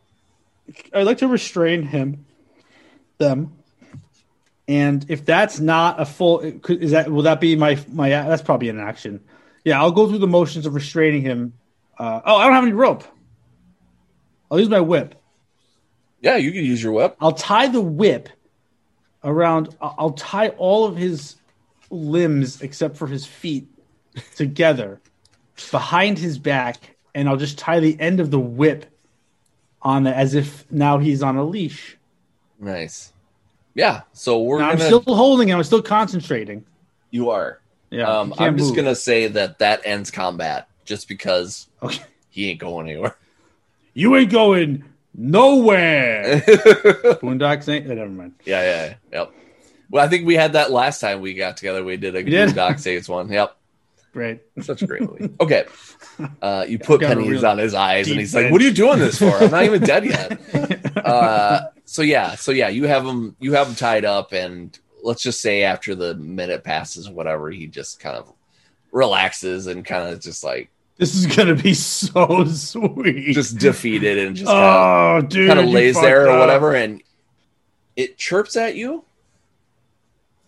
I'd 0.94 1.04
like 1.04 1.18
to 1.18 1.28
restrain 1.28 1.82
him, 1.82 2.24
them, 3.18 3.52
and 4.70 5.04
if 5.08 5.24
that's 5.24 5.58
not 5.58 6.00
a 6.00 6.04
full, 6.04 6.38
is 6.38 6.92
that 6.92 7.10
will 7.10 7.22
that 7.22 7.40
be 7.40 7.56
my 7.56 7.76
my? 7.88 8.08
That's 8.08 8.40
probably 8.40 8.68
an 8.68 8.78
action. 8.78 9.20
Yeah, 9.64 9.80
I'll 9.80 9.90
go 9.90 10.08
through 10.08 10.18
the 10.18 10.28
motions 10.28 10.64
of 10.64 10.74
restraining 10.74 11.22
him. 11.22 11.54
Uh, 11.98 12.20
oh, 12.24 12.36
I 12.36 12.44
don't 12.44 12.52
have 12.52 12.62
any 12.62 12.72
rope. 12.72 13.02
I'll 14.48 14.60
use 14.60 14.68
my 14.68 14.78
whip. 14.78 15.20
yeah, 16.20 16.36
you 16.36 16.52
can 16.52 16.64
use 16.64 16.80
your 16.80 16.92
whip. 16.92 17.16
I'll 17.20 17.32
tie 17.32 17.66
the 17.66 17.80
whip 17.80 18.28
around. 19.24 19.76
I'll 19.80 20.12
tie 20.12 20.50
all 20.50 20.84
of 20.84 20.96
his 20.96 21.34
limbs 21.90 22.62
except 22.62 22.96
for 22.96 23.08
his 23.08 23.26
feet 23.26 23.66
together 24.36 25.00
behind 25.72 26.16
his 26.16 26.38
back, 26.38 26.76
and 27.12 27.28
I'll 27.28 27.36
just 27.36 27.58
tie 27.58 27.80
the 27.80 27.98
end 27.98 28.20
of 28.20 28.30
the 28.30 28.38
whip 28.38 28.86
on 29.82 30.06
it 30.06 30.14
as 30.14 30.34
if 30.34 30.70
now 30.70 30.98
he's 30.98 31.24
on 31.24 31.36
a 31.36 31.42
leash. 31.42 31.96
Nice. 32.60 33.12
Yeah. 33.74 34.02
So 34.12 34.40
we're 34.42 34.58
Now, 34.60 34.70
I'm 34.70 34.78
still 34.78 35.02
holding. 35.02 35.52
I'm 35.52 35.62
still 35.64 35.82
concentrating. 35.82 36.64
you 37.10 37.30
are. 37.30 37.60
Yeah, 37.90 38.08
um, 38.08 38.32
I'm 38.38 38.56
just 38.56 38.68
move. 38.70 38.76
gonna 38.76 38.94
say 38.94 39.26
that 39.26 39.58
that 39.58 39.80
ends 39.84 40.10
combat, 40.12 40.68
just 40.84 41.08
because 41.08 41.66
Okay. 41.82 42.02
he 42.30 42.50
ain't 42.50 42.60
going 42.60 42.88
anywhere. 42.88 43.16
You 43.94 44.14
ain't 44.16 44.30
going 44.30 44.84
nowhere. 45.12 46.40
Boondock 47.20 47.62
Saints. 47.64 47.90
eh, 47.90 47.94
never 47.94 48.08
mind. 48.10 48.34
Yeah, 48.44 48.62
yeah, 48.62 48.84
yeah. 48.84 48.94
Yep. 49.20 49.32
Well, 49.90 50.04
I 50.04 50.08
think 50.08 50.24
we 50.26 50.34
had 50.36 50.52
that 50.52 50.70
last 50.70 51.00
time 51.00 51.20
we 51.20 51.34
got 51.34 51.56
together. 51.56 51.82
We 51.84 51.96
did 51.96 52.14
a 52.14 52.18
We 52.22 52.30
did? 52.30 52.54
Doc 52.54 52.78
Saves 52.78 53.08
one. 53.08 53.28
Yep. 53.30 53.56
Great. 54.12 54.40
Such 54.60 54.82
a 54.82 54.86
great 54.86 55.02
movie. 55.02 55.30
Okay. 55.40 55.64
Uh, 56.42 56.66
you 56.68 56.78
put 56.78 57.00
got 57.00 57.08
pennies 57.08 57.28
real 57.28 57.46
on 57.46 57.56
his 57.56 57.72
eyes 57.72 58.06
and 58.06 58.14
deep 58.14 58.20
he's 58.20 58.34
like. 58.34 58.50
What 58.50 58.60
are 58.60 58.64
you 58.64 58.72
doing 58.74 58.98
this 58.98 59.18
for? 59.18 59.38
I'm 59.38 59.50
not 59.50 59.64
even 59.64 59.80
dead 59.82 60.04
yet. 60.04 60.38
Uh, 60.96 61.68
so 61.86 62.02
yeah, 62.02 62.34
so 62.34 62.52
yeah, 62.52 62.68
you 62.68 62.86
have 62.86 63.06
him 63.06 63.34
you 63.40 63.54
have 63.54 63.68
him 63.68 63.74
tied 63.74 64.04
up 64.04 64.32
and 64.32 64.78
let's 65.02 65.22
just 65.22 65.40
say 65.40 65.62
after 65.62 65.94
the 65.94 66.14
minute 66.16 66.62
passes 66.62 67.08
or 67.08 67.14
whatever, 67.14 67.50
he 67.50 67.66
just 67.66 68.00
kind 68.00 68.16
of 68.16 68.30
relaxes 68.92 69.66
and 69.66 69.84
kind 69.84 70.12
of 70.12 70.20
just 70.20 70.44
like 70.44 70.68
This 70.98 71.14
is 71.14 71.26
gonna 71.26 71.54
be 71.54 71.72
so 71.72 72.44
sweet. 72.44 73.32
just 73.32 73.56
defeated 73.58 74.18
and 74.18 74.36
just 74.36 74.46
kind 74.46 74.58
of 74.58 75.24
oh, 75.24 75.26
dude, 75.26 75.48
kind 75.48 75.60
of 75.60 75.66
lays 75.66 75.94
fucked 75.94 76.04
there 76.04 76.28
or 76.28 76.38
whatever 76.38 76.74
and 76.74 77.02
it 77.96 78.18
chirps 78.18 78.56
at 78.56 78.76
you 78.76 79.04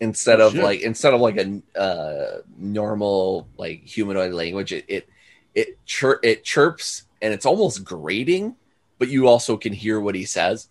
instead 0.03 0.39
Oh, 0.41 0.47
of 0.47 0.53
shit. 0.53 0.63
like 0.63 0.81
instead 0.81 1.13
of 1.13 1.21
like 1.21 1.37
a 1.37 1.61
uh, 1.79 2.41
normal 2.57 3.47
like 3.57 3.83
humanoid 3.83 4.33
language 4.33 4.71
it 4.73 4.85
it 4.87 5.09
it, 5.55 5.77
chir- 5.87 6.19
it 6.23 6.43
chirps 6.43 7.03
and 7.21 7.33
it's 7.33 7.45
almost 7.45 7.83
grating 7.83 8.55
but 8.99 9.07
you 9.09 9.27
also 9.27 9.55
can 9.57 9.71
hear 9.73 9.99
what 9.99 10.15
he 10.15 10.25
says 10.25 10.67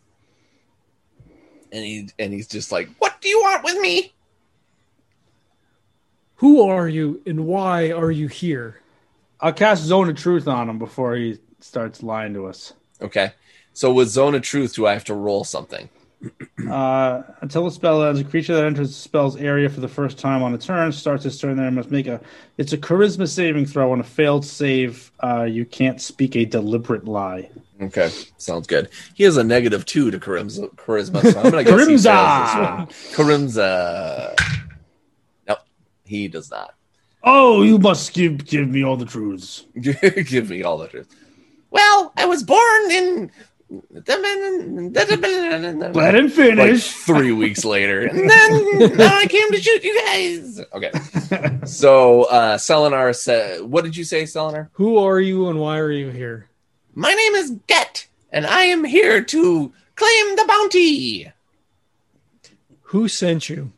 and 1.72 1.84
he 1.84 2.08
and 2.18 2.32
he's 2.32 2.46
just 2.48 2.70
like 2.72 2.88
what 2.98 3.20
do 3.20 3.28
you 3.28 3.40
want 3.40 3.64
with 3.64 3.78
me 3.78 4.12
Who 6.36 6.68
are 6.68 6.88
you 6.88 7.22
and 7.26 7.46
why 7.46 7.90
are 7.92 8.10
you 8.10 8.26
here? 8.28 8.80
I'll 9.40 9.52
cast 9.52 9.82
Zone 9.84 10.08
of 10.10 10.16
Truth 10.16 10.48
on 10.48 10.68
him 10.68 10.78
before 10.78 11.14
he 11.16 11.38
starts 11.60 12.02
lying 12.02 12.34
to 12.34 12.46
us. 12.46 12.72
okay 13.00 13.32
so 13.74 13.92
with 13.92 14.08
zone 14.08 14.34
of 14.34 14.42
truth 14.42 14.74
do 14.74 14.86
i 14.86 14.92
have 14.92 15.04
to 15.04 15.14
roll 15.14 15.44
something 15.44 15.88
Uh, 16.70 17.22
until 17.40 17.64
the 17.64 17.70
spell 17.70 18.02
ends, 18.04 18.20
a 18.20 18.24
creature 18.24 18.54
that 18.54 18.64
enters 18.64 18.88
the 18.88 18.94
spell's 18.94 19.36
area 19.36 19.68
for 19.68 19.80
the 19.80 19.88
first 19.88 20.18
time 20.18 20.42
on 20.42 20.54
a 20.54 20.58
turn 20.58 20.92
starts 20.92 21.24
its 21.26 21.38
turn 21.38 21.56
there 21.56 21.66
and 21.66 21.76
must 21.76 21.90
make 21.90 22.06
a. 22.06 22.20
It's 22.58 22.72
a 22.72 22.78
charisma 22.78 23.28
saving 23.28 23.66
throw. 23.66 23.90
On 23.92 24.00
a 24.00 24.04
failed 24.04 24.44
save, 24.44 25.10
uh, 25.20 25.42
you 25.42 25.64
can't 25.64 26.00
speak 26.00 26.36
a 26.36 26.44
deliberate 26.44 27.04
lie. 27.06 27.50
okay 27.80 28.10
sounds 28.38 28.66
good 28.68 28.88
he 29.14 29.24
has 29.24 29.36
a 29.36 29.42
negative 29.42 29.84
two 29.84 30.10
to 30.12 30.18
charisma 30.20 30.72
charisma 30.76 31.20
so 31.22 31.40
i'm 31.40 31.50
gonna 31.50 31.64
guess 31.64 31.88
he 31.88 31.98
fails 31.98 31.98
this 31.98 33.18
one 33.18 33.56
charisma 33.56 34.36
nope 35.48 35.58
he 36.04 36.28
does 36.28 36.50
not 36.50 36.74
Oh, 37.24 37.62
you 37.62 37.78
must 37.78 38.14
give 38.14 38.44
give 38.44 38.68
me 38.68 38.82
all 38.82 38.96
the 38.96 39.04
truths. 39.04 39.64
Give 39.76 40.50
me 40.50 40.64
all 40.64 40.76
the 40.76 40.88
truths. 40.88 41.14
Well, 41.70 42.12
I 42.16 42.26
was 42.26 42.42
born 42.42 42.90
in. 42.90 43.30
Let 45.94 46.14
him 46.14 46.24
Like 46.26 46.32
finish. 46.32 46.92
three 46.92 47.32
weeks 47.32 47.64
later, 47.64 48.02
and 48.06 48.28
then 48.28 48.96
now 48.96 49.16
I 49.16 49.26
came 49.26 49.50
to 49.50 49.60
shoot 49.60 49.82
you 49.82 49.98
guys. 50.04 50.60
Okay, 50.74 50.90
so 51.64 52.24
uh, 52.24 52.58
Selenar 52.58 53.14
said, 53.16 53.62
"What 53.62 53.84
did 53.84 53.96
you 53.96 54.04
say, 54.04 54.24
Selenar?" 54.24 54.68
Who 54.72 54.98
are 54.98 55.20
you 55.20 55.48
and 55.48 55.58
why 55.58 55.78
are 55.78 55.90
you 55.90 56.10
here? 56.10 56.48
My 56.94 57.12
name 57.14 57.34
is 57.34 57.52
Get, 57.66 58.06
and 58.30 58.46
I 58.46 58.64
am 58.64 58.84
here 58.84 59.22
to 59.22 59.72
claim 59.96 60.36
the 60.36 60.44
bounty. 60.46 61.32
Who 62.82 63.08
sent 63.08 63.48
you? 63.48 63.72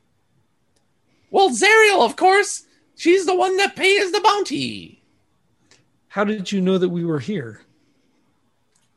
Well, 1.30 1.51
Zariel, 1.51 2.05
of 2.05 2.16
course. 2.16 2.64
She's 2.97 3.26
the 3.26 3.34
one 3.34 3.57
that 3.59 3.76
pays 3.76 4.11
the 4.12 4.20
bounty. 4.20 5.03
How 6.09 6.24
did 6.24 6.51
you 6.53 6.61
know 6.61 6.78
that 6.78 6.88
we 6.88 7.05
were 7.05 7.18
here? 7.20 7.61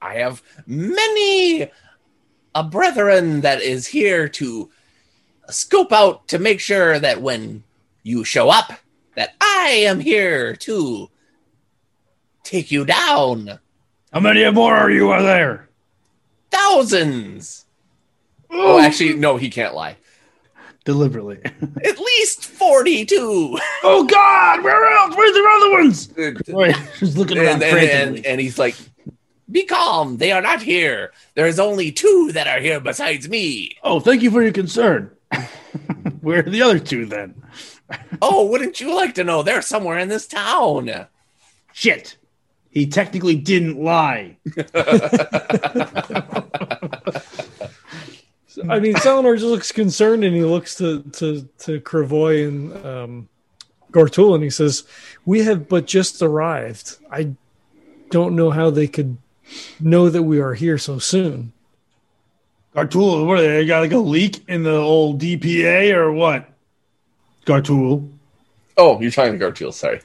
I 0.01 0.15
have 0.15 0.43
many 0.65 1.69
a 2.53 2.63
brethren 2.63 3.41
that 3.41 3.61
is 3.61 3.87
here 3.87 4.27
to 4.27 4.69
scope 5.49 5.93
out 5.93 6.27
to 6.27 6.39
make 6.39 6.59
sure 6.59 6.99
that 6.99 7.21
when 7.21 7.63
you 8.03 8.23
show 8.23 8.49
up, 8.49 8.71
that 9.15 9.35
I 9.41 9.83
am 9.85 9.99
here 9.99 10.55
to 10.55 11.09
take 12.43 12.71
you 12.71 12.85
down. 12.85 13.59
How 14.11 14.19
many 14.19 14.49
more 14.51 14.75
are 14.75 14.89
you 14.89 15.09
are 15.09 15.21
there? 15.21 15.69
Thousands. 16.49 17.65
Oh, 18.49 18.77
oh. 18.77 18.79
actually, 18.79 19.15
no, 19.15 19.37
he 19.37 19.49
can't 19.49 19.75
lie. 19.75 19.97
Deliberately. 20.85 21.39
At 21.43 21.99
least 21.99 22.45
42. 22.45 23.59
oh 23.83 24.05
God, 24.05 24.63
where 24.63 24.85
else? 24.97 25.15
Where's 25.15 25.33
the 25.33 25.49
other 25.57 25.71
ones? 25.71 26.89
he's 26.99 27.17
looking 27.17 27.37
around 27.37 27.61
and, 27.61 27.77
and, 27.77 28.25
and 28.25 28.39
he's 28.39 28.57
like, 28.57 28.75
Be 29.49 29.63
calm. 29.63 30.17
They 30.17 30.31
are 30.31 30.41
not 30.41 30.61
here. 30.61 31.11
There 31.35 31.47
is 31.47 31.59
only 31.59 31.91
two 31.91 32.31
that 32.33 32.47
are 32.47 32.59
here 32.59 32.79
besides 32.79 33.29
me. 33.29 33.77
oh, 33.83 33.99
thank 33.99 34.21
you 34.21 34.31
for 34.31 34.41
your 34.41 34.51
concern. 34.51 35.11
where 36.21 36.39
are 36.39 36.49
the 36.49 36.61
other 36.61 36.79
two 36.79 37.05
then? 37.05 37.41
Oh, 38.21 38.47
wouldn't 38.47 38.81
you 38.81 38.93
like 38.93 39.15
to 39.15 39.23
know? 39.23 39.43
They're 39.43 39.61
somewhere 39.61 39.97
in 39.97 40.09
this 40.09 40.27
town. 40.27 41.07
Shit. 41.71 42.17
He 42.69 42.85
technically 42.87 43.35
didn't 43.35 43.81
lie. 43.81 44.37
I 48.69 48.79
mean, 48.79 48.95
Selenar 48.95 49.35
just 49.35 49.45
looks 49.45 49.71
concerned, 49.71 50.23
and 50.23 50.35
he 50.35 50.43
looks 50.43 50.75
to 50.75 51.03
to 51.13 51.47
to 51.59 51.79
Kravoy 51.81 52.47
and 52.47 52.85
um, 52.85 53.29
Gartul, 53.91 54.35
and 54.35 54.43
he 54.43 54.49
says, 54.49 54.83
"We 55.25 55.43
have 55.43 55.69
but 55.69 55.85
just 55.85 56.21
arrived. 56.21 56.97
I 57.11 57.35
don't 58.09 58.35
know 58.35 58.49
how 58.51 58.69
they 58.69 58.87
could 58.87 59.17
know 59.79 60.09
that 60.09 60.23
we 60.23 60.39
are 60.39 60.53
here 60.53 60.77
so 60.77 60.99
soon." 60.99 61.53
Gartul, 62.75 63.25
what 63.25 63.39
are 63.39 63.41
they? 63.41 63.47
They 63.47 63.65
got 63.65 63.79
like 63.79 63.91
a 63.91 63.97
leak 63.97 64.43
in 64.47 64.63
the 64.63 64.75
old 64.75 65.19
DPA 65.21 65.93
or 65.95 66.11
what? 66.11 66.47
Gartul. 67.45 68.11
Oh, 68.77 68.99
you're 69.01 69.09
talking 69.11 69.39
to 69.39 69.45
Gartul. 69.51 69.73
Sorry. 69.73 70.01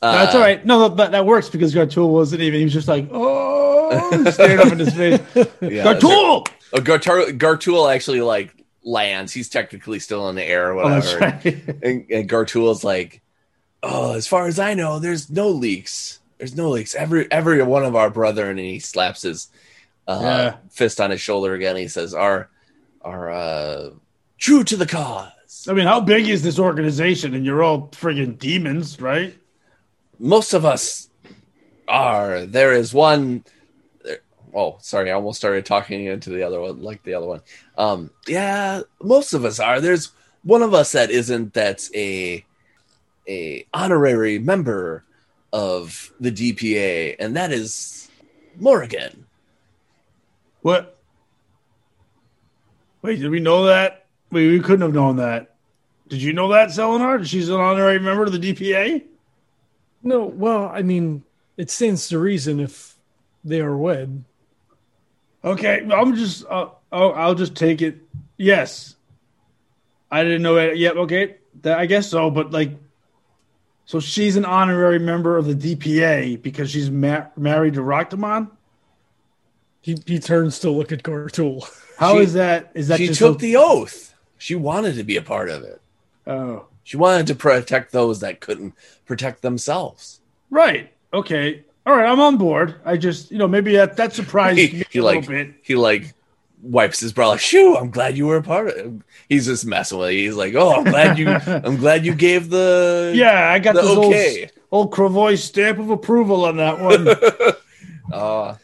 Uh, 0.00 0.12
That's 0.12 0.34
all 0.34 0.40
right. 0.40 0.64
No, 0.64 0.88
that, 0.88 1.10
that 1.10 1.26
works 1.26 1.48
because 1.50 1.74
Gartul 1.74 2.08
wasn't 2.10 2.40
even. 2.42 2.58
He 2.60 2.64
was 2.64 2.72
just 2.72 2.88
like, 2.88 3.08
oh, 3.12 4.30
staring 4.30 4.60
up 4.60 4.72
in 4.72 4.78
his 4.78 4.94
face. 4.94 5.20
Yeah, 5.60 5.84
Gartul. 5.84 6.46
Uh, 6.72 6.78
Gartul, 6.78 7.36
Gartul 7.38 7.92
actually 7.94 8.20
like 8.20 8.54
lands. 8.84 9.32
He's 9.32 9.48
technically 9.48 9.98
still 9.98 10.28
in 10.30 10.36
the 10.36 10.44
air 10.44 10.72
or 10.72 10.82
Oh, 10.84 10.88
that's 10.88 11.12
whatever. 11.12 11.40
right. 11.44 11.82
and, 11.82 12.10
and 12.10 12.30
Gartul's 12.30 12.84
like, 12.84 13.20
"Oh, 13.82 14.14
as 14.14 14.26
far 14.26 14.46
as 14.46 14.58
I 14.58 14.74
know, 14.74 14.98
there's 14.98 15.28
no 15.30 15.48
leaks. 15.48 16.17
There's 16.38 16.56
no 16.56 16.70
leaks. 16.70 16.94
Every 16.94 17.30
every 17.30 17.62
one 17.62 17.84
of 17.84 17.94
our 17.96 18.10
brother." 18.10 18.48
And 18.50 18.58
he 18.58 18.78
slaps 18.78 19.22
his 19.22 19.48
uh, 20.06 20.20
Yeah. 20.22 20.56
fist 20.70 21.00
on 21.00 21.10
his 21.10 21.20
shoulder 21.20 21.54
again. 21.54 21.76
He 21.76 21.88
says, 21.88 22.14
"Are 22.14 22.48
are 23.02 23.30
uh, 23.30 23.90
true 24.38 24.64
to 24.64 24.76
the 24.76 24.86
cause." 24.86 25.66
I 25.68 25.72
mean, 25.72 25.86
how 25.86 26.00
big 26.00 26.28
is 26.28 26.42
this 26.42 26.58
organization? 26.58 27.34
And 27.34 27.44
you're 27.44 27.62
all 27.62 27.88
friggin' 27.88 28.38
demons, 28.38 29.00
right? 29.00 29.36
Most 30.18 30.52
of 30.52 30.64
us 30.64 31.08
are. 31.86 32.46
There 32.46 32.72
is 32.72 32.92
one. 32.94 33.44
There, 34.04 34.18
oh, 34.54 34.78
sorry, 34.80 35.10
I 35.10 35.14
almost 35.14 35.38
started 35.38 35.64
talking 35.66 36.04
into 36.06 36.30
the 36.30 36.42
other 36.42 36.60
one, 36.60 36.82
like 36.82 37.02
the 37.02 37.14
other 37.14 37.26
one. 37.26 37.40
Um, 37.76 38.10
yeah, 38.26 38.82
most 39.02 39.32
of 39.34 39.44
us 39.44 39.58
are. 39.60 39.80
There's 39.80 40.12
one 40.44 40.62
of 40.62 40.74
us 40.74 40.92
that 40.92 41.10
isn't. 41.10 41.52
That's 41.54 41.90
a 41.94 42.44
a 43.28 43.66
honorary 43.74 44.38
member 44.38 45.04
of 45.52 46.12
the 46.20 46.30
DPA, 46.30 47.16
and 47.18 47.36
that 47.36 47.52
is 47.52 48.08
Morrigan. 48.58 49.26
What? 50.62 50.98
Wait, 53.02 53.20
did 53.20 53.30
we 53.30 53.40
know 53.40 53.66
that? 53.66 54.06
Wait, 54.30 54.50
we 54.50 54.60
couldn't 54.60 54.82
have 54.82 54.94
known 54.94 55.16
that. 55.16 55.54
Did 56.08 56.22
you 56.22 56.32
know 56.32 56.48
that, 56.48 56.70
Selenar? 56.70 57.24
She's 57.26 57.48
an 57.48 57.60
honorary 57.60 57.98
member 57.98 58.24
of 58.24 58.32
the 58.32 58.38
DPA? 58.38 59.04
No, 60.02 60.24
well, 60.24 60.66
I 60.66 60.82
mean, 60.82 61.22
it 61.56 61.70
stands 61.70 62.08
to 62.08 62.18
reason 62.18 62.60
if 62.60 62.96
they 63.44 63.60
are 63.60 63.76
wed. 63.76 64.24
Okay, 65.44 65.86
I'm 65.90 66.16
just. 66.16 66.44
Uh, 66.48 66.68
oh, 66.92 67.10
I'll 67.10 67.34
just 67.34 67.54
take 67.54 67.82
it. 67.82 67.98
Yes, 68.36 68.96
I 70.10 70.22
didn't 70.22 70.42
know 70.42 70.56
it. 70.56 70.76
yet. 70.76 70.96
Okay, 70.96 71.36
that, 71.62 71.78
I 71.78 71.86
guess 71.86 72.10
so. 72.10 72.30
But 72.30 72.50
like, 72.50 72.72
so 73.88 74.00
she's 74.00 74.36
an 74.36 74.44
honorary 74.44 74.98
member 74.98 75.38
of 75.38 75.46
the 75.46 75.54
DPA 75.54 76.42
because 76.42 76.70
she's 76.70 76.90
ma- 76.90 77.24
married 77.38 77.72
to 77.72 77.80
Roctamon. 77.80 78.50
He 79.80 79.96
he 80.06 80.18
turns 80.18 80.58
to 80.60 80.70
look 80.70 80.92
at 80.92 81.02
Gartul. 81.02 81.64
How 81.96 82.16
She- 82.16 82.24
is 82.24 82.34
that? 82.34 82.70
Is 82.74 82.88
that 82.88 82.98
she 82.98 83.06
just 83.06 83.18
took 83.18 83.36
a- 83.36 83.40
the 83.40 83.56
oath. 83.56 84.12
She 84.36 84.54
wanted 84.54 84.96
to 84.96 85.04
be 85.04 85.16
a 85.16 85.22
part 85.22 85.48
of 85.48 85.62
it. 85.62 85.80
Oh, 86.26 86.66
She 86.84 86.98
wanted 86.98 87.26
to 87.28 87.34
protect 87.34 87.92
those 87.92 88.20
that 88.20 88.40
couldn't 88.40 88.74
protect 89.06 89.40
themselves. 89.42 90.20
right. 90.50 90.92
Okay. 91.14 91.64
All 91.86 91.96
right. 91.96 92.06
I'm 92.06 92.20
on 92.20 92.36
board. 92.36 92.74
I 92.84 92.98
just, 92.98 93.30
you 93.30 93.38
know, 93.38 93.48
maybe 93.48 93.74
that 93.76 93.96
that 93.96 94.12
surprised 94.14 94.58
He, 94.58 94.78
me 94.80 94.84
he 94.90 94.98
a 94.98 95.02
like 95.02 95.20
little 95.26 95.32
bit. 95.46 95.54
he 95.62 95.74
like 95.74 96.12
wipes 96.60 97.00
his 97.00 97.12
brow 97.12 97.28
like, 97.28 97.40
"Shoo! 97.40 97.76
I'm 97.76 97.90
glad 97.90 98.16
you 98.16 98.26
were 98.26 98.36
a 98.36 98.42
part 98.42 98.68
of 98.68 98.76
it." 98.76 98.92
He's 99.28 99.46
just 99.46 99.64
messing 99.66 99.98
with 99.98 100.10
it. 100.10 100.14
He's 100.14 100.34
like, 100.36 100.54
"Oh, 100.54 100.72
I'm 100.74 100.84
glad 100.84 101.18
you. 101.18 101.28
I'm 101.46 101.76
glad 101.76 102.04
you 102.04 102.14
gave 102.14 102.50
the 102.50 103.12
Yeah, 103.14 103.50
I 103.50 103.58
got 103.58 103.74
the 103.74 103.82
this 103.82 103.90
okay." 103.98 104.50
old 104.70 104.86
old 104.86 104.92
Kravoy 104.92 105.38
stamp 105.38 105.78
of 105.78 105.90
approval 105.90 106.44
on 106.44 106.56
that 106.58 106.80
one. 106.80 107.08
Uh, 108.12 108.56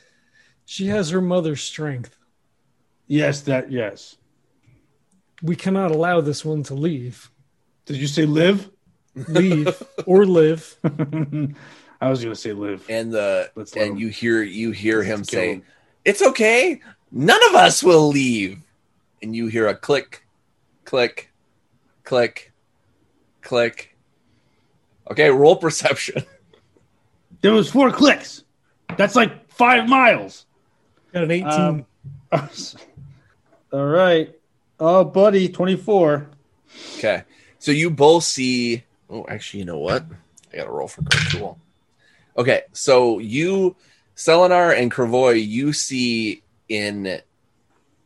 She 0.64 0.86
has 0.86 1.10
her 1.10 1.20
mother's 1.20 1.62
strength. 1.62 2.16
yes, 3.06 3.42
that 3.42 3.70
yes. 3.70 4.16
We 5.42 5.54
cannot 5.54 5.90
allow 5.90 6.22
this 6.22 6.44
one 6.46 6.62
to 6.64 6.74
leave. 6.74 7.30
Did 7.84 7.96
you 7.96 8.06
say 8.06 8.24
live? 8.24 8.70
Leave 9.28 9.82
or 10.06 10.24
live. 10.24 10.76
I 12.00 12.08
was 12.08 12.22
gonna 12.22 12.34
say 12.34 12.52
live. 12.54 12.86
and 12.88 13.12
the 13.12 13.50
Let's 13.54 13.76
let 13.76 13.86
and 13.88 14.00
you 14.00 14.08
hear 14.08 14.42
you 14.42 14.70
hear 14.70 15.02
him 15.02 15.18
Let's 15.18 15.30
kill 15.30 15.40
say, 15.40 15.52
him. 15.54 15.62
"It's 16.06 16.22
okay. 16.22 16.80
None 17.14 17.40
of 17.48 17.54
us 17.54 17.82
will 17.82 18.08
leave." 18.08 18.58
And 19.22 19.34
you 19.34 19.46
hear 19.46 19.68
a 19.68 19.74
click, 19.74 20.26
click, 20.84 21.30
click, 22.02 22.52
click. 23.40 23.96
Okay, 25.10 25.30
roll 25.30 25.56
perception. 25.56 26.24
There 27.40 27.52
was 27.52 27.70
four 27.70 27.90
clicks. 27.90 28.42
That's 28.96 29.14
like 29.14 29.50
five 29.50 29.86
miles. 29.86 30.46
Got 31.12 31.24
an 31.24 31.30
18. 31.30 31.46
Um, 31.46 31.86
All 33.70 33.84
right. 33.84 34.34
Oh, 34.80 35.04
buddy, 35.04 35.50
twenty-four. 35.50 36.26
Okay. 36.96 37.24
So 37.58 37.70
you 37.70 37.90
both 37.90 38.24
see. 38.24 38.84
Oh, 39.10 39.26
actually, 39.28 39.60
you 39.60 39.66
know 39.66 39.78
what? 39.78 40.06
I 40.54 40.56
got 40.56 40.64
to 40.64 40.70
roll 40.70 40.88
for 40.88 41.02
Gartool. 41.02 41.58
Okay. 42.38 42.62
So 42.72 43.18
you, 43.18 43.76
Selenar 44.16 44.74
and 44.80 44.90
Kravoy, 44.90 45.46
you 45.46 45.74
see 45.74 46.42
in, 46.68 47.20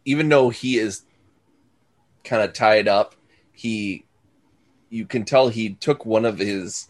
even 0.05 0.29
though 0.29 0.51
he 0.51 0.79
is 0.79 1.03
kind 2.25 2.43
of 2.43 2.53
tied 2.53 2.89
up, 2.89 3.15
he, 3.53 4.05
you 4.91 5.07
can 5.07 5.25
tell 5.25 5.49
he 5.49 5.71
took 5.75 6.05
one 6.07 6.25
of 6.25 6.39
his, 6.39 6.89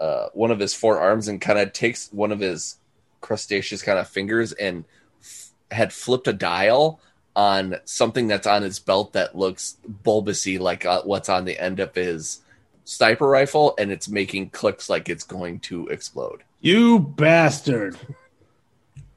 uh, 0.00 0.26
one 0.34 0.50
of 0.50 0.58
his 0.58 0.74
forearms 0.74 1.28
and 1.28 1.40
kind 1.40 1.58
of 1.58 1.72
takes 1.72 2.08
one 2.12 2.32
of 2.32 2.40
his 2.40 2.76
crustaceous 3.20 3.82
kind 3.82 3.98
of 3.98 4.08
fingers 4.08 4.52
and 4.52 4.84
f- 5.20 5.50
had 5.70 5.92
flipped 5.92 6.26
a 6.26 6.32
dial 6.32 7.00
on 7.34 7.76
something 7.84 8.26
that's 8.28 8.46
on 8.46 8.62
his 8.62 8.78
belt 8.78 9.12
that 9.14 9.36
looks 9.38 9.76
bulbousy 10.04 10.58
like 10.58 10.84
uh, 10.84 11.00
what's 11.02 11.28
on 11.30 11.44
the 11.46 11.58
end 11.58 11.80
of 11.80 11.94
his 11.94 12.40
sniper 12.84 13.26
rifle 13.26 13.74
and 13.78 13.90
it's 13.92 14.08
making 14.08 14.50
clicks 14.50 14.90
like 14.90 15.08
it's 15.08 15.24
going 15.24 15.58
to 15.60 15.86
explode 15.86 16.42
You 16.60 16.98
bastard. 16.98 17.96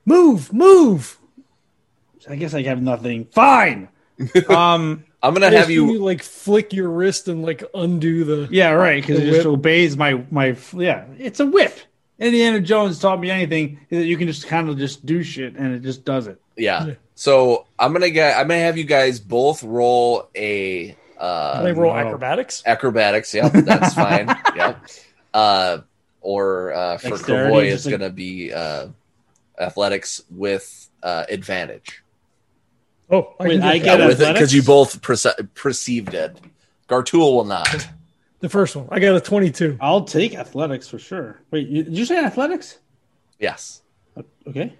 move, 0.06 0.54
move. 0.54 1.18
I 2.30 2.36
guess 2.36 2.54
I 2.54 2.64
have 2.64 2.82
nothing. 2.82 3.26
Fine. 3.26 3.90
um. 4.50 5.04
i'm 5.22 5.34
gonna 5.34 5.50
have 5.52 5.66
assume 5.70 5.90
you 5.90 6.00
like 6.00 6.24
flick 6.24 6.72
your 6.72 6.90
wrist 6.90 7.28
and 7.28 7.44
like 7.44 7.64
undo 7.74 8.24
the. 8.24 8.48
Yeah. 8.52 8.72
Right. 8.72 9.02
Because 9.02 9.20
The 9.20 9.28
it 9.28 9.32
just 9.32 9.46
obeys 9.48 9.98
my 9.98 10.24
my. 10.32 10.56
Yeah. 10.74 11.06
It's 11.18 11.40
a 11.40 11.46
whip. 11.46 11.78
Indiana 12.18 12.62
Jones 12.62 12.98
taught 13.00 13.20
me 13.20 13.30
anything 13.30 13.80
is 13.90 14.00
that 14.00 14.06
you 14.06 14.16
can 14.16 14.28
just 14.28 14.48
kind 14.48 14.70
of 14.70 14.78
just 14.78 15.06
do 15.06 15.22
shit 15.22 15.56
and 15.58 15.74
it 15.76 15.82
just 15.82 16.06
does 16.06 16.28
it. 16.28 16.40
yeah 16.56 16.86
Yeah. 16.86 16.94
so 17.16 17.66
i'm 17.78 17.92
gonna 17.92 18.10
get 18.10 18.38
i'm 18.38 18.48
gonna 18.48 18.62
have 18.62 18.78
you 18.78 18.86
guys 18.86 19.20
both 19.20 19.62
roll 19.64 20.30
a 20.34 20.96
uh 21.18 21.58
Can 21.58 21.68
I 21.68 21.72
roll 21.72 21.92
no. 21.94 22.00
acrobatics? 22.00 22.64
acrobatics 22.66 23.34
yep 23.34 23.52
that's 23.52 23.94
fine 23.94 24.28
yep 24.56 24.82
uh 25.34 25.80
or 26.22 26.74
uh 26.74 26.98
for 27.00 27.10
Dexterity, 27.10 27.52
Kravoy, 27.54 27.64
just 27.66 27.76
it's 27.76 27.86
like- 27.88 28.00
gonna 28.00 28.10
be 28.14 28.54
uh 28.54 28.88
athletics 29.60 30.22
with 30.32 30.90
uh 31.04 31.26
advantage 31.30 32.02
Oh, 33.10 33.34
I 33.39 33.43
Wait, 33.43 33.60
get 33.62 33.64
I 33.64 33.78
get 33.78 33.99
it. 34.01 34.18
because 34.18 34.53
you 34.53 34.64
both 34.64 35.01
perce- 35.01 35.28
perceived 35.53 36.14
it 36.14 36.38
gartool 36.89 37.34
will 37.36 37.45
not 37.45 37.88
the 38.39 38.49
first 38.49 38.76
one. 38.76 38.88
I 38.91 38.99
got 38.99 39.16
a 39.16 39.22
22. 39.22 39.78
I'll 39.82 40.03
take 40.06 40.36
athletics 40.36 40.88
for 40.88 40.97
sure. 40.99 41.41
Wait, 41.51 41.68
you, 41.68 41.84
did 41.84 41.97
you 41.97 42.06
say 42.06 42.18
athletics? 42.24 42.80
yes 43.39 43.82
Okay. 44.47 44.74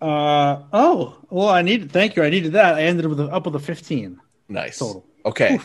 Uh 0.00 0.62
oh. 0.72 1.16
Well, 1.30 1.48
I 1.48 1.62
needed. 1.62 1.90
Thank 1.92 2.16
you. 2.16 2.22
I 2.22 2.30
needed 2.30 2.52
that. 2.52 2.74
I 2.74 2.82
ended 2.82 3.06
up 3.06 3.10
with 3.10 3.20
a, 3.20 3.24
up 3.30 3.46
with 3.46 3.54
a 3.56 3.60
fifteen 3.60 4.20
Nice. 4.48 4.78
total. 4.78 5.04
Okay. 5.24 5.58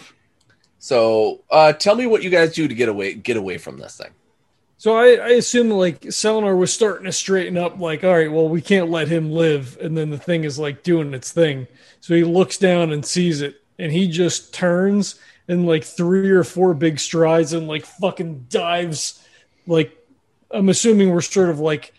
So, 0.78 1.44
uh, 1.52 1.74
tell 1.74 1.96
me 1.96 2.06
what 2.08 2.24
you 2.24 2.30
guys 2.30 2.54
do 2.54 2.68
to 2.68 2.74
get 2.74 2.88
away 2.88 3.14
get 3.16 3.36
away 3.36 3.58
from 3.58 3.80
this 3.80 3.98
thing. 3.98 4.12
So 4.80 4.96
I, 4.96 5.16
I 5.16 5.30
assume 5.32 5.70
like 5.72 6.04
Selenar 6.04 6.58
was 6.58 6.72
starting 6.72 7.04
to 7.04 7.12
straighten 7.12 7.58
up, 7.58 7.82
like, 7.82 8.06
all 8.06 8.16
right, 8.16 8.32
well, 8.32 8.48
we 8.48 8.62
can't 8.62 8.90
let 8.90 9.10
him 9.10 9.30
live. 9.30 9.78
And 9.82 9.98
then 9.98 10.10
the 10.10 10.18
thing 10.18 10.46
is 10.46 10.58
like 10.58 10.84
doing 10.84 11.14
its 11.14 11.34
thing. 11.34 11.68
So 12.00 12.16
he 12.16 12.24
looks 12.24 12.58
down 12.58 12.94
and 12.94 13.06
sees 13.06 13.42
it, 13.42 13.62
and 13.78 13.92
he 13.92 14.08
just 14.08 14.54
turns 14.54 15.20
in 15.50 15.66
like 15.66 15.84
three 15.84 16.30
or 16.30 16.46
four 16.46 16.74
big 16.74 16.98
strides 16.98 17.52
and 17.52 17.68
like 17.68 17.86
fucking 17.86 18.46
dives. 18.48 19.22
Like, 19.68 19.98
I'm 20.50 20.70
assuming 20.70 21.10
we're 21.10 21.20
sort 21.20 21.50
of 21.50 21.60
like 21.60 21.94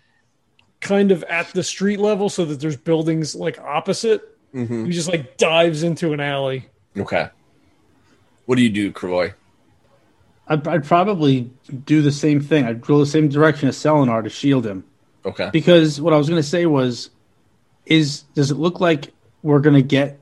kind 0.80 1.12
of 1.12 1.22
at 1.24 1.48
the 1.48 1.62
street 1.62 2.00
level 2.00 2.30
so 2.30 2.46
that 2.46 2.60
there's 2.60 2.78
buildings 2.78 3.34
like 3.34 3.58
opposite. 3.58 4.38
Mm-hmm. 4.54 4.86
He 4.86 4.92
just 4.92 5.10
like 5.10 5.36
dives 5.36 5.82
into 5.82 6.14
an 6.14 6.20
alley. 6.20 6.64
Okay. 6.96 7.28
What 8.46 8.56
do 8.56 8.62
you 8.62 8.70
do, 8.70 8.90
Croy? 8.90 9.34
I'd, 10.50 10.66
I'd 10.66 10.84
probably 10.84 11.50
do 11.86 12.02
the 12.02 12.12
same 12.12 12.40
thing. 12.40 12.66
I'd 12.66 12.80
go 12.80 12.98
the 12.98 13.06
same 13.06 13.28
direction 13.28 13.68
as 13.68 13.76
Selenar 13.76 14.24
to 14.24 14.28
shield 14.28 14.66
him. 14.66 14.84
Okay. 15.24 15.48
Because 15.52 16.00
what 16.00 16.12
I 16.12 16.16
was 16.16 16.28
going 16.28 16.42
to 16.42 16.46
say 16.46 16.66
was, 16.66 17.10
is 17.86 18.22
does 18.34 18.50
it 18.50 18.56
look 18.56 18.80
like 18.80 19.12
we're 19.42 19.60
going 19.60 19.76
to 19.76 19.82
get 19.82 20.18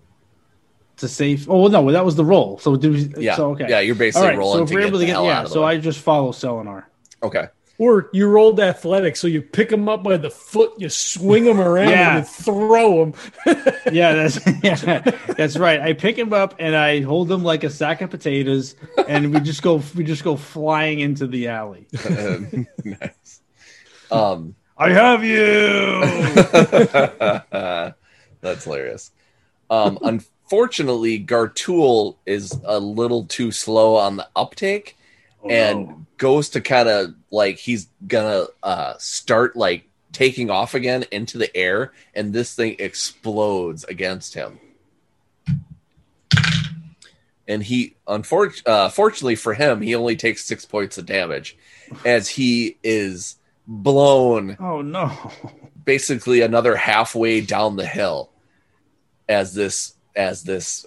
to 0.98 1.08
safe? 1.08 1.48
Oh 1.48 1.68
no, 1.68 1.90
that 1.90 2.04
was 2.04 2.16
the 2.16 2.24
roll. 2.24 2.58
So 2.58 2.76
did 2.76 2.92
we? 2.92 3.24
Yeah. 3.24 3.36
So, 3.36 3.50
okay. 3.52 3.66
Yeah, 3.68 3.80
you're 3.80 3.94
All 3.94 3.98
basically 3.98 4.28
right. 4.28 4.38
rolling 4.38 4.58
So 4.58 4.64
if 4.64 4.70
we're 4.70 4.86
able 4.86 4.98
to 4.98 5.06
get, 5.06 5.22
yeah. 5.22 5.44
So 5.44 5.64
I 5.64 5.78
just 5.78 6.00
follow 6.00 6.32
Selenar. 6.32 6.84
Okay. 7.22 7.48
Or 7.80 8.10
you 8.12 8.26
rolled 8.28 8.58
athletic, 8.58 9.14
so 9.16 9.28
you 9.28 9.40
pick 9.40 9.68
them 9.68 9.88
up 9.88 10.02
by 10.02 10.16
the 10.16 10.30
foot, 10.30 10.72
you 10.78 10.88
swing 10.88 11.44
them 11.44 11.60
around, 11.60 11.90
Yeah. 11.90 12.16
and 12.18 12.26
throw 12.26 13.04
them. 13.12 13.14
Yeah, 13.92 14.14
that's 14.14 14.40
yeah, 14.64 14.98
that's 15.36 15.56
right. 15.56 15.80
I 15.80 15.92
pick 15.92 16.18
him 16.18 16.32
up 16.32 16.56
and 16.58 16.74
I 16.76 17.00
hold 17.02 17.30
him 17.30 17.42
like 17.44 17.62
a 17.64 17.70
sack 17.70 18.00
of 18.02 18.10
potatoes, 18.10 18.74
and 19.06 19.32
we 19.32 19.40
just 19.40 19.62
go 19.62 19.80
we 19.94 20.02
just 20.04 20.24
go 20.24 20.36
flying 20.36 20.98
into 21.00 21.26
the 21.28 21.48
alley. 21.48 21.86
nice. 22.84 23.40
Um, 24.10 24.56
I 24.76 24.90
have 24.90 25.22
you. 25.24 26.00
that's 28.40 28.64
hilarious. 28.64 29.10
Um, 29.70 29.98
unfortunately, 30.02 31.24
Gartool 31.24 32.16
is 32.26 32.58
a 32.64 32.78
little 32.78 33.24
too 33.26 33.50
slow 33.52 33.96
on 33.96 34.16
the 34.16 34.28
uptake 34.34 34.96
Oh, 35.44 35.48
and 35.50 36.06
goes 36.18 36.50
to 36.50 36.60
kind 36.60 36.88
of 36.88 37.14
like 37.30 37.56
he's 37.58 37.88
gonna 38.06 38.46
uh, 38.62 38.94
start 38.98 39.56
like 39.56 39.88
taking 40.12 40.50
off 40.50 40.74
again 40.74 41.04
into 41.10 41.38
the 41.38 41.54
air, 41.56 41.92
and 42.14 42.32
this 42.32 42.54
thing 42.54 42.76
explodes 42.78 43.84
against 43.84 44.34
him. 44.34 44.58
and 47.46 47.62
he 47.62 47.96
unfortunately 48.06 48.70
uh, 48.72 48.88
fortunately 48.90 49.34
for 49.34 49.54
him 49.54 49.80
he 49.80 49.94
only 49.94 50.16
takes 50.16 50.44
six 50.44 50.64
points 50.66 50.98
of 50.98 51.06
damage 51.06 51.56
as 52.04 52.28
he 52.28 52.76
is 52.82 53.36
blown 53.66 54.56
Oh 54.60 54.82
no. 54.82 55.10
basically 55.84 56.42
another 56.42 56.76
halfway 56.76 57.40
down 57.40 57.76
the 57.76 57.86
hill 57.86 58.30
as 59.28 59.54
this 59.54 59.94
as 60.14 60.42
this 60.42 60.84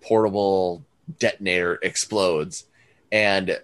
portable 0.00 0.82
detonator 1.18 1.78
explodes 1.82 2.64
and 3.12 3.60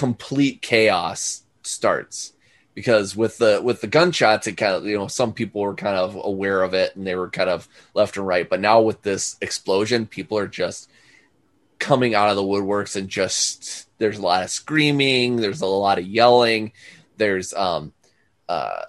complete 0.00 0.62
chaos 0.62 1.42
starts. 1.62 2.32
Because 2.72 3.14
with 3.14 3.36
the 3.36 3.60
with 3.62 3.82
the 3.82 3.86
gunshots 3.86 4.46
it 4.46 4.56
kind 4.56 4.74
of 4.74 4.86
you 4.86 4.96
know 4.96 5.08
some 5.08 5.34
people 5.34 5.60
were 5.60 5.74
kind 5.74 5.98
of 5.98 6.18
aware 6.24 6.62
of 6.62 6.72
it 6.72 6.96
and 6.96 7.06
they 7.06 7.16
were 7.16 7.28
kind 7.28 7.50
of 7.50 7.68
left 7.92 8.16
and 8.16 8.26
right. 8.26 8.48
But 8.48 8.60
now 8.60 8.80
with 8.80 9.02
this 9.02 9.36
explosion 9.42 10.06
people 10.06 10.38
are 10.38 10.48
just 10.48 10.88
coming 11.78 12.14
out 12.14 12.30
of 12.30 12.36
the 12.36 12.42
woodworks 12.42 12.96
and 12.96 13.10
just 13.10 13.88
there's 13.98 14.16
a 14.16 14.22
lot 14.22 14.42
of 14.42 14.50
screaming 14.50 15.36
there's 15.36 15.62
a 15.62 15.66
lot 15.66 15.98
of 15.98 16.06
yelling 16.06 16.72
there's 17.16 17.54
um 17.54 17.94
uh, 18.50 18.84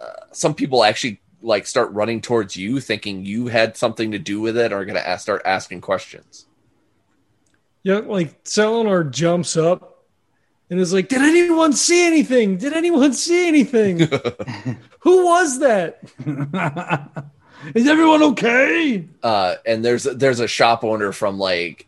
uh 0.00 0.24
some 0.32 0.54
people 0.54 0.82
actually 0.82 1.20
like 1.40 1.68
start 1.68 1.92
running 1.92 2.20
towards 2.20 2.56
you 2.56 2.80
thinking 2.80 3.24
you 3.24 3.46
had 3.46 3.76
something 3.76 4.10
to 4.10 4.18
do 4.18 4.40
with 4.40 4.58
it 4.58 4.72
are 4.72 4.84
going 4.84 5.00
to 5.00 5.18
start 5.18 5.40
asking 5.44 5.80
questions 5.80 6.47
Yeah, 7.88 8.00
like 8.00 8.44
Selenar 8.44 9.10
jumps 9.10 9.56
up 9.56 10.04
and 10.68 10.78
is 10.78 10.92
like, 10.92 11.08
"Did 11.08 11.22
anyone 11.22 11.72
see 11.72 12.06
anything? 12.06 12.58
Did 12.58 12.74
anyone 12.74 13.14
see 13.14 13.48
anything? 13.48 14.00
Who 15.00 15.24
was 15.24 15.58
that? 15.60 16.02
is 17.74 17.88
everyone 17.88 18.22
okay? 18.24 19.08
uh 19.22 19.54
and 19.64 19.82
there's 19.82 20.04
there's 20.04 20.38
a 20.40 20.46
shop 20.46 20.84
owner 20.84 21.12
from 21.12 21.38
like 21.38 21.86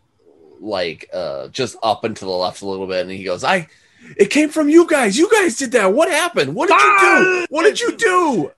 like 0.58 1.06
uh 1.12 1.48
just 1.48 1.76
up 1.82 2.04
and 2.04 2.16
to 2.16 2.24
the 2.24 2.30
left 2.30 2.62
a 2.62 2.66
little 2.66 2.86
bit 2.86 3.02
and 3.02 3.10
he 3.10 3.22
goes 3.22 3.44
i 3.44 3.66
it 4.16 4.30
came 4.30 4.48
from 4.48 4.70
you 4.70 4.86
guys 4.86 5.18
you 5.18 5.30
guys 5.30 5.58
did 5.58 5.72
that 5.72 5.92
what 5.92 6.10
happened 6.10 6.54
what 6.54 6.68
did 6.70 6.80
you 6.80 6.98
do 7.00 7.46
what 7.50 7.62
did 7.64 7.78
you 7.78 7.96
do 7.96 8.52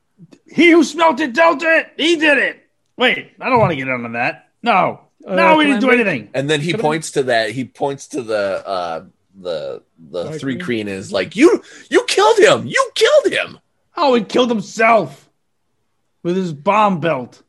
He 0.47 0.71
who 0.71 0.85
smelt 0.85 1.19
it 1.19 1.35
dealt 1.35 1.63
it. 1.63 1.93
He 1.97 2.15
did 2.17 2.39
it. 2.39 2.69
Wait, 2.97 3.33
I 3.41 3.49
don't 3.49 3.59
want 3.59 3.71
to 3.71 3.77
get 3.77 3.89
into 3.89 4.11
that. 4.11 4.49
No, 4.63 5.01
Uh, 5.27 5.35
no, 5.35 5.57
we 5.57 5.65
didn't 5.67 5.81
do 5.81 5.91
anything. 5.91 6.31
and 6.35 6.49
then 6.51 6.61
he 6.61 6.73
Can 6.73 6.81
I- 6.81 6.83
points 6.83 7.11
to 7.13 7.23
that 7.25 7.51
he 7.51 7.65
points 7.65 8.09
to 8.09 8.23
the 8.23 8.67
uh 8.67 9.05
the 9.41 9.83
the 10.11 10.25
Like 10.25 10.41
three 10.41 10.57
me? 10.57 10.91
is 10.91 11.11
like 11.13 11.37
you 11.37 11.63
you 11.91 12.05
killed 12.07 12.39
him 12.39 12.67
you 12.67 12.91
killed 12.95 13.33
him 13.33 13.59
Oh, 13.97 14.15
he 14.15 14.23
killed 14.25 14.49
himself 14.51 15.29
with 16.23 16.35
his 16.37 16.53
bomb 16.53 16.99
belt. 17.01 17.43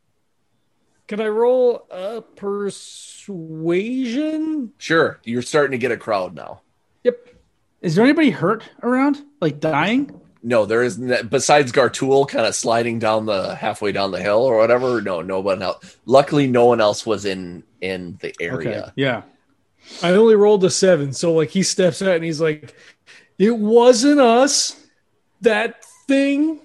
Can 1.07 1.19
I 1.21 1.27
roll 1.27 1.85
a 1.91 2.21
persuasion? 3.33 4.71
sure 4.77 5.19
you're 5.23 5.41
starting 5.41 5.71
to 5.71 5.77
get 5.77 5.91
a 5.91 5.97
crowd 5.97 6.35
now 6.35 6.61
Yep. 7.03 7.27
Is 7.81 7.95
there 7.95 8.03
anybody 8.05 8.29
hurt 8.29 8.63
around? 8.81 9.21
Like 9.41 9.59
dying? 9.59 10.21
No 10.43 10.65
there 10.65 10.83
is 10.83 10.99
n- 11.01 11.27
besides 11.27 11.71
gartul 11.71 12.27
kind 12.27 12.45
of 12.45 12.53
sliding 12.53 12.99
down 12.99 13.25
the 13.25 13.55
halfway 13.55 13.91
down 13.91 14.11
the 14.11 14.21
hill 14.21 14.43
or 14.43 14.57
whatever 14.57 15.01
no 15.01 15.21
no 15.21 15.39
one 15.39 15.61
else 15.61 15.97
luckily 16.05 16.45
no 16.47 16.65
one 16.65 16.81
else 16.81 17.05
was 17.05 17.25
in 17.25 17.63
in 17.81 18.17
the 18.21 18.35
area 18.39 18.93
Yeah. 18.95 19.21
I 20.01 20.11
only 20.11 20.35
rolled 20.35 20.63
a 20.63 20.69
seven, 20.69 21.11
so 21.11 21.33
like 21.33 21.49
he 21.49 21.61
steps 21.61 22.01
out 22.01 22.15
and 22.15 22.23
he's 22.23 22.39
like, 22.39 22.73
"It 23.37 23.57
wasn't 23.57 24.21
us. 24.21 24.79
That 25.41 25.83
thing 26.07 26.59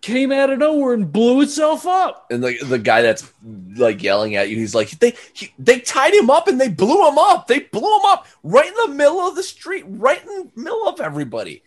came 0.00 0.32
out 0.32 0.50
of 0.50 0.58
nowhere 0.58 0.94
and 0.94 1.12
blew 1.12 1.40
itself 1.42 1.86
up." 1.86 2.26
and 2.30 2.42
the 2.42 2.58
the 2.64 2.78
guy 2.78 3.02
that's 3.02 3.30
like 3.76 4.02
yelling 4.02 4.34
at 4.34 4.48
you, 4.50 4.56
he's 4.56 4.74
like, 4.74 4.90
they 4.98 5.14
he, 5.32 5.52
they 5.60 5.78
tied 5.78 6.12
him 6.12 6.28
up 6.28 6.48
and 6.48 6.60
they 6.60 6.68
blew 6.68 7.06
him 7.08 7.18
up. 7.18 7.46
They 7.46 7.60
blew 7.60 7.96
him 7.98 8.04
up 8.06 8.26
right 8.42 8.66
in 8.66 8.90
the 8.90 8.96
middle 8.96 9.20
of 9.20 9.36
the 9.36 9.44
street, 9.44 9.84
right 9.86 10.20
in 10.20 10.28
the 10.28 10.50
middle 10.56 10.88
of 10.88 11.00
everybody. 11.00 11.62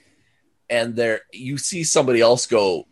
And 0.72 0.96
there, 0.96 1.22
you 1.34 1.58
see 1.58 1.84
somebody 1.84 2.22
else 2.22 2.48
go. 2.48 2.88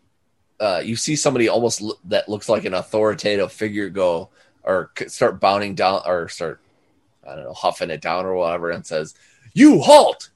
Uh, 0.60 0.82
you 0.84 0.94
see 0.94 1.16
somebody 1.16 1.48
almost 1.48 1.80
l- 1.80 1.98
that 2.04 2.28
looks 2.28 2.48
like 2.48 2.66
an 2.66 2.74
authoritative 2.74 3.50
figure 3.50 3.88
go 3.88 4.28
or 4.62 4.90
c- 4.96 5.08
start 5.08 5.40
bounding 5.40 5.74
down 5.74 6.02
or 6.04 6.28
start, 6.28 6.60
I 7.26 7.34
don't 7.34 7.44
know, 7.44 7.54
huffing 7.54 7.88
it 7.88 8.02
down 8.02 8.26
or 8.26 8.34
whatever, 8.34 8.70
and 8.70 8.84
says, 8.86 9.14
"You 9.54 9.80
halt." 9.80 10.28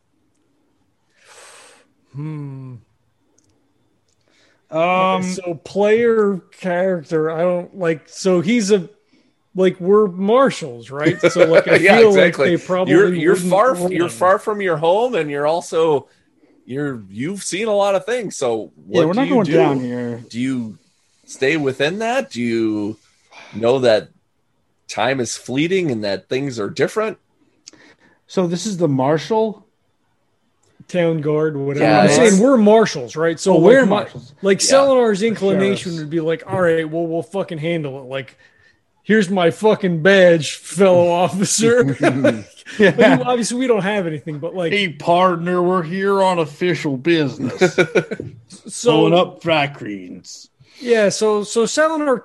Hmm. 2.15 2.77
Um, 4.71 5.23
so 5.23 5.55
player 5.63 6.39
character, 6.59 7.31
I 7.31 7.43
don't 7.43 7.77
like. 7.79 8.09
So 8.09 8.41
he's 8.41 8.73
a 8.73 8.89
like 9.55 9.79
we're 9.79 10.07
marshals, 10.07 10.91
right? 10.91 11.21
So 11.21 11.45
like 11.45 11.69
I 11.69 11.77
yeah, 11.81 11.99
feel 11.99 12.09
exactly. 12.09 12.53
like 12.53 12.61
they 12.61 12.67
probably 12.67 12.95
you're 12.95 13.15
you're 13.15 13.37
far 13.37 13.75
run. 13.75 13.93
you're 13.93 14.09
far 14.09 14.39
from 14.39 14.61
your 14.61 14.79
home, 14.79 15.15
and 15.15 15.31
you're 15.31 15.47
also 15.47 16.09
you're 16.67 17.03
you've 17.11 17.43
seen 17.43 17.67
a 17.69 17.75
lot 17.75 17.95
of 17.95 18.05
things. 18.07 18.37
So 18.37 18.73
what 18.87 19.01
yeah, 19.01 19.07
we're 19.07 19.13
do 19.13 19.19
not 19.21 19.29
you 19.29 19.35
going 19.35 19.47
do? 19.47 19.53
down 19.55 19.81
here. 19.81 20.23
Do 20.29 20.41
you 20.41 20.79
stay 21.27 21.57
within 21.57 21.99
that? 22.01 22.31
Do 22.31 22.41
you 22.43 22.97
know 23.55 23.79
that 23.81 24.09
time 24.89 25.21
is 25.21 25.37
fleeting 25.37 25.91
and 25.91 26.05
that 26.05 26.29
things 26.29 26.59
are 26.59 26.71
different? 26.71 27.19
So 28.27 28.47
this 28.47 28.65
is 28.67 28.79
the 28.79 28.89
marshal. 28.89 29.67
town 30.89 31.21
guard, 31.21 31.57
whatever. 31.57 31.85
Yeah, 31.85 32.01
I'm 32.03 32.09
saying 32.11 32.43
we're 32.43 32.57
marshals, 32.57 33.17
right? 33.17 33.39
So 33.41 33.55
Oh, 33.55 33.61
we're 33.61 33.81
we're 33.81 33.87
my, 33.87 34.01
marshals. 34.03 34.35
like 34.43 34.61
Yeah. 34.63 34.77
Selenar's 34.77 35.23
inclination 35.23 35.93
Sheriffs. 35.93 35.99
would 36.01 36.11
be 36.11 36.21
like, 36.21 36.43
all 36.47 36.61
right, 36.61 36.89
well, 36.89 37.07
we'll 37.07 37.23
fucking 37.23 37.59
handle 37.59 37.99
it. 38.01 38.05
Like, 38.07 38.37
here's 39.03 39.29
my 39.31 39.51
fucking 39.51 40.03
badge, 40.03 40.55
fellow 40.57 41.09
officer. 41.25 41.95
but 42.79 42.99
Yeah. 42.99 43.19
you- 43.19 43.25
obviously, 43.25 43.59
we 43.59 43.67
don't 43.67 43.83
have 43.83 44.07
anything, 44.07 44.39
but 44.39 44.55
like, 44.55 44.73
Hey, 44.73 44.89
partner, 44.91 45.63
we're 45.63 45.83
here 45.83 46.23
on 46.23 46.39
official 46.39 46.97
business. 46.97 47.75
so 48.49 48.91
Pulling 48.93 49.15
up 49.15 49.43
frat 49.43 49.81
yeah, 50.81 51.09
so 51.09 51.45
so 51.45 51.65
Selenar, 51.65 52.25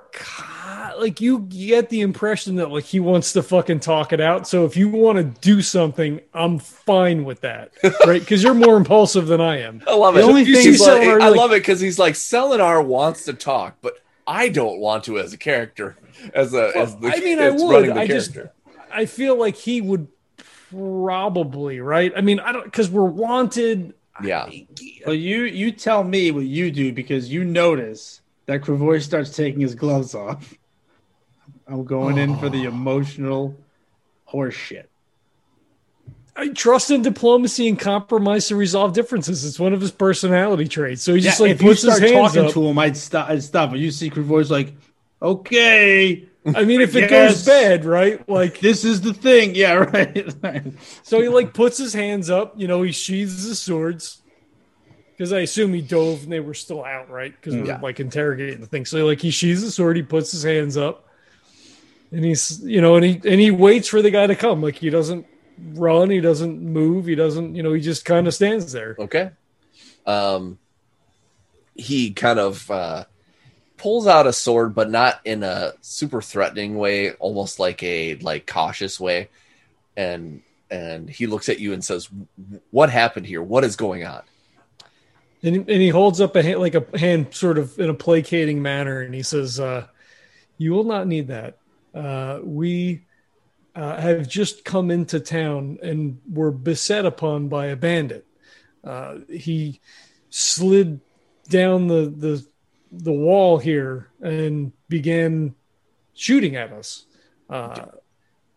like, 0.98 1.20
you 1.20 1.40
get 1.48 1.88
the 1.88 2.00
impression 2.00 2.56
that 2.56 2.70
like 2.70 2.84
he 2.84 2.98
wants 3.00 3.32
to 3.34 3.42
fucking 3.42 3.80
talk 3.80 4.12
it 4.12 4.20
out. 4.20 4.46
So 4.46 4.64
if 4.64 4.76
you 4.76 4.88
want 4.88 5.16
to 5.18 5.24
do 5.40 5.62
something, 5.62 6.20
I'm 6.34 6.58
fine 6.58 7.24
with 7.24 7.40
that, 7.42 7.70
right? 8.06 8.20
Because 8.20 8.42
you're 8.42 8.54
more 8.54 8.76
impulsive 8.76 9.28
than 9.28 9.40
I 9.40 9.60
am. 9.60 9.82
I 9.86 9.94
love 9.94 10.14
The 10.14 10.20
it. 10.20 10.24
only 10.24 10.44
He's 10.44 10.80
thing- 10.84 10.88
like- 10.88 11.02
Selenar, 11.02 11.20
I 11.22 11.28
like- 11.28 11.38
love 11.38 11.52
it 11.52 11.60
because 11.60 11.80
he's 11.80 11.98
like 11.98 12.14
Selenar 12.14 12.84
wants 12.84 13.24
to 13.26 13.32
talk, 13.34 13.76
but 13.82 13.94
I 14.26 14.48
don't 14.48 14.78
want 14.80 15.04
to 15.04 15.18
as 15.18 15.32
a 15.32 15.38
character. 15.38 15.96
As 16.34 16.52
a 16.52 16.72
as 16.76 16.96
the 16.96 17.08
I 17.08 17.20
mean, 17.20 17.38
I 17.38 17.50
that's 17.50 17.62
would. 17.62 17.72
running 17.72 17.94
the 17.94 18.00
I 18.00 18.06
just- 18.06 18.34
character. 18.34 18.52
I 18.92 19.06
feel 19.06 19.36
like 19.38 19.54
he 19.56 19.80
would 19.80 20.08
probably 20.70 21.80
right. 21.80 22.12
I 22.16 22.20
mean, 22.20 22.40
I 22.40 22.52
don't 22.52 22.64
because 22.64 22.90
we're 22.90 23.04
wanted. 23.04 23.94
Yeah. 24.22 24.48
Well, 25.06 25.14
you 25.14 25.44
you 25.44 25.72
tell 25.72 26.04
me 26.04 26.30
what 26.30 26.44
you 26.44 26.70
do 26.70 26.92
because 26.92 27.32
you 27.32 27.44
notice 27.44 28.20
that 28.46 28.62
Kravoy 28.62 29.02
starts 29.02 29.34
taking 29.34 29.60
his 29.60 29.74
gloves 29.74 30.14
off. 30.14 30.54
I'm 31.66 31.84
going 31.84 32.18
in 32.18 32.36
for 32.38 32.48
the 32.48 32.64
emotional 32.66 33.56
horse 34.24 34.54
shit. 34.54 34.90
I 36.36 36.48
trust 36.48 36.90
in 36.90 37.02
diplomacy 37.02 37.68
and 37.68 37.78
compromise 37.78 38.48
to 38.48 38.56
resolve 38.56 38.92
differences. 38.94 39.44
It's 39.44 39.58
one 39.58 39.72
of 39.74 39.80
his 39.80 39.90
personality 39.90 40.68
traits. 40.68 41.02
So 41.02 41.14
he 41.14 41.20
just 41.20 41.40
like 41.40 41.50
if 41.50 41.62
you 41.62 41.68
puts 41.68 41.82
his 41.82 41.98
hands 41.98 42.12
talking 42.12 42.46
up. 42.46 42.52
to 42.52 42.66
him, 42.66 42.78
I'd 42.78 42.96
stop. 42.96 43.28
I'd 43.28 43.42
stop. 43.42 43.70
But 43.70 43.78
you 43.78 43.90
see 43.90 44.10
Kravoy's 44.10 44.50
like, 44.50 44.74
okay, 45.20 46.28
I 46.56 46.64
mean, 46.64 46.80
if 46.80 46.94
it 46.96 47.10
Yes. 47.10 47.10
goes 47.10 47.46
bad, 47.46 47.84
right? 47.84 48.26
Like, 48.28 48.60
this 48.60 48.84
is 48.84 49.00
the 49.00 49.12
thing. 49.14 49.54
Yeah, 49.54 49.72
right. 50.42 50.72
so 51.02 51.20
he 51.20 51.28
like 51.28 51.54
puts 51.54 51.78
his 51.78 51.92
hands 51.92 52.30
up. 52.30 52.54
You 52.56 52.68
know, 52.68 52.82
he 52.82 52.92
sheathes 52.92 53.44
his 53.44 53.58
swords 53.58 54.20
because 55.12 55.32
I 55.32 55.40
assume 55.40 55.72
he 55.74 55.82
dove 55.82 56.22
and 56.24 56.32
they 56.32 56.40
were 56.40 56.54
still 56.54 56.84
out, 56.84 57.10
right? 57.10 57.34
Because 57.34 57.54
we're 57.54 57.78
like 57.78 58.00
interrogating 58.00 58.60
the 58.60 58.66
thing. 58.66 58.86
So 58.86 59.04
like 59.06 59.20
he 59.20 59.30
sheathes 59.30 59.62
his 59.62 59.74
sword. 59.74 59.96
He 59.96 60.02
puts 60.02 60.32
his 60.32 60.42
hands 60.42 60.76
up, 60.76 61.06
and 62.10 62.24
he's 62.24 62.60
you 62.64 62.80
know, 62.80 62.96
and 62.96 63.04
he 63.04 63.20
and 63.24 63.40
he 63.40 63.50
waits 63.50 63.88
for 63.88 64.00
the 64.02 64.10
guy 64.10 64.26
to 64.26 64.34
come. 64.34 64.62
Like 64.62 64.76
he 64.76 64.90
doesn't 64.90 65.26
run. 65.74 66.10
He 66.10 66.20
doesn't 66.20 66.60
move. 66.62 67.06
He 67.06 67.14
doesn't. 67.14 67.54
You 67.54 67.62
know, 67.62 67.72
he 67.72 67.80
just 67.80 68.04
kind 68.04 68.26
of 68.26 68.34
stands 68.34 68.72
there. 68.72 68.96
Okay. 68.98 69.30
Um, 70.06 70.58
he 71.74 72.12
kind 72.12 72.38
of 72.38 72.70
uh, 72.70 73.04
pulls 73.80 74.06
out 74.06 74.26
a 74.26 74.32
sword, 74.32 74.74
but 74.74 74.90
not 74.90 75.20
in 75.24 75.42
a 75.42 75.72
super 75.80 76.20
threatening 76.20 76.76
way, 76.76 77.12
almost 77.12 77.58
like 77.58 77.82
a 77.82 78.16
like 78.16 78.46
cautious 78.46 79.00
way, 79.00 79.30
and 79.96 80.42
and 80.70 81.08
he 81.08 81.26
looks 81.26 81.48
at 81.48 81.60
you 81.60 81.72
and 81.72 81.82
says, 81.82 82.08
"What 82.70 82.90
happened 82.90 83.26
here? 83.26 83.42
What 83.42 83.64
is 83.64 83.76
going 83.76 84.04
on?" 84.04 84.22
And, 85.42 85.56
and 85.56 85.68
he 85.68 85.88
holds 85.88 86.20
up 86.20 86.36
a 86.36 86.42
hand, 86.42 86.60
like 86.60 86.74
a 86.74 86.98
hand, 86.98 87.34
sort 87.34 87.56
of 87.56 87.78
in 87.78 87.88
a 87.88 87.94
placating 87.94 88.60
manner, 88.60 89.00
and 89.00 89.14
he 89.14 89.22
says, 89.22 89.58
uh, 89.58 89.86
"You 90.58 90.72
will 90.72 90.84
not 90.84 91.06
need 91.06 91.28
that. 91.28 91.56
Uh, 91.94 92.40
we 92.42 93.06
uh, 93.74 93.98
have 93.98 94.28
just 94.28 94.62
come 94.62 94.90
into 94.90 95.20
town 95.20 95.78
and 95.82 96.20
were 96.30 96.50
beset 96.50 97.06
upon 97.06 97.48
by 97.48 97.66
a 97.66 97.76
bandit. 97.76 98.26
Uh, 98.84 99.20
he 99.30 99.80
slid 100.28 101.00
down 101.48 101.86
the 101.86 102.12
the 102.14 102.49
the 102.90 103.12
wall 103.12 103.58
here 103.58 104.10
and 104.20 104.72
began 104.88 105.54
shooting 106.14 106.56
at 106.56 106.72
us. 106.72 107.06
Uh, 107.48 107.86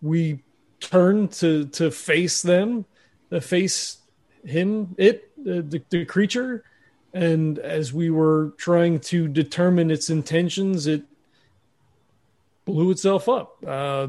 we 0.02 0.44
turned 0.80 1.32
to 1.32 1.66
to 1.68 1.90
face 1.92 2.42
them, 2.42 2.86
to 3.30 3.40
face 3.42 3.98
him, 4.46 4.94
it, 4.98 5.32
the, 5.44 5.82
the 5.90 6.06
creature, 6.06 6.64
and 7.14 7.60
as 7.60 7.94
we 7.94 8.10
were 8.10 8.54
trying 8.58 9.00
to 9.00 9.28
determine 9.28 9.90
its 9.90 10.10
intentions, 10.10 10.88
it 10.88 11.04
blew 12.66 12.92
itself 12.92 13.30
up. 13.30 13.64
Uh, 13.66 14.08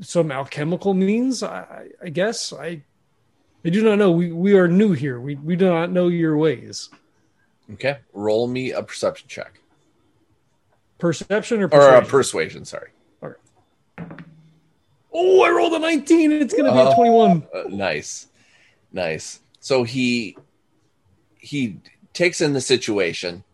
some 0.00 0.32
alchemical 0.32 0.94
means, 0.94 1.42
I, 1.42 1.88
I 2.02 2.08
guess. 2.08 2.52
I 2.52 2.82
I 3.64 3.68
do 3.68 3.82
not 3.82 3.98
know. 3.98 4.10
We 4.10 4.32
we 4.32 4.54
are 4.54 4.66
new 4.66 4.92
here. 4.92 5.20
We 5.20 5.36
we 5.36 5.56
do 5.56 5.66
not 5.66 5.92
know 5.92 6.08
your 6.08 6.36
ways. 6.36 6.88
Okay, 7.74 7.98
roll 8.12 8.46
me 8.48 8.72
a 8.72 8.82
perception 8.82 9.28
check 9.28 9.60
Perception 10.98 11.60
or 11.62 11.64
or 11.64 11.68
persuasion? 11.68 12.04
a 12.04 12.06
persuasion. 12.06 12.64
Sorry. 12.64 12.88
oh, 15.12 15.42
I 15.42 15.50
rolled 15.50 15.72
a 15.74 15.78
nineteen. 15.78 16.32
and 16.32 16.42
It's 16.42 16.52
going 16.54 16.66
to 16.66 16.72
be 16.72 16.78
Oh. 16.78 16.90
a 16.90 16.94
twenty-one. 16.94 17.46
Uh, 17.54 17.62
nice, 17.68 18.28
nice. 18.92 19.40
So 19.60 19.82
he 19.82 20.36
he 21.38 21.78
takes 22.12 22.40
in 22.40 22.52
the 22.52 22.60
situation, 22.60 23.44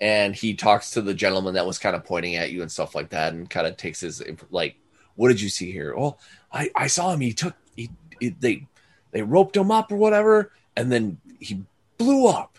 and 0.00 0.34
he 0.34 0.54
talks 0.54 0.92
to 0.92 1.02
the 1.02 1.14
gentleman 1.14 1.54
that 1.54 1.66
was 1.66 1.78
kind 1.78 1.94
of 1.94 2.04
pointing 2.04 2.36
at 2.36 2.50
you 2.50 2.62
and 2.62 2.70
stuff 2.72 2.94
like 2.94 3.10
that, 3.10 3.32
and 3.34 3.48
kind 3.50 3.66
of 3.66 3.76
takes 3.76 4.00
his 4.00 4.22
like, 4.50 4.76
what 5.16 5.28
did 5.28 5.40
you 5.40 5.48
see 5.48 5.70
here? 5.72 5.94
Well, 5.96 6.18
I 6.52 6.70
I 6.74 6.86
saw 6.86 7.12
him. 7.12 7.20
He 7.20 7.32
took 7.34 7.54
he, 7.76 7.90
he 8.18 8.30
they 8.30 8.66
they 9.10 9.22
roped 9.22 9.56
him 9.56 9.70
up 9.70 9.92
or 9.92 9.96
whatever, 9.96 10.52
and 10.76 10.90
then 10.90 11.18
he 11.38 11.62
blew 11.98 12.26
up, 12.28 12.51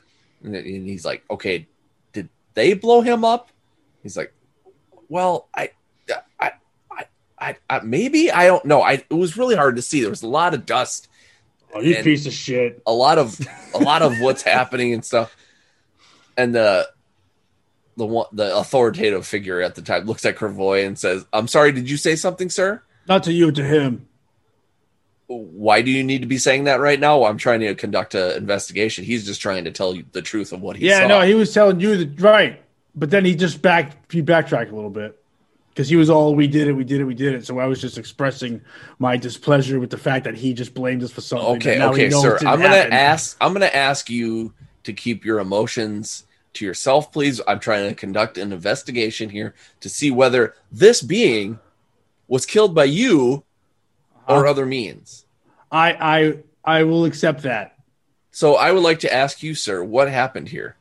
and, 0.44 0.56
he's 0.56 1.06
like, 1.06 1.24
okay, 1.30 1.68
did 2.12 2.30
they 2.54 2.74
blow 2.74 3.02
him 3.02 3.24
up? 3.24 3.50
He's 4.02 4.18
like, 4.18 4.34
well, 5.10 5.48
I 5.56 5.72
I. 6.40 6.52
I, 6.92 7.06
I, 7.40 7.58
I, 7.70 7.80
maybe 7.82 8.32
I 8.32 8.46
don't 8.46 8.64
know. 8.64 8.82
I 8.82 8.94
it 8.94 9.14
was 9.14 9.36
really 9.36 9.56
hard 9.56 9.76
to 9.76 9.82
see. 9.82 10.00
There 10.00 10.10
was 10.10 10.24
a 10.24 10.28
lot 10.28 10.54
of 10.54 10.66
dust 10.66 11.10
Oh, 11.74 11.82
you 11.82 11.96
piece 12.04 12.26
of 12.26 12.34
shit. 12.34 12.82
a 12.86 12.94
lot 12.94 13.18
of 13.18 13.40
a 13.74 13.80
lot 13.80 14.02
of 14.02 14.20
what's 14.20 14.42
happening 14.44 14.94
and 14.94 15.04
stuff. 15.04 15.36
And 16.38 16.54
the 16.54 16.88
the 17.98 18.06
one 18.06 18.28
the 18.32 18.56
authoritative 18.56 19.26
figure 19.26 19.62
at 19.62 19.76
the 19.76 19.82
time 19.82 20.06
looks 20.06 20.26
at 20.26 20.36
Kravoy 20.36 20.86
and 20.86 20.98
says, 20.98 21.26
"I'm 21.34 21.48
sorry, 21.48 21.72
did 21.72 21.90
you 21.90 21.98
say 21.98 22.16
something, 22.16 22.50
sir? 22.50 22.82
Not 23.08 23.24
to 23.24 23.34
you, 23.34 23.52
to 23.52 23.64
him. 23.64 24.08
Why 25.28 25.82
do 25.82 25.90
you 25.90 26.04
need 26.04 26.22
to 26.22 26.28
be 26.28 26.38
saying 26.38 26.66
that 26.66 26.80
right 26.80 27.00
now? 27.00 27.24
I'm 27.24 27.38
trying 27.38 27.62
to 27.62 27.74
conduct 27.76 28.14
an 28.14 28.38
investigation. 28.38 29.04
He's 29.06 29.26
just 29.26 29.42
trying 29.42 29.64
to 29.66 29.72
tell 29.72 29.96
you 29.96 30.06
the 30.12 30.22
truth 30.22 30.52
of 30.52 30.62
what 30.62 30.76
he 30.76 30.88
saw. 30.88 30.96
yeah, 30.96 31.02
saw. 31.02 31.08
no, 31.08 31.22
he 31.22 31.34
was 31.34 31.54
telling 31.54 31.80
you 31.80 32.06
the 32.06 32.22
right, 32.22 32.62
but 32.94 33.10
then 33.10 33.26
he 33.26 33.36
just 33.36 33.62
back 33.62 34.12
he 34.12 34.22
backtracked 34.22 34.72
a 34.72 34.76
little 34.76 34.90
bit 34.90 35.20
because 35.70 35.90
he 35.90 35.96
was 35.96 36.10
all 36.10 36.36
we 36.36 36.48
did 36.48 36.68
it, 36.68 36.74
we 36.74 36.84
did 36.84 37.02
it, 37.02 37.06
we 37.06 37.16
did 37.16 37.34
it. 37.34 37.46
So 37.46 37.58
I 37.60 37.66
was 37.66 37.82
just 37.82 37.98
expressing 37.98 38.62
my 39.00 39.18
displeasure 39.18 39.80
with 39.80 39.90
the 39.90 39.98
fact 39.98 40.26
that 40.26 40.36
he 40.36 40.54
just 40.54 40.74
blamed 40.74 41.04
us 41.04 41.12
for 41.12 41.22
something. 41.22 41.56
okay, 41.56 41.82
okay, 41.82 42.10
sir. 42.10 42.38
I'm 42.40 42.60
gonna 42.60 42.70
happen. 42.70 42.94
ask. 42.94 43.38
I'm 43.42 43.54
gonna 43.54 43.66
ask 43.66 44.10
you 44.10 44.54
to 44.84 44.94
keep 44.94 45.26
your 45.26 45.40
emotions 45.40 46.26
to 46.54 46.66
yourself, 46.66 47.12
please. 47.12 47.42
I'm 47.48 47.60
trying 47.60 47.90
to 47.90 47.96
conduct 47.96 48.38
an 48.38 48.52
investigation 48.52 49.30
here 49.30 49.56
to 49.80 49.90
see 49.90 50.12
whether 50.12 50.56
this 50.72 51.02
being 51.02 51.60
was 52.28 52.46
killed 52.46 52.76
by 52.76 52.86
you 52.86 53.44
or 54.28 54.38
Uh-huh. 54.40 54.50
other 54.52 54.66
means. 54.66 55.26
I 55.72 55.94
I 56.66 56.78
I 56.80 56.84
will 56.84 57.06
accept 57.06 57.44
that. 57.44 57.76
So 58.32 58.56
I 58.56 58.72
would 58.72 58.84
like 58.84 59.00
to 59.00 59.14
ask 59.14 59.44
you, 59.44 59.54
sir, 59.54 59.84
what 59.84 60.10
happened 60.10 60.50
here? 60.50 60.76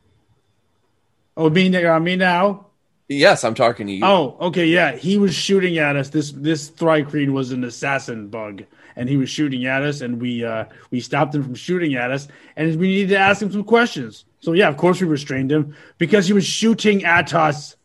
Oh, 1.36 1.50
me, 1.50 1.68
me 1.68 2.16
now. 2.16 2.66
Yes, 3.08 3.44
I'm 3.44 3.54
talking 3.54 3.86
to 3.86 3.92
you. 3.92 4.04
Oh, 4.04 4.36
okay, 4.40 4.66
yeah. 4.66 4.92
He 4.96 5.18
was 5.18 5.34
shooting 5.34 5.78
at 5.78 5.96
us. 5.96 6.08
This 6.10 6.32
this 6.32 6.68
thri-kreen 6.70 7.32
was 7.32 7.52
an 7.52 7.64
assassin 7.64 8.28
bug, 8.28 8.64
and 8.96 9.08
he 9.08 9.16
was 9.16 9.28
shooting 9.28 9.66
at 9.66 9.82
us, 9.82 10.00
and 10.00 10.20
we 10.20 10.44
uh 10.44 10.64
we 10.90 11.00
stopped 11.00 11.34
him 11.34 11.42
from 11.42 11.54
shooting 11.54 11.94
at 11.94 12.10
us, 12.10 12.28
and 12.56 12.76
we 12.78 12.88
needed 12.88 13.10
to 13.10 13.18
ask 13.18 13.42
him 13.42 13.52
some 13.52 13.64
questions. 13.64 14.24
So 14.40 14.52
yeah, 14.52 14.68
of 14.68 14.76
course 14.76 15.00
we 15.00 15.06
restrained 15.06 15.52
him 15.52 15.76
because 15.98 16.26
he 16.26 16.32
was 16.32 16.46
shooting 16.46 17.04
at 17.04 17.34
us. 17.34 17.76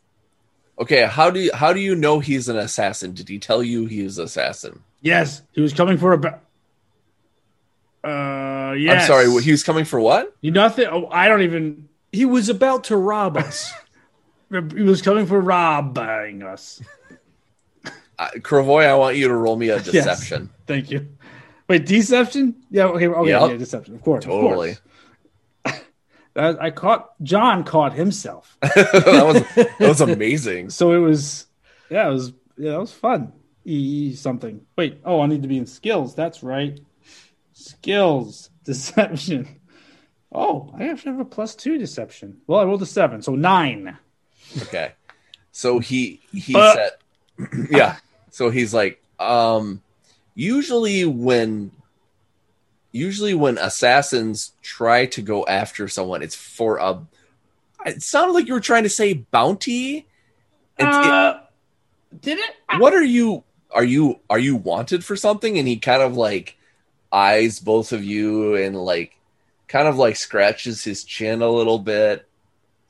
Okay, 0.79 1.05
how 1.05 1.29
do 1.29 1.39
you 1.39 1.51
how 1.53 1.73
do 1.73 1.79
you 1.79 1.95
know 1.95 2.19
he's 2.19 2.47
an 2.47 2.57
assassin? 2.57 3.13
Did 3.13 3.27
he 3.27 3.39
tell 3.39 3.63
you 3.63 3.85
he 3.85 4.01
an 4.05 4.23
assassin? 4.23 4.83
Yes, 5.01 5.41
he 5.51 5.61
was 5.61 5.73
coming 5.73 5.97
for 5.97 6.13
a. 6.13 6.17
Ba- 6.17 6.39
uh, 8.03 8.73
yes. 8.73 9.01
I'm 9.03 9.07
sorry, 9.07 9.41
he 9.43 9.51
was 9.51 9.63
coming 9.63 9.85
for 9.85 9.99
what? 9.99 10.35
You 10.41 10.51
nothing. 10.51 10.87
Oh, 10.89 11.07
I 11.11 11.27
don't 11.27 11.41
even. 11.41 11.89
He 12.11 12.25
was 12.25 12.49
about 12.49 12.85
to 12.85 12.97
rob 12.97 13.37
us. 13.37 13.71
He 14.49 14.81
was 14.83 15.01
coming 15.01 15.25
for 15.25 15.41
robbing 15.41 16.41
us. 16.41 16.81
Uh, 18.17 18.29
Kravoy, 18.37 18.87
I 18.87 18.95
want 18.95 19.17
you 19.17 19.27
to 19.27 19.33
roll 19.35 19.57
me 19.57 19.67
a 19.71 19.79
deception. 19.81 20.49
Thank 20.65 20.89
you. 20.89 21.05
Wait, 21.67 21.85
deception? 21.85 22.55
Yeah. 22.71 22.85
Okay. 22.85 23.07
Okay. 23.07 23.29
Yep. 23.29 23.51
Yeah, 23.51 23.57
deception. 23.57 23.95
Of 23.95 24.01
course. 24.03 24.23
of 24.23 24.31
Totally. 24.31 24.77
course. 25.65 25.81
I 26.37 26.71
caught 26.71 27.21
John 27.21 27.65
caught 27.65 27.91
himself. 27.91 28.57
that 28.61 29.23
was 29.25 29.43
that 29.55 29.79
was 29.81 29.99
amazing. 29.99 30.69
So 30.69 30.93
it 30.93 30.99
was. 30.99 31.45
Yeah, 31.89 32.07
it 32.07 32.13
was. 32.13 32.31
Yeah, 32.57 32.71
that 32.71 32.79
was 32.79 32.93
fun. 32.93 33.33
E 33.67 34.15
something. 34.15 34.61
Wait. 34.77 34.99
Oh, 35.03 35.19
I 35.21 35.27
need 35.27 35.41
to 35.41 35.47
be 35.47 35.57
in 35.57 35.65
skills. 35.65 36.15
That's 36.15 36.41
right. 36.41 36.79
Skills 37.53 38.49
deception. 38.63 39.59
Oh, 40.31 40.73
I 40.77 40.87
actually 40.89 41.11
have 41.11 41.19
a 41.21 41.25
plus 41.25 41.55
two 41.55 41.77
deception. 41.77 42.37
Well, 42.47 42.59
I 42.59 42.63
rolled 42.63 42.81
a 42.81 42.85
seven, 42.85 43.21
so 43.21 43.35
nine. 43.35 43.97
Okay. 44.63 44.93
So 45.51 45.79
he 45.79 46.21
he 46.33 46.55
Uh. 46.55 46.73
said 46.73 46.91
Yeah. 47.69 47.97
So 48.31 48.49
he's 48.49 48.73
like, 48.73 49.01
um 49.19 49.81
usually 50.35 51.03
when 51.05 51.71
usually 52.91 53.33
when 53.33 53.57
assassins 53.57 54.53
try 54.61 55.05
to 55.07 55.21
go 55.21 55.45
after 55.45 55.87
someone, 55.87 56.21
it's 56.21 56.35
for 56.35 56.77
a 56.77 57.01
it 57.85 58.01
sounded 58.01 58.33
like 58.33 58.47
you 58.47 58.53
were 58.53 58.59
trying 58.59 58.83
to 58.83 58.89
say 58.89 59.13
bounty. 59.13 60.07
It's- 60.77 61.05
it- 61.05 61.11
Uh, 61.11 61.39
did 62.21 62.37
it? 62.39 62.51
what 62.77 62.93
are 62.93 63.03
you 63.03 63.43
are 63.71 63.83
you 63.83 64.19
are 64.29 64.39
you 64.39 64.55
wanted 64.55 65.03
for 65.03 65.15
something? 65.15 65.57
And 65.57 65.67
he 65.67 65.77
kind 65.77 66.01
of 66.01 66.15
like 66.15 66.57
eyes 67.11 67.59
both 67.59 67.91
of 67.93 68.03
you 68.03 68.55
and 68.55 68.75
like 68.75 69.17
kind 69.67 69.87
of 69.87 69.97
like 69.97 70.15
scratches 70.15 70.83
his 70.83 71.03
chin 71.03 71.41
a 71.41 71.49
little 71.49 71.79
bit. 71.79 72.27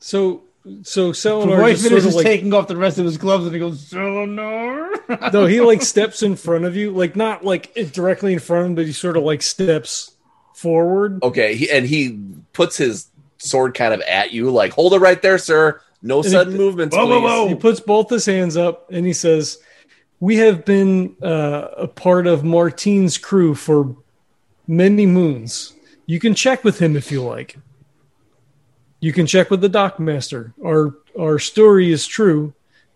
So 0.00 0.42
so 0.82 1.12
Selenar 1.12 1.58
Roy 1.58 1.72
just 1.72 1.88
sort 1.88 2.04
of 2.04 2.14
like 2.14 2.24
taking 2.26 2.52
off 2.52 2.68
the 2.68 2.76
rest 2.76 2.98
of 2.98 3.04
his 3.04 3.16
gloves 3.16 3.44
and 3.46 3.54
he 3.54 3.60
goes, 3.60 3.90
Selenar. 3.90 5.32
no, 5.32 5.46
he 5.46 5.60
like 5.60 5.82
steps 5.82 6.22
in 6.22 6.36
front 6.36 6.64
of 6.64 6.76
you, 6.76 6.90
like 6.90 7.16
not 7.16 7.44
like 7.44 7.74
directly 7.92 8.32
in 8.32 8.38
front 8.38 8.62
of 8.62 8.66
him, 8.70 8.74
but 8.74 8.86
he 8.86 8.92
sort 8.92 9.16
of 9.16 9.22
like 9.22 9.42
steps 9.42 10.12
forward. 10.54 11.22
Okay, 11.22 11.54
he, 11.54 11.70
and 11.70 11.86
he 11.86 12.18
puts 12.52 12.76
his 12.76 13.08
sword 13.38 13.74
kind 13.74 13.94
of 13.94 14.00
at 14.02 14.32
you, 14.32 14.50
like, 14.50 14.72
hold 14.72 14.92
it 14.92 14.98
right 14.98 15.22
there, 15.22 15.38
sir. 15.38 15.80
No 16.02 16.22
he- 16.22 16.28
sudden 16.28 16.56
movements, 16.56 16.94
Whoa, 16.94 17.06
whoa, 17.06 17.20
please. 17.20 17.24
whoa. 17.24 17.48
He 17.48 17.54
puts 17.54 17.80
both 17.80 18.10
his 18.10 18.26
hands 18.26 18.56
up 18.56 18.90
and 18.90 19.06
he 19.06 19.12
says, 19.12 19.58
"We 20.20 20.36
have 20.36 20.64
been 20.64 21.16
uh, 21.22 21.68
a 21.76 21.88
part 21.88 22.26
of 22.26 22.44
Martine's 22.44 23.18
crew 23.18 23.54
for 23.54 23.96
many 24.66 25.06
moons. 25.06 25.74
You 26.06 26.18
can 26.18 26.34
check 26.34 26.64
with 26.64 26.78
him 26.80 26.96
if 26.96 27.10
you 27.12 27.22
like. 27.22 27.56
You 29.00 29.12
can 29.12 29.26
check 29.26 29.50
with 29.50 29.60
the 29.60 29.70
dockmaster. 29.70 30.52
Our 30.64 30.94
our 31.18 31.38
story 31.38 31.92
is 31.92 32.06
true. 32.06 32.54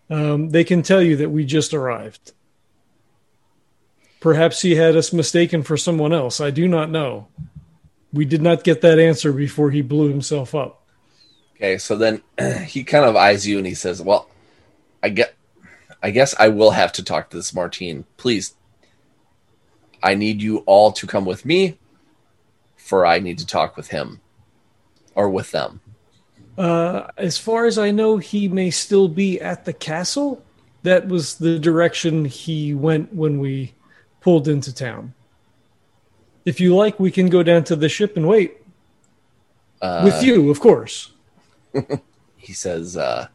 Um, 0.09 0.49
they 0.49 0.63
can 0.63 0.83
tell 0.83 1.01
you 1.01 1.15
that 1.17 1.31
we 1.31 1.45
just 1.45 1.73
arrived. 1.73 2.33
Perhaps 4.19 4.61
he 4.61 4.75
had 4.75 4.95
us 4.95 5.11
mistaken 5.11 5.63
for 5.63 5.75
someone 5.75 6.13
else. 6.13 6.39
I 6.39 6.49
do 6.49 6.67
not 6.67 6.89
know. 6.89 7.27
We 8.11 8.25
did 8.25 8.41
not 8.41 8.63
get 8.63 8.81
that 8.81 8.99
answer 8.99 9.33
before 9.33 9.71
he 9.71 9.81
blew 9.81 10.09
himself 10.09 10.53
up." 10.53 10.83
Okay, 11.63 11.77
so 11.77 11.95
then 11.95 12.21
he 12.67 12.83
kind 12.83 13.05
of 13.05 13.15
eyes 13.15 13.47
you 13.47 13.57
and 13.57 13.65
he 13.65 13.73
says, 13.73 14.01
Well, 14.01 14.29
I 15.01 15.09
get 15.09 15.33
I 16.03 16.11
guess 16.11 16.35
I 16.37 16.49
will 16.49 16.71
have 16.71 16.91
to 16.93 17.03
talk 17.03 17.29
to 17.29 17.37
this 17.37 17.53
Martine. 17.53 18.03
Please. 18.17 18.53
I 20.03 20.15
need 20.15 20.41
you 20.41 20.57
all 20.65 20.91
to 20.91 21.07
come 21.07 21.23
with 21.23 21.45
me, 21.45 21.79
for 22.75 23.05
I 23.05 23.19
need 23.19 23.37
to 23.39 23.45
talk 23.47 23.77
with 23.77 23.87
him. 23.87 24.19
Or 25.15 25.29
with 25.29 25.51
them. 25.51 25.79
Uh, 26.57 27.07
as 27.17 27.37
far 27.37 27.65
as 27.65 27.77
I 27.77 27.91
know, 27.91 28.17
he 28.17 28.47
may 28.49 28.69
still 28.69 29.07
be 29.07 29.39
at 29.39 29.63
the 29.63 29.73
castle. 29.73 30.43
That 30.81 31.07
was 31.07 31.35
the 31.35 31.57
direction 31.57 32.25
he 32.25 32.73
went 32.73 33.13
when 33.13 33.39
we 33.39 33.73
pulled 34.19 34.47
into 34.47 34.75
town. 34.75 35.13
If 36.45 36.59
you 36.59 36.75
like, 36.75 36.99
we 36.99 37.11
can 37.11 37.29
go 37.29 37.43
down 37.43 37.63
to 37.65 37.75
the 37.75 37.87
ship 37.87 38.17
and 38.17 38.27
wait. 38.27 38.57
Uh, 39.81 40.01
With 40.03 40.21
you, 40.21 40.49
of 40.51 40.59
course. 40.59 41.11
He 42.35 42.51
says, 42.51 42.97
uh, 42.97 43.29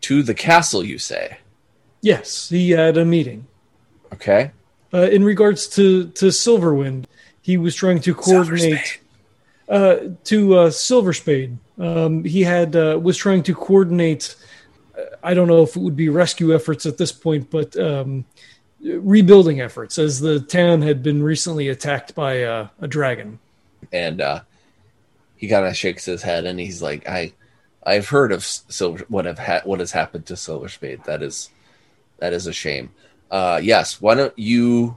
to 0.00 0.24
the 0.24 0.34
castle, 0.34 0.84
you 0.84 0.98
say. 0.98 1.38
Yes, 2.00 2.48
he 2.48 2.70
had 2.70 2.96
a 2.96 3.04
meeting. 3.04 3.46
Okay. 4.12 4.52
Uh, 4.92 5.02
in 5.02 5.24
regards 5.24 5.66
to, 5.68 6.08
to 6.08 6.26
Silverwind, 6.26 7.04
he 7.42 7.56
was 7.56 7.74
trying 7.74 8.00
to 8.00 8.14
coordinate 8.14 9.00
uh, 9.68 9.96
to 10.24 10.58
uh, 10.58 10.70
Silver 10.70 11.12
Spade. 11.12 11.58
Um, 11.78 12.24
he 12.24 12.42
had 12.42 12.74
uh, 12.74 12.98
was 13.00 13.16
trying 13.16 13.42
to 13.44 13.54
coordinate. 13.54 14.34
uh, 14.98 15.02
I 15.22 15.34
don't 15.34 15.48
know 15.48 15.62
if 15.62 15.76
it 15.76 15.80
would 15.80 15.96
be 15.96 16.08
rescue 16.08 16.54
efforts 16.54 16.86
at 16.86 16.98
this 16.98 17.12
point, 17.12 17.50
but 17.50 17.78
um, 17.78 18.24
rebuilding 18.80 19.60
efforts 19.60 19.98
as 19.98 20.20
the 20.20 20.40
town 20.40 20.82
had 20.82 21.02
been 21.02 21.22
recently 21.22 21.68
attacked 21.68 22.14
by 22.14 22.42
uh, 22.42 22.68
a 22.80 22.88
dragon. 22.88 23.38
And 23.92 24.20
uh, 24.20 24.40
he 25.36 25.48
kind 25.48 25.66
of 25.66 25.76
shakes 25.76 26.04
his 26.04 26.22
head 26.22 26.44
and 26.44 26.58
he's 26.58 26.82
like, 26.82 27.08
"I, 27.08 27.32
I've 27.84 28.08
heard 28.08 28.32
of 28.32 28.44
Silver. 28.44 29.04
What 29.08 29.24
have 29.24 29.38
ha- 29.38 29.62
what 29.64 29.80
has 29.80 29.92
happened 29.92 30.26
to 30.26 30.36
Silver 30.36 30.68
Spade? 30.68 31.04
That 31.04 31.22
is, 31.22 31.50
that 32.18 32.32
is 32.32 32.46
a 32.46 32.52
shame. 32.52 32.90
Uh, 33.30 33.60
yes, 33.62 34.00
why 34.00 34.14
don't 34.14 34.36
you 34.38 34.96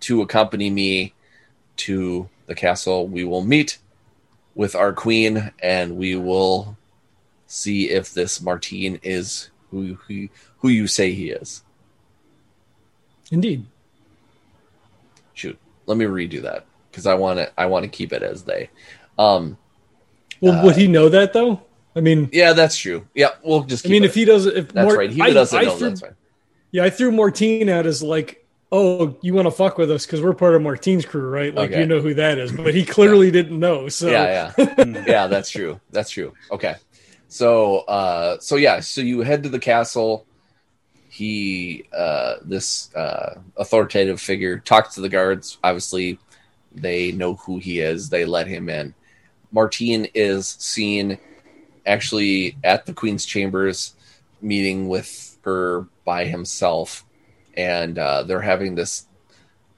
to 0.00 0.22
accompany 0.22 0.70
me 0.70 1.14
to 1.76 2.28
the 2.46 2.54
castle? 2.54 3.06
We 3.06 3.24
will 3.24 3.42
meet 3.44 3.78
with 4.54 4.74
our 4.74 4.92
queen 4.92 5.52
and 5.60 5.96
we 5.96 6.16
will 6.16 6.76
see 7.46 7.90
if 7.90 8.12
this 8.12 8.40
Martine 8.40 9.00
is 9.02 9.50
who 9.70 9.94
who, 10.06 10.28
who 10.58 10.68
you 10.68 10.86
say 10.86 11.12
he 11.12 11.30
is." 11.30 11.62
Indeed. 13.30 13.66
Shoot, 15.34 15.58
let 15.86 15.98
me 15.98 16.06
redo 16.06 16.42
that 16.42 16.66
because 16.90 17.06
I 17.06 17.14
want 17.14 17.38
to. 17.38 17.60
I 17.60 17.66
want 17.66 17.84
to 17.84 17.88
keep 17.88 18.12
it 18.12 18.22
as 18.22 18.42
they. 18.44 18.70
Um, 19.18 19.58
well, 20.40 20.58
uh, 20.58 20.64
would 20.64 20.76
he 20.76 20.88
know 20.88 21.08
that 21.08 21.32
though? 21.32 21.62
I 21.94 22.00
mean, 22.00 22.28
yeah, 22.32 22.52
that's 22.52 22.76
true. 22.76 23.06
Yeah, 23.14 23.30
we'll 23.42 23.62
just. 23.62 23.86
I 23.86 23.90
mean, 23.90 24.04
it. 24.04 24.06
if 24.06 24.14
he 24.14 24.24
doesn't, 24.24 24.56
if 24.56 24.72
that's 24.72 24.84
Mort, 24.84 24.98
right, 24.98 25.10
he 25.10 25.18
doesn't 25.32 25.58
I, 25.58 25.62
know. 25.62 25.74
I 25.74 25.76
threw, 25.76 25.88
that's 25.88 26.00
fine. 26.00 26.14
Yeah, 26.70 26.84
I 26.84 26.90
threw 26.90 27.10
Martine 27.10 27.68
out 27.68 27.86
as 27.86 28.02
like, 28.02 28.46
oh, 28.70 29.16
you 29.22 29.34
want 29.34 29.46
to 29.46 29.50
fuck 29.50 29.78
with 29.78 29.90
us 29.90 30.04
because 30.04 30.20
we're 30.20 30.34
part 30.34 30.54
of 30.54 30.62
Martine's 30.62 31.06
crew, 31.06 31.28
right? 31.28 31.54
Like 31.54 31.70
okay. 31.70 31.80
you 31.80 31.86
know 31.86 32.00
who 32.00 32.14
that 32.14 32.38
is, 32.38 32.52
but 32.52 32.74
he 32.74 32.84
clearly 32.84 33.26
yeah. 33.26 33.32
didn't 33.32 33.58
know. 33.58 33.88
So 33.88 34.08
yeah, 34.08 34.52
yeah, 34.58 35.04
yeah, 35.06 35.26
that's 35.26 35.50
true. 35.50 35.80
That's 35.90 36.10
true. 36.10 36.34
Okay, 36.50 36.74
so 37.28 37.78
uh, 37.80 38.38
so 38.38 38.56
yeah, 38.56 38.80
so 38.80 39.00
you 39.00 39.20
head 39.20 39.42
to 39.44 39.48
the 39.48 39.58
castle 39.58 40.26
he 41.18 41.84
uh, 41.96 42.36
this 42.44 42.94
uh, 42.94 43.40
authoritative 43.56 44.20
figure 44.20 44.60
talks 44.60 44.94
to 44.94 45.00
the 45.00 45.08
guards. 45.08 45.58
Obviously, 45.64 46.16
they 46.72 47.10
know 47.10 47.34
who 47.34 47.58
he 47.58 47.80
is. 47.80 48.08
They 48.08 48.24
let 48.24 48.46
him 48.46 48.68
in. 48.68 48.94
Martine 49.50 50.06
is 50.14 50.46
seen 50.60 51.18
actually 51.86 52.56
at 52.62 52.86
the 52.86 52.92
Queen's 52.92 53.24
chambers, 53.24 53.96
meeting 54.40 54.88
with 54.88 55.27
by 56.04 56.24
himself, 56.24 57.04
and 57.54 57.98
uh, 57.98 58.22
they're 58.22 58.40
having 58.40 58.74
this 58.74 59.06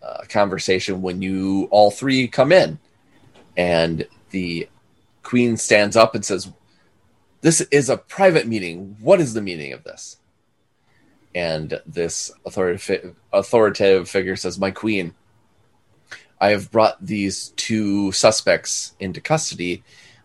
uh, 0.03 0.25
conversation 0.29 1.03
when 1.03 1.23
you 1.23 1.69
all 1.71 1.91
three 1.91 2.29
come 2.29 2.53
in, 2.53 2.79
and 3.57 4.07
the 4.31 4.69
Queen 5.23 5.57
stands 5.57 5.97
up 5.97 6.15
and 6.15 6.25
says, 6.25 6.51
"This 7.41 7.61
is 7.61 7.89
a 7.89 7.97
private 7.97 8.47
meeting. 8.47 8.97
What 9.01 9.21
is 9.21 9.35
the 9.35 9.43
meaning 9.43 9.73
of 9.73 9.85
this?" 9.85 10.17
and 11.35 11.81
this 11.87 12.31
authoritative, 12.45 13.15
authoritative 13.33 14.09
figure 14.09 14.37
says, 14.37 14.59
My 14.59 14.71
queen, 14.71 15.15
I 16.41 16.51
have 16.51 16.71
brought 16.71 17.05
these 17.05 17.51
two 17.57 18.13
suspects 18.13 18.95
into 18.99 19.21
custody 19.21 19.83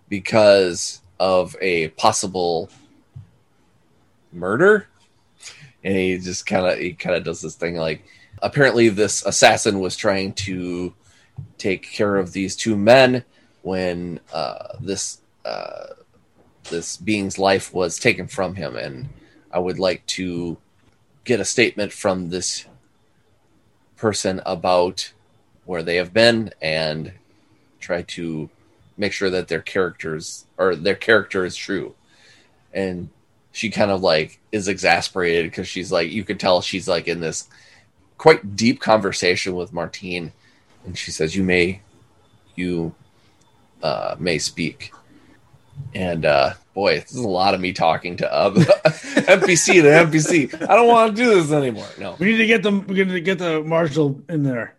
because 0.10 1.02
of 1.20 1.56
a 1.62 1.90
possible 1.90 2.70
murder. 4.32 4.88
And 5.86 5.96
he 5.96 6.18
just 6.18 6.46
kind 6.46 6.66
of 6.66 6.78
he 6.78 6.92
kind 6.92 7.16
of 7.16 7.24
does 7.24 7.42
this 7.42 7.56
thing 7.56 7.76
like 7.76 8.04
apparently 8.42 8.90
this 8.90 9.26
assassin 9.26 9.80
was 9.80 9.96
trying 9.96 10.34
to 10.34 10.94
take 11.58 11.84
care 11.84 12.18
of 12.18 12.34
these 12.34 12.56
two 12.56 12.76
men 12.76 13.24
when 13.62 14.20
uh, 14.34 14.78
this 14.80 15.22
uh, 15.46 15.88
this 16.70 16.98
being's 16.98 17.38
life 17.38 17.74
was 17.74 18.00
taken 18.00 18.28
from 18.28 18.56
him, 18.56 18.76
and 18.76 19.10
I 19.52 19.60
would 19.60 19.80
like 19.80 20.06
to 20.08 20.58
get 21.24 21.40
a 21.40 21.46
statement 21.46 21.92
from 21.92 22.30
this 22.30 22.66
person 23.96 24.42
about 24.46 25.14
where 25.66 25.82
they 25.82 25.96
have 25.96 26.14
been 26.14 26.52
and 26.62 27.14
try 27.80 28.04
to 28.04 28.50
make 28.98 29.14
sure 29.14 29.30
that 29.30 29.48
their 29.48 29.62
characters 29.62 30.46
or 30.58 30.76
their 30.76 30.96
character 30.96 31.46
is 31.46 31.56
true. 31.56 31.96
And 32.74 33.10
she 33.56 33.70
kind 33.70 33.90
of 33.90 34.02
like 34.02 34.40
is 34.52 34.68
exasperated 34.68 35.46
because 35.46 35.68
she's 35.68 35.92
like 35.92 36.12
you 36.12 36.24
could 36.24 36.40
tell 36.40 36.62
she's 36.62 36.88
like 36.88 37.08
in 37.08 37.22
this 37.22 37.48
quite 38.18 38.56
deep 38.56 38.82
conversation 38.82 39.56
with 39.56 39.72
Martine 39.72 40.34
and 40.86 40.98
she 40.98 41.12
says 41.12 41.36
you 41.36 41.44
may 41.44 41.82
you 42.56 42.94
uh 43.82 44.16
may 44.20 44.38
speak 44.38 44.92
and 45.94 46.26
uh 46.26 46.54
boy, 46.76 47.00
this 47.00 47.12
is 47.12 47.18
a 47.18 47.28
lot 47.28 47.54
of 47.56 47.62
me 47.62 47.74
talking 47.74 48.18
to 48.18 48.32
uh, 48.32 48.52
NPC 48.54 49.82
to 49.82 49.88
NPC. 49.88 50.54
I 50.70 50.76
don't 50.76 50.88
want 50.88 51.16
to 51.16 51.24
do 51.24 51.42
this 51.42 51.52
anymore. 51.52 51.88
No, 51.98 52.16
we 52.20 52.28
need 52.28 52.38
to 52.38 52.46
get 52.46 52.62
them. 52.62 52.86
We 52.86 52.96
need 52.96 53.12
to 53.12 53.22
get 53.22 53.40
the 53.40 53.64
marshal 53.64 54.22
in 54.30 54.44
there. 54.44 54.76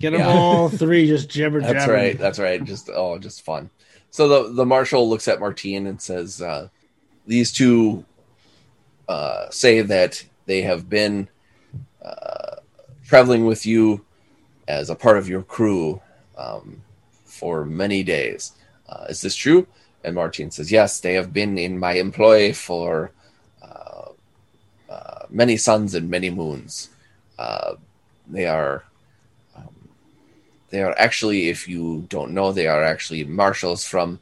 Get 0.00 0.12
them 0.12 0.20
yeah. 0.20 0.28
all 0.28 0.68
three 0.68 1.06
just 1.06 1.28
jibber 1.28 1.60
That's 1.62 1.72
jabber. 1.72 1.92
right. 1.92 2.18
That's 2.18 2.38
right. 2.38 2.62
Just 2.64 2.88
oh, 2.88 3.18
just 3.18 3.42
fun. 3.42 3.68
So 4.10 4.28
the 4.28 4.52
the 4.52 4.64
marshal 4.64 5.08
looks 5.10 5.28
at 5.28 5.40
Martine 5.40 5.86
and 5.86 6.00
says, 6.00 6.40
uh, 6.40 6.68
"These 7.26 7.52
two 7.52 8.04
uh, 9.08 9.50
say 9.50 9.80
that 9.80 10.24
they 10.46 10.62
have 10.62 10.88
been 10.88 11.28
uh, 12.04 12.56
traveling 13.04 13.46
with 13.46 13.66
you 13.66 14.04
as 14.68 14.90
a 14.90 14.94
part 14.94 15.18
of 15.18 15.28
your 15.28 15.42
crew 15.42 16.00
um, 16.36 16.82
for 17.24 17.64
many 17.64 18.02
days. 18.02 18.52
Uh, 18.88 19.06
is 19.08 19.20
this 19.20 19.36
true?" 19.36 19.66
And 20.04 20.14
Martin 20.14 20.50
says, 20.50 20.70
Yes, 20.70 21.00
they 21.00 21.14
have 21.14 21.32
been 21.32 21.56
in 21.56 21.78
my 21.78 21.92
employ 21.94 22.52
for 22.52 23.10
uh, 23.62 24.10
uh, 24.90 25.26
many 25.30 25.56
suns 25.56 25.94
and 25.94 26.10
many 26.10 26.28
moons. 26.28 26.90
Uh, 27.38 27.74
they 28.28 28.46
are. 28.46 28.84
Um, 29.56 29.88
they 30.68 30.82
are 30.82 30.94
actually, 30.98 31.48
if 31.48 31.66
you 31.66 32.06
don't 32.10 32.32
know, 32.32 32.52
they 32.52 32.66
are 32.66 32.84
actually 32.84 33.24
marshals 33.24 33.84
from 33.86 34.20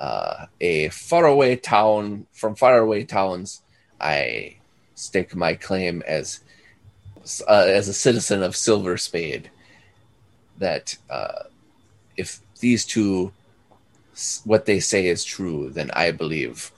uh, 0.00 0.46
a 0.60 0.88
faraway 0.90 1.56
town. 1.56 2.26
From 2.32 2.54
faraway 2.54 3.04
towns, 3.04 3.62
I 4.00 4.56
stake 4.94 5.34
my 5.34 5.54
claim 5.54 6.02
as 6.06 6.40
uh, 7.48 7.66
as 7.66 7.88
a 7.88 7.94
citizen 7.94 8.42
of 8.42 8.56
Silver 8.56 8.96
Spade 8.96 9.50
that 10.58 10.96
uh, 11.10 11.44
if 12.16 12.40
these 12.60 12.84
two 12.84 13.32
what 14.44 14.64
they 14.64 14.80
say 14.80 15.06
is 15.06 15.24
true, 15.24 15.68
then 15.70 15.90
I 15.92 16.10
believe 16.10 16.72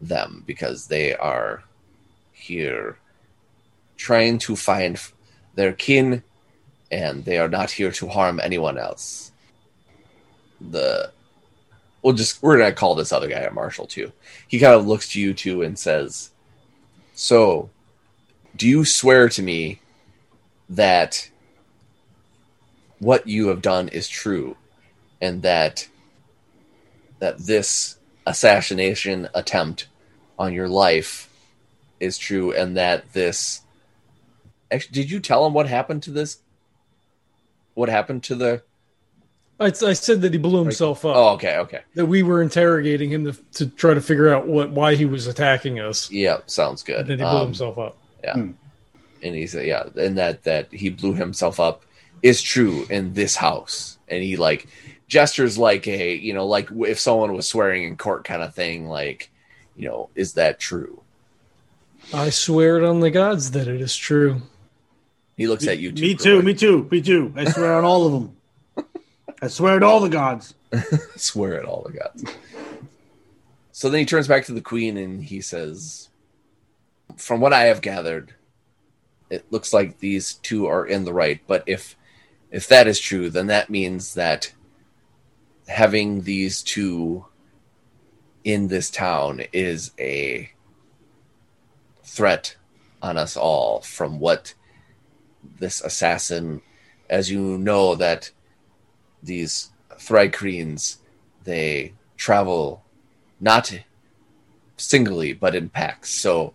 them 0.00 0.44
because 0.46 0.86
they 0.86 1.14
are 1.14 1.64
here 2.32 2.98
trying 3.96 4.38
to 4.38 4.54
find 4.54 5.00
their 5.54 5.72
kin 5.72 6.22
and 6.92 7.24
they 7.24 7.38
are 7.38 7.48
not 7.48 7.70
here 7.72 7.90
to 7.90 8.08
harm 8.08 8.38
anyone 8.38 8.78
else. 8.78 9.32
The 10.60 11.10
we'll 12.04 12.12
just 12.14 12.40
we're 12.42 12.58
gonna 12.58 12.72
call 12.72 12.94
this 12.94 13.12
other 13.12 13.28
guy 13.28 13.40
a 13.40 13.50
marshal 13.50 13.86
too. 13.86 14.12
He 14.46 14.60
kind 14.60 14.74
of 14.74 14.86
looks 14.86 15.08
to 15.12 15.20
you 15.20 15.32
two 15.32 15.62
and 15.62 15.76
says, 15.76 16.30
So 17.14 17.70
do 18.54 18.68
you 18.68 18.84
swear 18.84 19.28
to 19.30 19.42
me 19.42 19.80
that 20.68 21.30
what 22.98 23.26
you 23.26 23.48
have 23.48 23.62
done 23.62 23.88
is 23.88 24.06
true 24.06 24.56
and 25.20 25.42
that 25.42 25.88
that 27.18 27.38
this 27.38 27.96
assassination 28.26 29.28
attempt 29.34 29.88
on 30.38 30.52
your 30.52 30.68
life 30.68 31.30
is 32.00 32.18
true 32.18 32.52
and 32.52 32.76
that 32.76 33.12
this 33.14 33.62
actually 34.70 34.92
did 34.92 35.10
you 35.10 35.20
tell 35.20 35.46
him 35.46 35.54
what 35.54 35.68
happened 35.68 36.02
to 36.02 36.10
this 36.10 36.38
what 37.72 37.88
happened 37.88 38.22
to 38.22 38.34
the 38.34 38.62
I, 39.60 39.66
I 39.66 39.92
said 39.92 40.20
that 40.22 40.32
he 40.32 40.38
blew 40.38 40.62
himself 40.62 41.04
up. 41.04 41.14
Oh, 41.16 41.28
okay, 41.34 41.58
okay. 41.58 41.82
That 41.94 42.06
we 42.06 42.22
were 42.22 42.42
interrogating 42.42 43.10
him 43.10 43.24
to, 43.24 43.32
to 43.52 43.66
try 43.66 43.94
to 43.94 44.00
figure 44.00 44.34
out 44.34 44.46
what 44.46 44.70
why 44.70 44.96
he 44.96 45.04
was 45.04 45.26
attacking 45.26 45.78
us. 45.78 46.10
Yeah, 46.10 46.38
sounds 46.46 46.82
good. 46.82 47.00
And 47.00 47.08
then 47.08 47.18
he 47.18 47.24
blew 47.24 47.40
um, 47.40 47.46
himself 47.46 47.78
up. 47.78 47.96
Yeah, 48.22 48.34
hmm. 48.34 48.50
and 49.22 49.34
he 49.34 49.46
said, 49.46 49.66
yeah, 49.66 49.84
and 49.96 50.18
that 50.18 50.42
that 50.44 50.72
he 50.72 50.90
blew 50.90 51.14
himself 51.14 51.60
up 51.60 51.84
is 52.22 52.42
true 52.42 52.86
in 52.90 53.12
this 53.12 53.36
house, 53.36 53.98
and 54.08 54.22
he 54.22 54.36
like 54.36 54.66
gestures 55.06 55.58
like 55.58 55.86
a 55.86 56.14
you 56.16 56.32
know 56.32 56.46
like 56.46 56.68
if 56.72 56.98
someone 56.98 57.32
was 57.32 57.46
swearing 57.46 57.84
in 57.84 57.96
court 57.96 58.24
kind 58.24 58.42
of 58.42 58.54
thing 58.54 58.88
like 58.88 59.30
you 59.76 59.86
know 59.86 60.08
is 60.14 60.34
that 60.34 60.58
true 60.58 61.00
i 62.12 62.30
swear 62.30 62.78
it 62.78 62.84
on 62.84 63.00
the 63.00 63.10
gods 63.10 63.50
that 63.52 63.68
it 63.68 63.80
is 63.80 63.94
true 63.94 64.40
he 65.36 65.46
looks 65.46 65.66
me, 65.66 65.72
at 65.72 65.78
you 65.78 65.92
too, 65.92 66.02
me 66.02 66.14
too 66.14 66.42
me 66.42 66.54
too 66.54 66.88
me 66.90 67.02
too 67.02 67.32
i 67.36 67.44
swear 67.44 67.74
on 67.74 67.84
all 67.84 68.06
of 68.06 68.12
them 68.12 68.36
i 69.44 69.48
swear 69.48 69.76
at 69.76 69.82
all 69.82 70.00
the 70.00 70.08
gods. 70.08 70.54
Swear 71.16 71.58
at 71.58 71.66
all 71.66 71.82
the 71.82 71.92
gods. 71.92 72.24
So 73.72 73.90
then 73.90 74.00
he 74.00 74.06
turns 74.06 74.26
back 74.26 74.44
to 74.46 74.52
the 74.52 74.60
queen 74.60 74.96
and 74.96 75.22
he 75.22 75.40
says 75.40 76.08
from 77.16 77.40
what 77.40 77.52
i 77.52 77.64
have 77.64 77.80
gathered 77.80 78.34
it 79.30 79.44
looks 79.52 79.72
like 79.72 79.98
these 79.98 80.34
two 80.34 80.66
are 80.66 80.86
in 80.86 81.04
the 81.04 81.12
right 81.12 81.40
but 81.46 81.62
if 81.66 81.96
if 82.50 82.66
that 82.68 82.88
is 82.88 82.98
true 82.98 83.30
then 83.30 83.46
that 83.46 83.70
means 83.70 84.14
that 84.14 84.52
having 85.68 86.22
these 86.22 86.62
two 86.62 87.24
in 88.42 88.68
this 88.68 88.90
town 88.90 89.42
is 89.52 89.92
a 89.98 90.50
threat 92.02 92.56
on 93.02 93.16
us 93.16 93.36
all 93.36 93.80
from 93.80 94.18
what 94.18 94.54
this 95.58 95.82
assassin, 95.82 96.62
as 97.08 97.30
you 97.30 97.58
know 97.58 97.94
that 97.94 98.30
these 99.24 99.70
thri-kreens, 99.98 100.96
they 101.44 101.92
travel 102.16 102.82
not 103.40 103.72
singly 104.76 105.32
but 105.32 105.54
in 105.54 105.68
packs, 105.68 106.10
so 106.10 106.54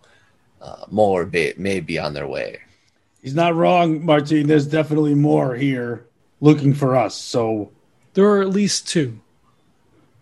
uh, 0.60 0.84
more 0.90 1.24
be, 1.24 1.54
may 1.56 1.80
be 1.80 1.98
on 1.98 2.14
their 2.14 2.26
way. 2.26 2.60
He's 3.22 3.34
not 3.34 3.54
wrong, 3.54 4.04
Martin. 4.04 4.46
There's 4.46 4.66
definitely 4.66 5.14
more 5.14 5.54
here 5.54 6.06
looking 6.40 6.72
for 6.74 6.96
us. 6.96 7.14
So 7.14 7.70
There 8.14 8.24
are 8.26 8.40
at 8.40 8.48
least 8.50 8.88
two. 8.88 9.20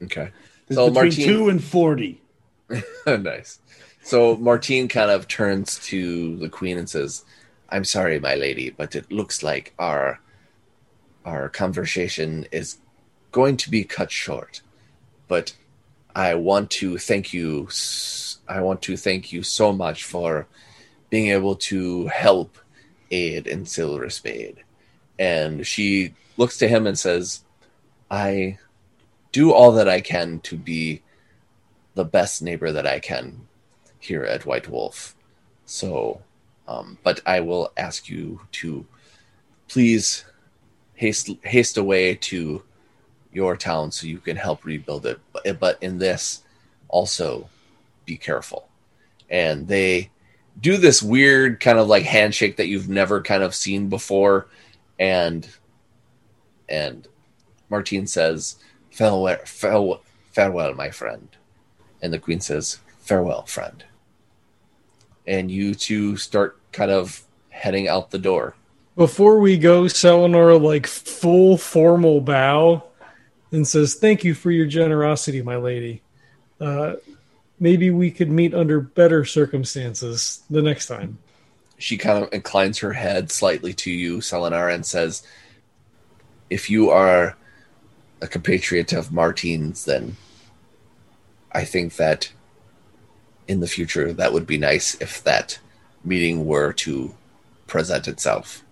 Okay. 0.03 0.31
there's 0.67 0.77
So 0.77 0.89
between 0.91 0.95
Martin- 0.95 1.25
two 1.25 1.49
and 1.49 1.63
forty. 1.63 2.21
nice. 3.07 3.61
So 4.03 4.37
Martine 4.37 4.89
kind 4.89 5.11
of 5.11 5.29
turns 5.29 5.79
to 5.87 6.37
the 6.37 6.49
queen 6.49 6.77
and 6.79 6.89
says, 6.89 7.25
"I'm 7.71 7.85
sorry, 7.85 8.19
my 8.21 8.35
lady, 8.35 8.71
but 8.71 8.95
it 8.97 9.11
looks 9.13 9.43
like 9.43 9.75
our 9.79 10.21
our 11.29 11.49
conversation 11.49 12.47
is 12.51 12.79
going 13.33 13.57
to 13.59 13.71
be 13.71 13.85
cut 13.85 14.11
short. 14.11 14.63
But 15.29 15.47
I 16.15 16.35
want 16.35 16.71
to 16.81 16.99
thank 16.99 17.33
you. 17.33 17.69
I 18.49 18.61
want 18.61 18.81
to 18.83 18.97
thank 18.97 19.33
you 19.33 19.43
so 19.43 19.73
much 19.73 20.05
for 20.05 20.47
being 21.11 21.29
able 21.29 21.57
to 21.71 22.07
help 22.09 22.51
aid 23.11 23.47
in 23.47 23.67
Silver 23.67 24.11
Spade." 24.11 24.59
And 25.19 25.67
she 25.67 26.15
looks 26.37 26.57
to 26.59 26.69
him 26.69 26.87
and 26.87 26.99
says, 26.99 27.43
"I 28.11 28.59
do 29.33 29.53
all 29.53 29.73
that 29.73 29.89
I 29.89 30.01
can 30.01 30.41
to 30.49 30.57
be." 30.57 31.03
the 31.99 32.05
best 32.05 32.43
neighbor 32.43 32.71
that 32.71 32.87
I 32.87 33.01
can 33.01 33.49
here 33.99 34.23
at 34.23 34.47
White 34.47 34.69
Wolf. 34.69 35.17
So, 35.67 36.23
um, 36.69 36.97
but 37.03 37.21
I 37.27 37.41
will 37.41 37.73
ask 37.77 38.09
you 38.09 38.41
to 38.53 38.87
please 39.67 40.25
haste 40.99 41.31
haste 41.43 41.77
away 41.77 42.15
to 42.15 42.63
your 43.33 43.57
town 43.57 43.93
so 43.93 44.07
you 44.07 44.19
can 44.19 44.37
help 44.37 44.65
rebuild 44.65 45.07
it. 45.07 45.21
But, 45.33 45.61
but 45.61 45.83
in 45.83 45.99
this, 45.99 46.43
also 46.89 47.49
be 48.05 48.17
careful. 48.17 48.69
And 49.31 49.69
they 49.69 50.11
do 50.61 50.77
this 50.77 51.03
weird 51.03 51.61
kind 51.61 51.79
of 51.79 51.89
like 51.89 52.05
handshake 52.05 52.57
that 52.57 52.69
you've 52.69 52.89
never 52.89 53.23
kind 53.23 53.43
of 53.43 53.55
seen 53.55 53.89
before, 53.89 54.49
and 54.99 55.49
and 56.69 57.07
Martine 57.69 58.07
says, 58.07 58.57
"Farewell, 58.91 59.39
farewell, 59.45 60.03
farewell, 60.33 60.75
my 60.75 60.91
friend." 60.91 61.29
And 62.03 62.13
the 62.13 62.19
queen 62.19 62.41
says, 62.41 62.79
Farewell, 63.01 63.47
friend. 63.47 63.85
And 65.27 65.51
you 65.51 65.75
two 65.75 66.17
start 66.17 66.59
kind 66.73 66.91
of 66.91 67.23
heading 67.51 67.89
out 67.89 68.11
the 68.11 68.19
door. 68.19 68.55
Before 68.99 69.39
we 69.39 69.59
go, 69.59 69.85
Selenor 69.85 70.61
like 70.61 70.89
full 70.89 71.57
formal 71.57 72.21
bow 72.21 72.83
and 73.53 73.67
says, 73.67 73.95
"Thank 73.95 74.25
you 74.25 74.35
for 74.35 74.51
your 74.51 74.67
generosity, 74.67 75.41
my 75.41 75.55
lady. 75.55 76.03
Uh, 76.61 76.95
maybe 77.61 77.91
we 77.91 78.11
could 78.11 78.29
meet 78.29 78.53
under 78.55 78.81
better 78.81 79.25
circumstances 79.25 80.41
the 80.51 80.63
next 80.63 80.89
time." 80.89 81.19
She 81.79 81.97
kind 81.97 82.25
of 82.25 82.33
inclines 82.33 82.79
her 82.79 82.93
head 82.93 83.31
slightly 83.31 83.73
to 83.75 83.91
you, 83.93 84.19
Selenar, 84.19 84.75
and 84.75 84.85
says, 84.85 85.23
If 86.51 86.69
you 86.69 86.91
are 86.91 87.37
a 88.21 88.27
compatriot 88.27 88.93
of 88.93 89.13
Martine's, 89.13 89.85
then 89.85 90.17
I 91.53 91.65
think 91.65 91.95
that 91.97 92.33
in 93.47 93.61
the 93.61 93.69
future 93.69 94.13
that 94.13 94.33
would 94.33 94.47
be 94.47 94.59
nice 94.59 94.97
if 95.01 95.23
that 95.23 95.61
meeting 96.03 96.47
were 96.47 96.73
to 96.73 97.15
present 97.69 98.09
itself. 98.09 98.65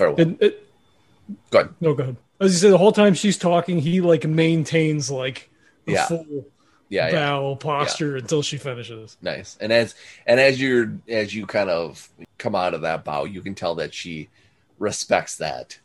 Farewell. 0.00 0.20
And 0.20 0.42
it, 0.42 0.66
Go 1.50 1.60
ahead. 1.60 1.74
no, 1.80 1.94
go 1.94 2.02
ahead. 2.02 2.16
As 2.40 2.52
you 2.52 2.58
said, 2.58 2.72
the 2.72 2.78
whole 2.78 2.92
time 2.92 3.14
she's 3.14 3.36
talking, 3.38 3.78
he 3.80 4.00
like 4.00 4.24
maintains 4.26 5.10
like 5.10 5.50
a 5.86 5.92
Yeah. 5.92 6.06
full 6.06 6.26
Yeah, 6.88 7.06
yeah. 7.08 7.12
bow 7.30 7.54
posture 7.56 8.16
until 8.16 8.42
she 8.42 8.56
finishes. 8.56 9.16
Nice. 9.22 9.56
And 9.60 9.72
as 9.72 9.94
and 10.26 10.40
as 10.40 10.60
you're 10.60 10.90
as 11.08 11.34
you 11.34 11.46
kind 11.46 11.68
of 11.70 12.08
come 12.38 12.54
out 12.54 12.72
of 12.74 12.80
that 12.80 13.04
bow, 13.04 13.24
you 13.24 13.42
can 13.42 13.54
tell 13.54 13.74
that 13.76 13.92
she 13.94 14.28
respects 14.78 15.36
that 15.36 15.78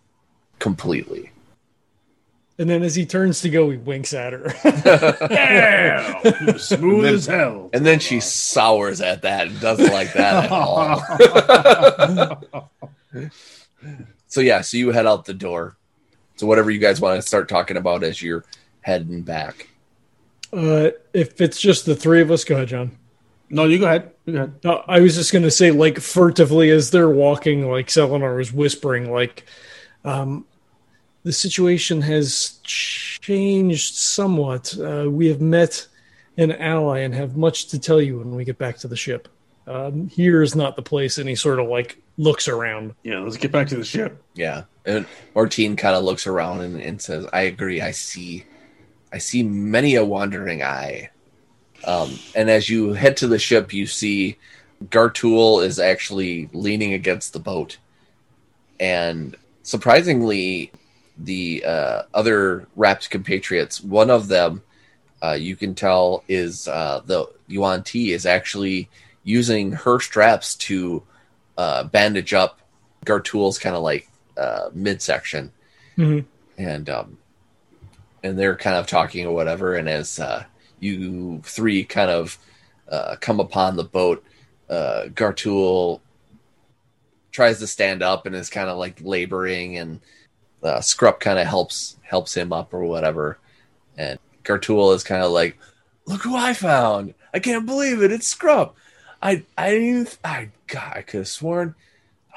completely. 0.59 1.31
And 2.57 2.69
then 2.69 2.83
as 2.83 2.95
he 2.95 3.05
turns 3.05 3.41
to 3.41 3.49
go, 3.49 3.69
he 3.69 3.75
winks 3.75 4.13
at 4.13 4.31
her. 4.31 4.53
Yeah, 5.29 6.21
he 6.39 6.45
was 6.53 6.65
smooth 6.69 7.03
then- 7.03 7.13
as 7.15 7.25
hell. 7.25 7.69
And 7.73 7.85
then 7.85 7.99
she 7.99 8.21
sours 8.21 9.01
at 9.01 9.23
that 9.23 9.47
and 9.47 9.59
doesn't 9.59 9.91
like 9.91 10.13
that 10.13 10.45
at 10.45 10.51
all. 10.51 11.03
so 14.27 14.41
yeah, 14.41 14.61
so 14.61 14.77
you 14.77 14.91
head 14.91 15.05
out 15.05 15.25
the 15.25 15.33
door. 15.33 15.77
So 16.35 16.47
whatever 16.47 16.69
you 16.71 16.79
guys 16.79 16.99
want 16.99 17.21
to 17.21 17.27
start 17.27 17.47
talking 17.47 17.77
about 17.77 18.03
as 18.03 18.21
you're 18.21 18.43
heading 18.81 19.21
back. 19.21 19.67
uh, 20.53 20.91
if 21.13 21.39
it's 21.39 21.59
just 21.59 21.85
the 21.85 21.95
three 21.95 22.21
of 22.21 22.31
us, 22.31 22.43
go 22.43 22.55
ahead, 22.55 22.67
John. 22.69 22.97
no, 23.49 23.65
you 23.65 23.79
go 23.79 23.85
ahead. 23.85 24.11
You 24.25 24.33
go 24.33 24.39
ahead. 24.39 24.53
No, 24.63 24.83
I 24.87 24.99
was 24.99 25.15
just 25.15 25.31
gonna 25.31 25.51
say, 25.51 25.71
like 25.71 25.99
furtively 25.99 26.69
as 26.71 26.91
they're 26.91 27.09
walking, 27.09 27.69
like 27.69 27.87
Selenar 27.87 28.37
was 28.37 28.51
whispering, 28.51 29.11
like, 29.11 29.45
um, 30.03 30.45
the 31.23 31.33
situation 31.33 32.01
has 32.01 32.59
changed 32.63 33.95
somewhat. 33.95 34.77
Uh, 34.77 35.09
we 35.09 35.27
have 35.27 35.41
met 35.41 35.87
an 36.37 36.51
ally 36.51 36.99
and 36.99 37.15
have 37.15 37.35
much 37.35 37.67
to 37.67 37.79
tell 37.79 38.01
you 38.01 38.19
when 38.19 38.35
we 38.35 38.45
get 38.45 38.57
back 38.59 38.77
to 38.77 38.87
the 38.87 38.95
ship. 38.95 39.27
Um, 39.65 40.07
here 40.09 40.43
is 40.43 40.55
not 40.55 40.75
the 40.75 40.83
place. 40.83 41.17
And 41.17 41.27
he 41.27 41.33
sort 41.33 41.59
of 41.59 41.67
like 41.67 41.97
looks 42.17 42.47
around. 42.47 42.95
Yeah, 43.03 43.19
let's 43.19 43.37
get 43.37 43.51
back 43.51 43.67
to 43.67 43.77
the 43.77 43.83
ship. 43.83 44.21
Yeah. 44.33 44.63
And 44.85 45.05
Martine 45.33 45.75
kind 45.75 45.95
of 45.95 46.03
looks 46.03 46.27
around 46.27 46.61
and, 46.61 46.79
and 46.79 47.01
says, 47.01 47.25
I 47.33 47.41
agree. 47.41 47.81
I 47.81 47.91
see 47.91 48.45
I 49.11 49.17
see 49.17 49.43
many 49.43 49.95
a 49.95 50.03
wandering 50.03 50.61
eye. 50.61 51.09
Um, 51.85 52.19
and 52.35 52.49
as 52.49 52.69
you 52.69 52.93
head 52.93 53.17
to 53.17 53.27
the 53.27 53.39
ship, 53.39 53.73
you 53.73 53.87
see 53.87 54.37
Gartul 54.85 55.63
is 55.63 55.79
actually 55.79 56.49
leaning 56.51 56.93
against 56.93 57.31
the 57.31 57.39
boat. 57.39 57.77
And 58.79 59.35
surprisingly, 59.63 60.71
the 61.17 61.63
uh, 61.65 62.03
other 62.13 62.67
wrapped 62.75 63.09
compatriots, 63.09 63.81
one 63.81 64.09
of 64.09 64.27
them 64.27 64.63
uh, 65.23 65.37
you 65.39 65.55
can 65.55 65.75
tell 65.75 66.23
is 66.27 66.67
uh, 66.67 67.01
the 67.05 67.27
Yuan 67.47 67.83
Ti 67.83 68.11
is 68.11 68.25
actually 68.25 68.89
using 69.23 69.71
her 69.71 69.99
straps 69.99 70.55
to 70.55 71.03
uh, 71.57 71.83
bandage 71.85 72.33
up 72.33 72.59
Gartul's 73.05 73.59
kind 73.59 73.75
of 73.75 73.83
like 73.83 74.07
uh, 74.37 74.69
midsection, 74.73 75.51
Mhm. 75.97 76.25
and 76.57 76.89
um, 76.89 77.17
and 78.23 78.37
they're 78.37 78.55
kind 78.55 78.75
of 78.75 78.87
talking 78.87 79.25
or 79.25 79.33
whatever. 79.33 79.75
And 79.75 79.87
as 79.87 80.19
uh, 80.19 80.43
you 80.79 81.41
three 81.45 81.83
kind 81.83 82.09
of 82.11 82.37
uh, 82.89 83.15
come 83.19 83.39
upon 83.39 83.75
the 83.75 83.83
boat, 83.83 84.23
uh, 84.69 85.05
Gartul 85.13 86.01
tries 87.31 87.59
to 87.59 87.67
stand 87.67 88.01
up 88.01 88.25
and 88.25 88.35
is 88.35 88.49
kind 88.49 88.69
of 88.69 88.77
like 88.77 88.99
laboring, 89.01 89.77
and 89.77 90.01
uh, 90.63 90.79
Scrupp 90.79 91.19
kind 91.19 91.39
of 91.39 91.47
helps 91.47 91.97
helps 92.01 92.35
him 92.35 92.51
up 92.51 92.73
or 92.73 92.83
whatever. 92.85 93.37
And 93.97 94.19
Gartul 94.43 94.93
is 94.95 95.03
kind 95.03 95.23
of 95.23 95.31
like, 95.31 95.57
"Look 96.05 96.23
who 96.23 96.35
I 96.35 96.53
found! 96.53 97.13
I 97.33 97.39
can't 97.39 97.65
believe 97.65 98.01
it! 98.01 98.11
It's 98.11 98.27
Scrupp! 98.27 98.73
I 99.25 99.43
I 99.57 99.71
didn't 99.71 99.87
even 99.87 100.07
I 100.23 100.49
God 100.67 100.93
I 100.95 101.01
could 101.01 101.17
have 101.19 101.27
sworn 101.27 101.73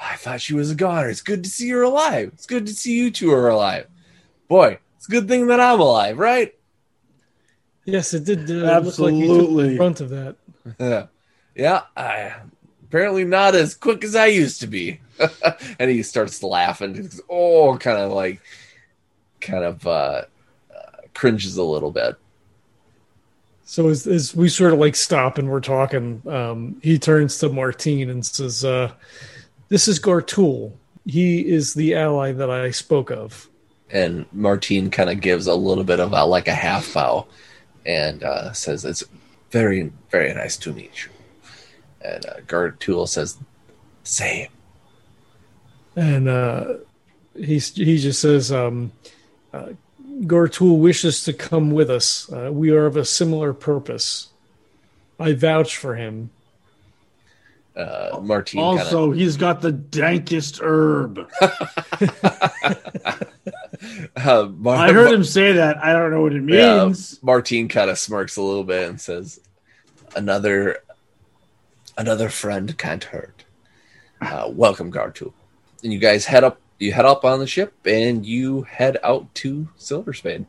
I 0.01 0.15
thought 0.15 0.41
she 0.41 0.53
was 0.53 0.71
a 0.71 0.75
goner. 0.75 1.09
It's 1.09 1.21
good 1.21 1.43
to 1.43 1.49
see 1.49 1.69
her 1.69 1.81
alive. 1.81 2.31
It's 2.33 2.45
good 2.45 2.65
to 2.67 2.73
see 2.73 2.97
you 2.97 3.11
two 3.11 3.31
are 3.31 3.49
alive. 3.49 3.87
Boy, 4.47 4.79
it's 4.97 5.07
a 5.07 5.11
good 5.11 5.27
thing 5.27 5.47
that 5.47 5.59
I'm 5.59 5.79
alive, 5.79 6.17
right? 6.17 6.55
Yes, 7.83 8.13
it 8.13 8.23
did 8.23 8.49
uh, 8.49 8.79
look 8.79 8.97
like 8.97 9.13
you 9.13 9.27
took 9.27 9.37
Absolutely. 9.37 9.69
the 9.69 9.77
front 9.77 10.01
of 10.01 10.09
that. 10.09 10.35
Yeah, 10.79 11.05
yeah. 11.55 11.81
I 11.97 12.35
apparently 12.83 13.25
not 13.25 13.55
as 13.55 13.75
quick 13.75 14.03
as 14.03 14.15
I 14.15 14.27
used 14.27 14.61
to 14.61 14.67
be. 14.67 15.01
and 15.79 15.91
he 15.91 16.01
starts 16.01 16.41
laughing. 16.41 16.95
He's, 16.95 17.21
Oh, 17.29 17.77
kind 17.77 17.97
of 17.97 18.11
like, 18.13 18.41
kind 19.41 19.63
of 19.63 19.85
uh, 19.85 20.23
uh, 20.73 21.01
cringes 21.13 21.57
a 21.57 21.63
little 21.63 21.91
bit. 21.91 22.15
So 23.69 23.87
as, 23.89 24.07
as 24.07 24.35
we 24.35 24.49
sort 24.49 24.73
of 24.73 24.79
like 24.79 24.95
stop 24.95 25.37
and 25.37 25.47
we're 25.47 25.59
talking, 25.59 26.23
um, 26.25 26.79
he 26.81 26.97
turns 26.97 27.37
to 27.37 27.49
Martine 27.49 28.09
and 28.09 28.25
says, 28.25 28.65
uh, 28.65 28.91
"This 29.67 29.87
is 29.87 29.99
Gartul. 29.99 30.73
He 31.05 31.47
is 31.47 31.75
the 31.75 31.93
ally 31.93 32.31
that 32.31 32.49
I 32.49 32.71
spoke 32.71 33.11
of." 33.11 33.47
And 33.91 34.25
Martine 34.31 34.89
kind 34.89 35.11
of 35.11 35.21
gives 35.21 35.45
a 35.45 35.53
little 35.53 35.83
bit 35.83 35.99
of 35.99 36.13
a, 36.13 36.25
like 36.25 36.47
a 36.47 36.55
half 36.55 36.91
bow, 36.95 37.27
and 37.85 38.23
uh, 38.23 38.53
says, 38.53 38.85
"It's 38.85 39.03
very, 39.51 39.93
very 40.09 40.33
nice 40.33 40.57
to 40.57 40.73
meet 40.73 41.05
you." 41.05 41.11
And 42.01 42.25
uh, 42.25 42.37
Gartul 42.47 43.07
says, 43.07 43.37
"Same." 44.01 44.49
And 45.95 46.27
uh, 46.27 46.73
he 47.35 47.59
he 47.59 47.99
just 47.99 48.19
says, 48.19 48.51
um, 48.51 48.91
uh, 49.53 49.73
"Gartul 50.21 50.79
wishes 50.79 51.23
to 51.23 51.33
come 51.33 51.71
with 51.71 51.89
us. 51.89 52.31
Uh, 52.31 52.49
we 52.51 52.71
are 52.71 52.85
of 52.85 52.97
a 52.97 53.05
similar 53.05 53.53
purpose. 53.53 54.27
I 55.19 55.33
vouch 55.33 55.75
for 55.77 55.95
him." 55.95 56.29
Uh, 57.75 58.19
Martine 58.21 58.59
kinda- 58.61 58.83
Also, 58.83 59.11
he's 59.11 59.37
got 59.37 59.61
the 59.61 59.71
dankest 59.71 60.59
herb. 60.61 61.29
uh, 64.17 64.49
Mar- 64.57 64.75
I 64.75 64.91
heard 64.91 65.13
him 65.13 65.23
say 65.23 65.53
that. 65.53 65.77
I 65.83 65.93
don't 65.93 66.11
know 66.11 66.21
what 66.21 66.33
it 66.33 66.43
Yeah, 66.47 66.83
means. 66.85 67.21
Martine 67.23 67.67
kind 67.69 67.89
of 67.89 67.97
smirks 67.97 68.35
a 68.37 68.41
little 68.41 68.63
bit 68.65 68.89
and 68.89 68.99
says, 68.99 69.39
"Another, 70.15 70.79
another 71.97 72.29
friend 72.29 72.77
can't 72.77 73.03
hurt." 73.05 73.45
Uh, 74.21 74.49
welcome, 74.51 74.91
Gartu. 74.91 75.31
And 75.83 75.93
you 75.93 75.99
guys 75.99 76.25
head 76.25 76.43
up. 76.43 76.59
You 76.79 76.93
head 76.93 77.05
up 77.05 77.25
on 77.25 77.39
the 77.39 77.47
ship, 77.47 77.73
and 77.85 78.25
you 78.25 78.61
head 78.61 78.97
out 79.03 79.35
to 79.35 79.67
Silver 79.75 80.13
Spade. 80.13 80.45